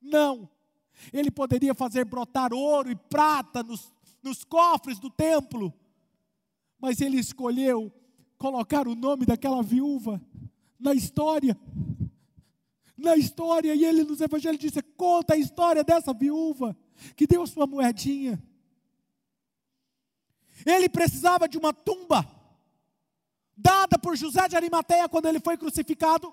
Não. 0.00 0.48
Ele 1.12 1.30
poderia 1.30 1.74
fazer 1.74 2.04
brotar 2.04 2.52
ouro 2.52 2.90
e 2.90 2.96
prata 2.96 3.62
nos, 3.62 3.92
nos 4.22 4.44
cofres 4.44 4.98
do 4.98 5.10
templo, 5.10 5.72
mas 6.78 7.00
ele 7.00 7.18
escolheu 7.18 7.92
colocar 8.38 8.86
o 8.86 8.94
nome 8.94 9.26
daquela 9.26 9.62
viúva 9.62 10.20
na 10.78 10.94
história 10.94 11.58
na 12.96 13.16
história, 13.16 13.74
e 13.74 13.84
ele 13.84 14.04
nos 14.04 14.20
evangelhos 14.20 14.58
disse: 14.58 14.82
conta 14.96 15.34
a 15.34 15.36
história 15.36 15.84
dessa 15.84 16.12
viúva 16.12 16.76
que 17.16 17.26
deu 17.26 17.46
sua 17.46 17.66
moedinha. 17.66 18.42
Ele 20.64 20.88
precisava 20.88 21.48
de 21.48 21.58
uma 21.58 21.72
tumba 21.72 22.28
dada 23.56 23.98
por 23.98 24.16
José 24.16 24.48
de 24.48 24.56
Arimateia 24.56 25.08
quando 25.08 25.26
ele 25.26 25.40
foi 25.40 25.56
crucificado, 25.56 26.32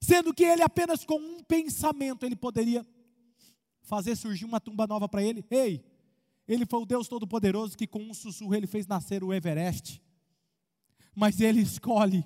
sendo 0.00 0.34
que 0.34 0.44
ele 0.44 0.62
apenas 0.62 1.04
com 1.04 1.16
um 1.16 1.42
pensamento 1.42 2.26
ele 2.26 2.36
poderia 2.36 2.86
fazer 3.82 4.16
surgir 4.16 4.44
uma 4.44 4.60
tumba 4.60 4.86
nova 4.86 5.08
para 5.08 5.22
ele. 5.22 5.44
Ei, 5.50 5.84
ele 6.46 6.66
foi 6.66 6.80
o 6.80 6.86
Deus 6.86 7.08
Todo-Poderoso 7.08 7.76
que 7.76 7.86
com 7.86 8.00
um 8.00 8.14
sussurro 8.14 8.54
ele 8.54 8.66
fez 8.66 8.86
nascer 8.86 9.22
o 9.24 9.32
Everest. 9.32 10.02
Mas 11.14 11.40
ele 11.40 11.60
escolhe 11.60 12.24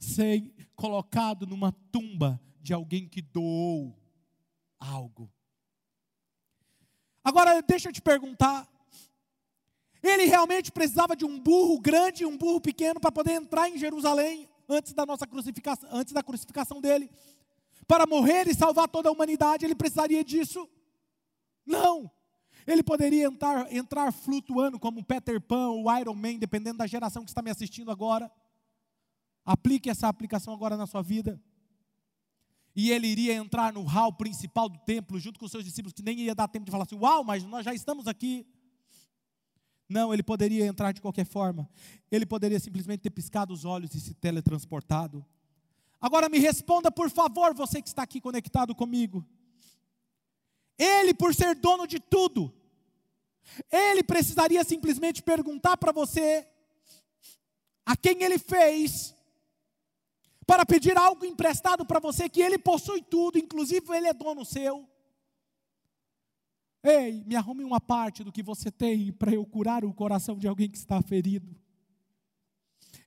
ser 0.00 0.42
colocado 0.74 1.46
numa 1.46 1.70
tumba 1.92 2.40
de 2.60 2.72
alguém 2.72 3.08
que 3.08 3.22
doou 3.22 3.96
algo. 4.78 5.30
Agora, 7.22 7.62
deixa 7.62 7.88
eu 7.88 7.92
te 7.92 8.02
perguntar. 8.02 8.68
Ele 10.02 10.24
realmente 10.24 10.72
precisava 10.72 11.14
de 11.14 11.24
um 11.24 11.38
burro 11.38 11.78
grande 11.80 12.22
e 12.24 12.26
um 12.26 12.36
burro 12.36 12.60
pequeno 12.60 12.98
para 12.98 13.12
poder 13.12 13.32
entrar 13.32 13.68
em 13.68 13.78
Jerusalém 13.78 14.48
antes 14.68 14.92
da 14.92 15.06
nossa 15.06 15.26
crucificação, 15.26 15.88
antes 15.92 16.12
da 16.12 16.22
crucificação 16.22 16.80
dele. 16.80 17.10
Para 17.86 18.06
morrer 18.06 18.48
e 18.48 18.54
salvar 18.54 18.88
toda 18.88 19.08
a 19.08 19.12
humanidade, 19.12 19.64
ele 19.64 19.74
precisaria 19.74 20.24
disso? 20.24 20.68
Não. 21.64 22.10
Ele 22.66 22.82
poderia 22.82 23.26
entrar, 23.26 23.72
entrar 23.72 24.12
flutuando 24.12 24.78
como 24.78 25.04
Peter 25.04 25.40
Pan 25.40 25.68
ou 25.68 25.98
Iron 25.98 26.14
Man, 26.14 26.38
dependendo 26.38 26.78
da 26.78 26.86
geração 26.86 27.24
que 27.24 27.30
está 27.30 27.42
me 27.42 27.50
assistindo 27.50 27.90
agora. 27.90 28.30
Aplique 29.44 29.90
essa 29.90 30.08
aplicação 30.08 30.54
agora 30.54 30.76
na 30.76 30.86
sua 30.86 31.02
vida 31.02 31.40
e 32.74 32.90
ele 32.90 33.06
iria 33.06 33.34
entrar 33.34 33.72
no 33.72 33.82
hall 33.82 34.12
principal 34.12 34.68
do 34.68 34.78
templo, 34.78 35.18
junto 35.18 35.38
com 35.38 35.44
os 35.44 35.52
seus 35.52 35.64
discípulos, 35.64 35.92
que 35.92 36.02
nem 36.02 36.18
ia 36.20 36.34
dar 36.34 36.48
tempo 36.48 36.64
de 36.64 36.70
falar 36.70 36.84
assim: 36.84 36.96
Uau, 36.96 37.22
mas 37.22 37.44
nós 37.44 37.64
já 37.64 37.74
estamos 37.74 38.06
aqui. 38.06 38.46
Não, 39.92 40.12
ele 40.12 40.22
poderia 40.22 40.66
entrar 40.66 40.92
de 40.92 41.00
qualquer 41.00 41.26
forma. 41.26 41.68
Ele 42.10 42.24
poderia 42.24 42.58
simplesmente 42.58 43.00
ter 43.00 43.10
piscado 43.10 43.52
os 43.52 43.64
olhos 43.64 43.94
e 43.94 44.00
se 44.00 44.14
teletransportado. 44.14 45.24
Agora 46.00 46.28
me 46.28 46.38
responda, 46.38 46.90
por 46.90 47.10
favor, 47.10 47.54
você 47.54 47.80
que 47.80 47.88
está 47.88 48.02
aqui 48.02 48.20
conectado 48.20 48.74
comigo. 48.74 49.24
Ele, 50.78 51.12
por 51.12 51.34
ser 51.34 51.54
dono 51.54 51.86
de 51.86 52.00
tudo, 52.00 52.52
ele 53.70 54.02
precisaria 54.02 54.64
simplesmente 54.64 55.22
perguntar 55.22 55.76
para 55.76 55.92
você 55.92 56.48
a 57.84 57.96
quem 57.96 58.22
ele 58.22 58.38
fez 58.38 59.14
para 60.46 60.66
pedir 60.66 60.96
algo 60.96 61.24
emprestado 61.24 61.84
para 61.84 62.00
você, 62.00 62.28
que 62.28 62.40
ele 62.40 62.58
possui 62.58 63.02
tudo, 63.02 63.38
inclusive 63.38 63.94
ele 63.96 64.08
é 64.08 64.12
dono 64.12 64.44
seu. 64.44 64.88
Ei, 66.82 67.22
me 67.24 67.36
arrume 67.36 67.64
uma 67.64 67.80
parte 67.80 68.24
do 68.24 68.32
que 68.32 68.42
você 68.42 68.70
tem 68.70 69.12
para 69.12 69.32
eu 69.32 69.44
curar 69.46 69.84
o 69.84 69.94
coração 69.94 70.36
de 70.36 70.48
alguém 70.48 70.68
que 70.68 70.76
está 70.76 71.00
ferido. 71.00 71.54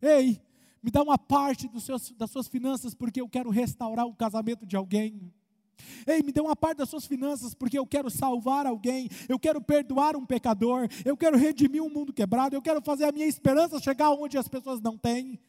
Ei, 0.02 0.42
me 0.82 0.90
dá 0.90 1.04
uma 1.04 1.18
parte 1.18 1.70
seus, 1.82 2.12
das 2.12 2.32
suas 2.32 2.48
finanças 2.48 2.94
porque 2.94 3.20
eu 3.20 3.28
quero 3.28 3.50
restaurar 3.50 4.06
o 4.06 4.16
casamento 4.16 4.66
de 4.66 4.76
alguém. 4.76 5.34
Ei, 6.08 6.24
me 6.24 6.32
dê 6.32 6.40
uma 6.40 6.56
parte 6.56 6.78
das 6.78 6.90
suas 6.90 7.06
finanças 7.06 7.54
porque 7.54 7.78
eu 7.78 7.86
quero 7.86 8.10
salvar 8.10 8.66
alguém, 8.66 9.10
eu 9.28 9.38
quero 9.38 9.62
perdoar 9.62 10.16
um 10.16 10.26
pecador, 10.26 10.88
eu 11.04 11.18
quero 11.18 11.38
redimir 11.38 11.84
um 11.84 11.90
mundo 11.90 12.14
quebrado, 12.14 12.56
eu 12.56 12.62
quero 12.62 12.82
fazer 12.82 13.04
a 13.04 13.12
minha 13.12 13.26
esperança 13.26 13.80
chegar 13.80 14.12
onde 14.12 14.38
as 14.38 14.48
pessoas 14.48 14.80
não 14.80 14.98
têm 14.98 15.40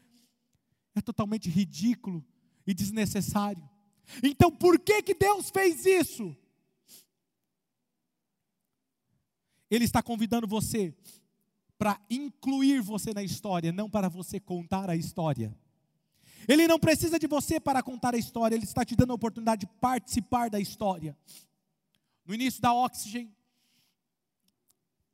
é 0.96 1.00
totalmente 1.02 1.50
ridículo 1.50 2.24
e 2.66 2.72
desnecessário. 2.72 3.62
Então, 4.22 4.50
por 4.50 4.78
que 4.78 5.02
que 5.02 5.14
Deus 5.14 5.50
fez 5.50 5.84
isso? 5.84 6.34
Ele 9.70 9.84
está 9.84 10.02
convidando 10.02 10.46
você 10.46 10.94
para 11.78 12.00
incluir 12.08 12.80
você 12.80 13.12
na 13.12 13.22
história, 13.22 13.72
não 13.72 13.90
para 13.90 14.08
você 14.08 14.40
contar 14.40 14.88
a 14.88 14.96
história. 14.96 15.56
Ele 16.48 16.68
não 16.68 16.78
precisa 16.78 17.18
de 17.18 17.26
você 17.26 17.58
para 17.58 17.82
contar 17.82 18.14
a 18.14 18.18
história, 18.18 18.54
ele 18.54 18.64
está 18.64 18.84
te 18.84 18.94
dando 18.94 19.10
a 19.10 19.14
oportunidade 19.14 19.66
de 19.66 19.72
participar 19.80 20.48
da 20.48 20.60
história. 20.60 21.16
No 22.24 22.34
início 22.34 22.62
da 22.62 22.72
Oxygen, 22.72 23.34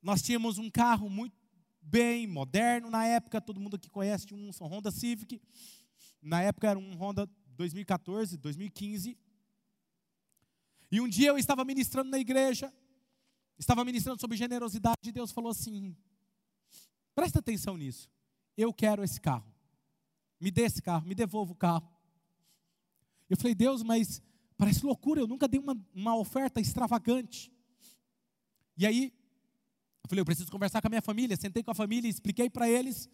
nós 0.03 0.21
tínhamos 0.21 0.59
um 0.59 0.71
carro 0.71 1.09
muito 1.09 1.37
bem 1.81 2.27
moderno 2.27 2.91
na 2.91 3.07
época, 3.07 3.41
todo 3.41 3.61
mundo 3.61 3.79
que 3.79 3.91
conhece 3.91 4.33
um 4.35 4.51
Honda 4.61 4.91
Civic. 4.91 5.41
Na 6.21 6.43
época 6.43 6.69
era 6.69 6.79
um 6.79 6.95
Honda 6.95 7.29
2014, 7.57 8.37
2015. 8.37 9.19
E 10.91 11.01
um 11.01 11.09
dia 11.09 11.29
eu 11.29 11.39
estava 11.39 11.65
ministrando 11.65 12.11
na 12.11 12.19
igreja, 12.19 12.73
estava 13.59 13.85
ministrando 13.85 14.21
sobre 14.21 14.37
generosidade, 14.37 14.97
e 15.05 15.13
Deus 15.13 15.31
falou 15.31 15.51
assim: 15.51 15.97
presta 17.15 17.39
atenção 17.39 17.77
nisso. 17.77 18.11
Eu 18.57 18.73
quero 18.73 19.03
esse 19.03 19.21
carro. 19.21 19.51
Me 20.41 20.51
dê 20.51 20.63
esse 20.63 20.83
carro, 20.83 21.07
me 21.07 21.15
devolva 21.15 21.53
o 21.53 21.57
carro. 21.57 21.89
Eu 23.31 23.37
falei, 23.37 23.55
Deus, 23.55 23.83
mas 23.83 24.21
parece 24.57 24.85
loucura, 24.85 25.21
eu 25.21 25.27
nunca 25.27 25.49
dei 25.49 25.59
uma, 25.59 25.77
uma 25.95 26.17
oferta 26.17 26.61
extravagante. 26.61 27.53
E 28.77 28.87
aí, 28.87 29.13
eu 30.03 30.09
falei, 30.09 30.21
eu 30.21 30.25
preciso 30.25 30.51
conversar 30.51 30.81
com 30.81 30.89
a 30.89 30.91
minha 30.91 31.03
família. 31.03 31.37
Sentei 31.37 31.63
com 31.63 31.71
a 31.71 31.75
família, 31.75 32.09
expliquei 32.09 32.51
para 32.51 32.69
eles. 32.69 33.09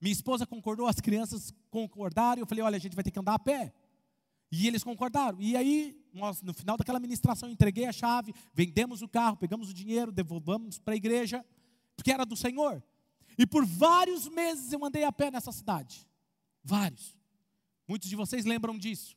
Minha 0.00 0.12
esposa 0.12 0.46
concordou, 0.46 0.86
as 0.86 1.00
crianças 1.00 1.52
concordaram. 1.70 2.40
Eu 2.40 2.46
falei, 2.46 2.64
olha, 2.64 2.76
a 2.76 2.80
gente 2.80 2.94
vai 2.94 3.04
ter 3.04 3.10
que 3.10 3.18
andar 3.18 3.34
a 3.34 3.38
pé. 3.38 3.72
E 4.50 4.66
eles 4.66 4.82
concordaram. 4.82 5.40
E 5.40 5.56
aí, 5.56 5.96
nós, 6.12 6.42
no 6.42 6.52
final 6.52 6.76
daquela 6.76 6.98
ministração, 6.98 7.48
entreguei 7.48 7.86
a 7.86 7.92
chave, 7.92 8.34
vendemos 8.52 9.02
o 9.02 9.08
carro, 9.08 9.36
pegamos 9.36 9.70
o 9.70 9.74
dinheiro, 9.74 10.10
devolvamos 10.10 10.78
para 10.78 10.94
a 10.94 10.96
igreja, 10.96 11.44
porque 11.96 12.10
era 12.10 12.26
do 12.26 12.36
Senhor. 12.36 12.82
E 13.38 13.46
por 13.46 13.64
vários 13.64 14.28
meses 14.28 14.72
eu 14.72 14.84
andei 14.84 15.04
a 15.04 15.12
pé 15.12 15.30
nessa 15.30 15.52
cidade. 15.52 16.06
Vários. 16.62 17.16
Muitos 17.86 18.08
de 18.08 18.16
vocês 18.16 18.44
lembram 18.44 18.76
disso. 18.76 19.16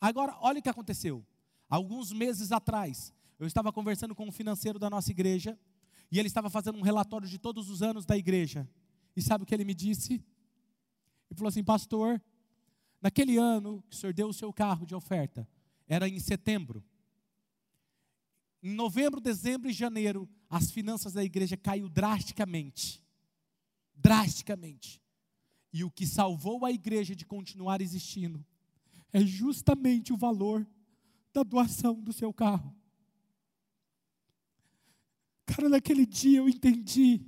Agora, 0.00 0.36
olha 0.40 0.60
o 0.60 0.62
que 0.62 0.68
aconteceu. 0.68 1.24
Alguns 1.68 2.12
meses 2.12 2.52
atrás, 2.52 3.12
eu 3.38 3.46
estava 3.46 3.72
conversando 3.72 4.14
com 4.14 4.26
um 4.26 4.32
financeiro 4.32 4.78
da 4.78 4.88
nossa 4.88 5.10
igreja, 5.10 5.58
e 6.10 6.18
ele 6.18 6.28
estava 6.28 6.50
fazendo 6.50 6.78
um 6.78 6.82
relatório 6.82 7.28
de 7.28 7.38
todos 7.38 7.70
os 7.70 7.82
anos 7.82 8.04
da 8.04 8.16
igreja. 8.16 8.68
E 9.14 9.22
sabe 9.22 9.44
o 9.44 9.46
que 9.46 9.54
ele 9.54 9.64
me 9.64 9.74
disse? 9.74 10.14
Ele 10.14 11.36
falou 11.36 11.48
assim: 11.48 11.62
Pastor, 11.62 12.20
naquele 13.00 13.36
ano 13.36 13.82
que 13.88 13.96
o 13.96 13.98
senhor 13.98 14.12
deu 14.12 14.28
o 14.28 14.34
seu 14.34 14.52
carro 14.52 14.86
de 14.86 14.94
oferta, 14.94 15.48
era 15.86 16.08
em 16.08 16.18
setembro. 16.18 16.84
Em 18.62 18.74
novembro, 18.74 19.20
dezembro 19.20 19.70
e 19.70 19.72
janeiro, 19.72 20.28
as 20.48 20.70
finanças 20.70 21.12
da 21.14 21.24
igreja 21.24 21.56
caiu 21.56 21.88
drasticamente. 21.88 23.02
drasticamente. 23.94 25.00
E 25.72 25.84
o 25.84 25.90
que 25.90 26.06
salvou 26.06 26.64
a 26.64 26.72
igreja 26.72 27.14
de 27.14 27.24
continuar 27.24 27.80
existindo 27.80 28.44
é 29.12 29.20
justamente 29.20 30.12
o 30.12 30.16
valor 30.16 30.66
da 31.32 31.42
doação 31.42 32.00
do 32.00 32.12
seu 32.12 32.32
carro. 32.32 32.74
Cara, 35.46 35.68
naquele 35.68 36.06
dia 36.06 36.38
eu 36.38 36.48
entendi 36.48 37.26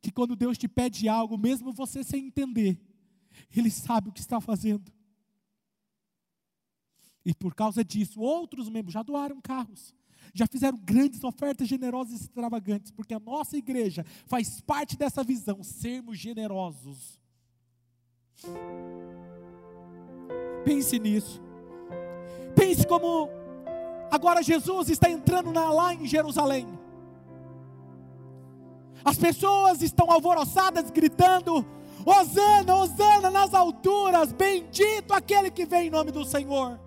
que 0.00 0.10
quando 0.10 0.36
Deus 0.36 0.56
te 0.58 0.68
pede 0.68 1.08
algo, 1.08 1.36
mesmo 1.36 1.72
você 1.72 2.04
sem 2.04 2.26
entender, 2.26 2.80
Ele 3.54 3.70
sabe 3.70 4.08
o 4.08 4.12
que 4.12 4.20
está 4.20 4.40
fazendo. 4.40 4.92
E 7.26 7.34
por 7.34 7.56
causa 7.56 7.84
disso, 7.84 8.20
outros 8.20 8.68
membros 8.68 8.94
já 8.94 9.02
doaram 9.02 9.40
carros, 9.40 9.92
já 10.32 10.46
fizeram 10.46 10.78
grandes 10.78 11.24
ofertas 11.24 11.66
generosas 11.66 12.20
e 12.20 12.22
extravagantes, 12.22 12.92
porque 12.92 13.12
a 13.12 13.18
nossa 13.18 13.56
igreja 13.56 14.06
faz 14.26 14.60
parte 14.60 14.96
dessa 14.96 15.24
visão, 15.24 15.60
sermos 15.64 16.20
generosos. 16.20 17.20
Pense 20.64 21.00
nisso. 21.00 21.42
Pense 22.54 22.86
como 22.86 23.28
agora 24.08 24.40
Jesus 24.40 24.88
está 24.88 25.10
entrando 25.10 25.52
lá 25.52 25.92
em 25.92 26.06
Jerusalém. 26.06 26.68
As 29.04 29.18
pessoas 29.18 29.82
estão 29.82 30.12
alvoroçadas, 30.12 30.92
gritando: 30.92 31.66
Hosana, 32.04 32.76
Hosana 32.76 33.30
nas 33.30 33.52
alturas, 33.52 34.30
bendito 34.30 35.12
aquele 35.12 35.50
que 35.50 35.66
vem 35.66 35.88
em 35.88 35.90
nome 35.90 36.12
do 36.12 36.24
Senhor. 36.24 36.85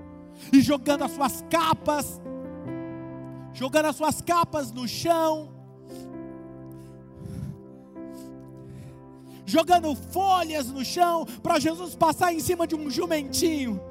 E 0.51 0.61
jogando 0.61 1.03
as 1.03 1.11
suas 1.11 1.43
capas, 1.49 2.21
jogando 3.53 3.85
as 3.85 3.95
suas 3.95 4.21
capas 4.21 4.71
no 4.71 4.87
chão, 4.87 5.49
jogando 9.45 9.95
folhas 9.95 10.71
no 10.71 10.85
chão, 10.85 11.25
para 11.41 11.59
Jesus 11.59 11.95
passar 11.95 12.33
em 12.33 12.39
cima 12.39 12.67
de 12.67 12.75
um 12.75 12.89
jumentinho. 12.89 13.81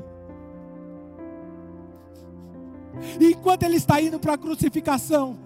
E 3.20 3.32
enquanto 3.32 3.64
ele 3.64 3.76
está 3.76 4.01
indo 4.01 4.18
para 4.18 4.34
a 4.34 4.38
crucificação, 4.38 5.38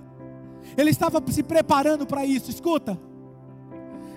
ele 0.77 0.91
estava 0.91 1.23
se 1.31 1.43
preparando 1.43 2.07
para 2.07 2.25
isso. 2.25 2.51
Escuta, 2.51 2.99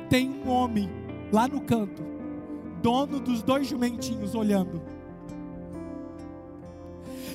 tem 0.10 0.30
um 0.30 0.50
homem 0.50 0.90
lá 1.32 1.48
no 1.48 1.62
canto, 1.62 2.04
dono 2.82 3.20
dos 3.20 3.42
dois 3.42 3.68
jumentinhos, 3.68 4.36
olhando. 4.36 4.82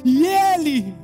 E 0.04 0.26
ele 0.26 0.94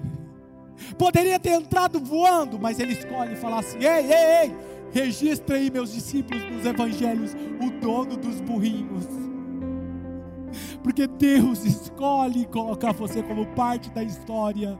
poderia 0.98 1.38
ter 1.38 1.50
entrado 1.50 2.00
voando, 2.00 2.58
mas 2.58 2.78
ele 2.78 2.92
escolhe 2.92 3.36
falar 3.36 3.60
assim: 3.60 3.78
ei, 3.78 4.12
ei, 4.12 4.42
ei, 4.42 4.56
registra 4.92 5.56
aí 5.56 5.70
meus 5.70 5.92
discípulos 5.92 6.42
nos 6.50 6.64
evangelhos, 6.64 7.34
o 7.34 7.70
dono 7.80 8.16
dos 8.16 8.40
burrinhos. 8.40 9.06
Porque 10.82 11.06
Deus 11.06 11.64
escolhe 11.64 12.46
colocar 12.46 12.92
você 12.92 13.22
como 13.22 13.46
parte 13.48 13.90
da 13.90 14.02
história. 14.02 14.78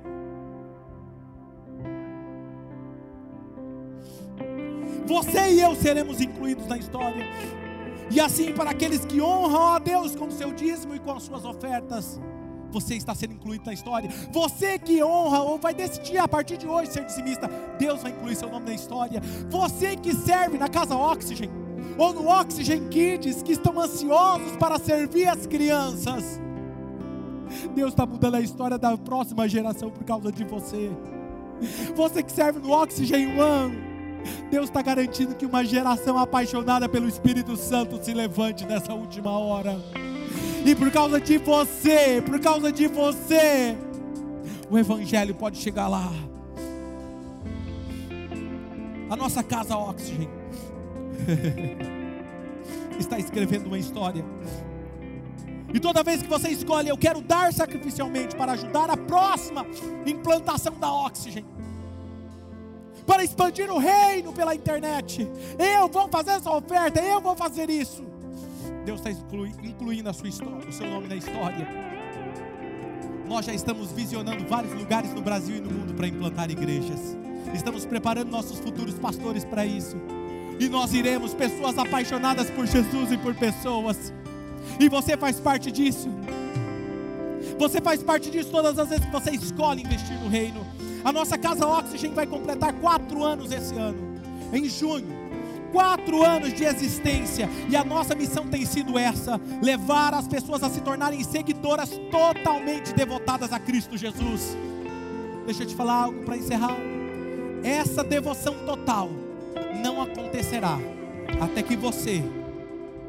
Você 5.07 5.53
e 5.53 5.61
eu 5.61 5.75
seremos 5.75 6.21
incluídos 6.21 6.67
na 6.67 6.77
história. 6.77 7.25
E 8.11 8.21
assim, 8.21 8.53
para 8.53 8.71
aqueles 8.71 9.05
que 9.05 9.21
honram 9.21 9.75
a 9.75 9.79
Deus 9.79 10.15
com 10.15 10.27
o 10.27 10.33
seu 10.33 10.53
dízimo 10.53 10.95
e 10.95 10.99
com 10.99 11.13
as 11.13 11.25
suas 11.25 11.45
ofertas, 11.45 12.21
você 12.81 12.95
está 12.95 13.15
sendo 13.15 13.33
incluído 13.33 13.65
na 13.65 13.73
história. 13.73 14.11
Você 14.31 14.79
que 14.79 15.03
honra 15.03 15.41
ou 15.41 15.59
vai 15.59 15.73
decidir 15.73 16.19
a 16.19 16.29
partir 16.29 16.59
de 16.59 16.67
hoje 16.67 16.93
ser 16.93 17.05
dizimista, 17.05 17.49
Deus 17.79 18.03
vai 18.03 18.13
incluir 18.13 18.37
seu 18.37 18.51
nome 18.51 18.67
na 18.67 18.75
história. 18.75 19.21
Você 19.49 19.97
que 19.97 20.15
serve 20.15 20.59
na 20.59 20.69
casa 20.69 20.95
Oxygen 20.95 21.51
ou 21.97 22.13
no 22.13 22.29
Oxygen 22.29 22.89
Kids, 22.89 23.43
que 23.43 23.53
estão 23.53 23.81
ansiosos 23.81 24.57
para 24.59 24.79
servir 24.79 25.27
as 25.27 25.47
crianças, 25.47 26.39
Deus 27.75 27.93
está 27.93 28.05
mudando 28.05 28.35
a 28.35 28.41
história 28.41 28.77
da 28.77 28.97
próxima 28.99 29.49
geração 29.49 29.91
por 29.91 30.05
causa 30.05 30.31
de 30.31 30.45
você. 30.45 30.91
Você 31.95 32.23
que 32.23 32.33
serve 32.33 32.61
no 32.61 32.71
Oxygen 32.71 33.41
One, 33.41 33.79
Deus 34.51 34.67
está 34.67 34.83
garantindo 34.83 35.35
que 35.35 35.47
uma 35.47 35.65
geração 35.65 36.19
apaixonada 36.19 36.89
pelo 36.89 37.09
Espírito 37.09 37.57
Santo 37.57 38.05
se 38.05 38.13
levante 38.13 38.67
nessa 38.67 38.93
última 38.93 39.31
hora. 39.31 39.81
E 40.67 40.75
por 40.75 40.91
causa 40.91 41.21
de 41.21 41.39
você, 41.39 42.21
por 42.21 42.41
causa 42.41 42.73
de 42.73 42.89
você, 42.89 43.77
o 44.69 44.77
Evangelho 44.77 45.33
pode 45.33 45.59
chegar 45.59 45.87
lá. 45.87 46.13
A 49.09 49.15
nossa 49.15 49.45
casa 49.45 49.77
Oxygen 49.77 50.29
está 52.99 53.17
escrevendo 53.17 53.67
uma 53.67 53.79
história. 53.79 54.25
E 55.73 55.79
toda 55.79 56.03
vez 56.03 56.21
que 56.21 56.29
você 56.29 56.49
escolhe, 56.49 56.89
eu 56.89 56.99
quero 56.99 57.21
dar 57.21 57.53
sacrificialmente 57.53 58.35
para 58.35 58.53
ajudar 58.53 58.91
a 58.91 58.97
próxima 58.97 59.65
implantação 60.05 60.75
da 60.81 60.93
Oxygen 60.93 61.45
para 63.07 63.23
expandir 63.23 63.71
o 63.71 63.79
reino 63.79 64.33
pela 64.33 64.53
internet. 64.53 65.31
Eu 65.61 65.87
vou 65.87 66.09
fazer 66.09 66.33
essa 66.33 66.51
oferta, 66.51 67.01
eu 67.01 67.21
vou 67.21 67.37
fazer 67.37 67.71
isso. 67.71 68.16
Deus 68.87 69.01
está 69.05 69.11
incluindo 69.11 70.09
a 70.09 70.13
sua 70.13 70.29
história, 70.29 70.69
o 70.69 70.73
seu 70.73 70.87
nome 70.87 71.09
na 71.09 71.17
história. 71.17 71.67
Nós 73.29 73.45
já 73.45 73.53
estamos 73.53 73.91
visionando 73.91 74.47
vários 74.47 74.73
lugares 74.73 75.13
no 75.13 75.21
Brasil 75.21 75.57
e 75.57 75.61
no 75.61 75.69
mundo 75.73 75.93
para 75.93 76.07
implantar 76.07 76.49
igrejas. 76.53 77.17
Estamos 77.53 77.85
preparando 77.85 78.31
nossos 78.31 78.61
futuros 78.61 78.95
pastores 78.95 79.45
para 79.45 79.67
isso. 79.67 79.97
E 80.61 80.69
nós 80.69 80.95
iremos, 80.95 81.35
pessoas 81.35 81.77
apaixonadas 81.77 82.49
por 82.49 82.65
Jesus 82.65 83.11
e 83.11 83.19
por 83.19 83.35
pessoas. 83.35 84.13
E 84.79 84.89
você 84.89 85.17
faz 85.17 85.41
parte 85.41 85.73
disso. 85.73 86.09
Você 87.59 87.81
faz 87.81 88.05
parte 88.05 88.31
disso 88.31 88.53
todas 88.53 88.79
as 88.79 88.89
vezes 88.89 89.05
que 89.05 89.11
você 89.11 89.33
escolhe 89.33 89.83
investir 89.83 90.17
no 90.21 90.29
reino. 90.29 90.65
A 91.05 91.11
nossa 91.11 91.37
casa 91.37 91.67
Oxygen 91.67 92.15
vai 92.15 92.27
completar 92.29 92.73
quatro 92.75 93.25
anos 93.25 93.51
esse 93.51 93.75
ano, 93.75 93.99
em 94.53 94.69
junho. 94.69 95.26
Quatro 95.77 96.25
anos 96.25 96.55
de 96.55 96.65
existência, 96.65 97.51
e 97.69 97.77
a 97.77 97.85
nossa 97.85 98.15
missão 98.15 98.47
tem 98.47 98.65
sido 98.65 98.99
essa: 98.99 99.39
levar 99.63 100.15
as 100.15 100.27
pessoas 100.27 100.63
a 100.63 100.71
se 100.71 100.81
tornarem 100.81 101.23
seguidoras 101.23 101.91
totalmente 102.11 102.95
devotadas 102.95 103.53
a 103.53 103.59
Cristo 103.59 103.95
Jesus. 103.95 104.57
Deixa 105.45 105.65
eu 105.65 105.67
te 105.67 105.75
falar 105.75 106.05
algo 106.05 106.23
para 106.23 106.39
encerrar. 106.39 106.79
Essa 107.63 108.03
devoção 108.03 108.55
total 108.65 109.11
não 109.83 110.01
acontecerá 110.01 110.79
até 111.43 111.63
que 111.63 111.77
você 111.77 112.25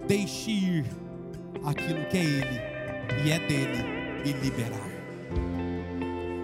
deixe 0.06 0.52
ir 0.52 0.86
aquilo 1.64 2.04
que 2.08 2.18
é 2.18 2.24
Ele 2.26 2.62
e 3.26 3.32
é 3.32 3.40
dele 3.48 3.86
e 4.26 4.34
liberar. 4.44 4.90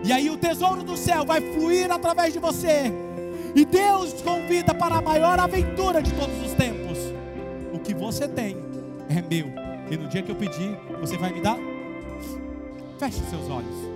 E 0.05 0.13
aí 0.13 0.29
o 0.29 0.37
tesouro 0.37 0.83
do 0.83 0.95
céu 0.95 1.25
vai 1.25 1.41
fluir 1.41 1.91
através 1.91 2.31
de 2.31 2.39
você. 2.39 3.02
E 3.55 3.65
Deus 3.65 4.13
te 4.13 4.23
convida 4.23 4.73
para 4.73 4.95
a 4.95 5.01
maior 5.01 5.39
aventura 5.39 6.01
de 6.01 6.11
todos 6.13 6.35
os 6.43 6.53
tempos. 6.53 6.97
O 7.71 7.79
que 7.79 7.93
você 7.93 8.27
tem 8.27 8.57
é 9.09 9.21
meu. 9.21 9.47
E 9.91 9.97
no 9.97 10.07
dia 10.07 10.23
que 10.23 10.31
eu 10.31 10.35
pedir, 10.35 10.75
você 10.99 11.17
vai 11.17 11.31
me 11.31 11.41
dar? 11.41 11.57
Feche 12.97 13.21
seus 13.29 13.49
olhos. 13.49 13.92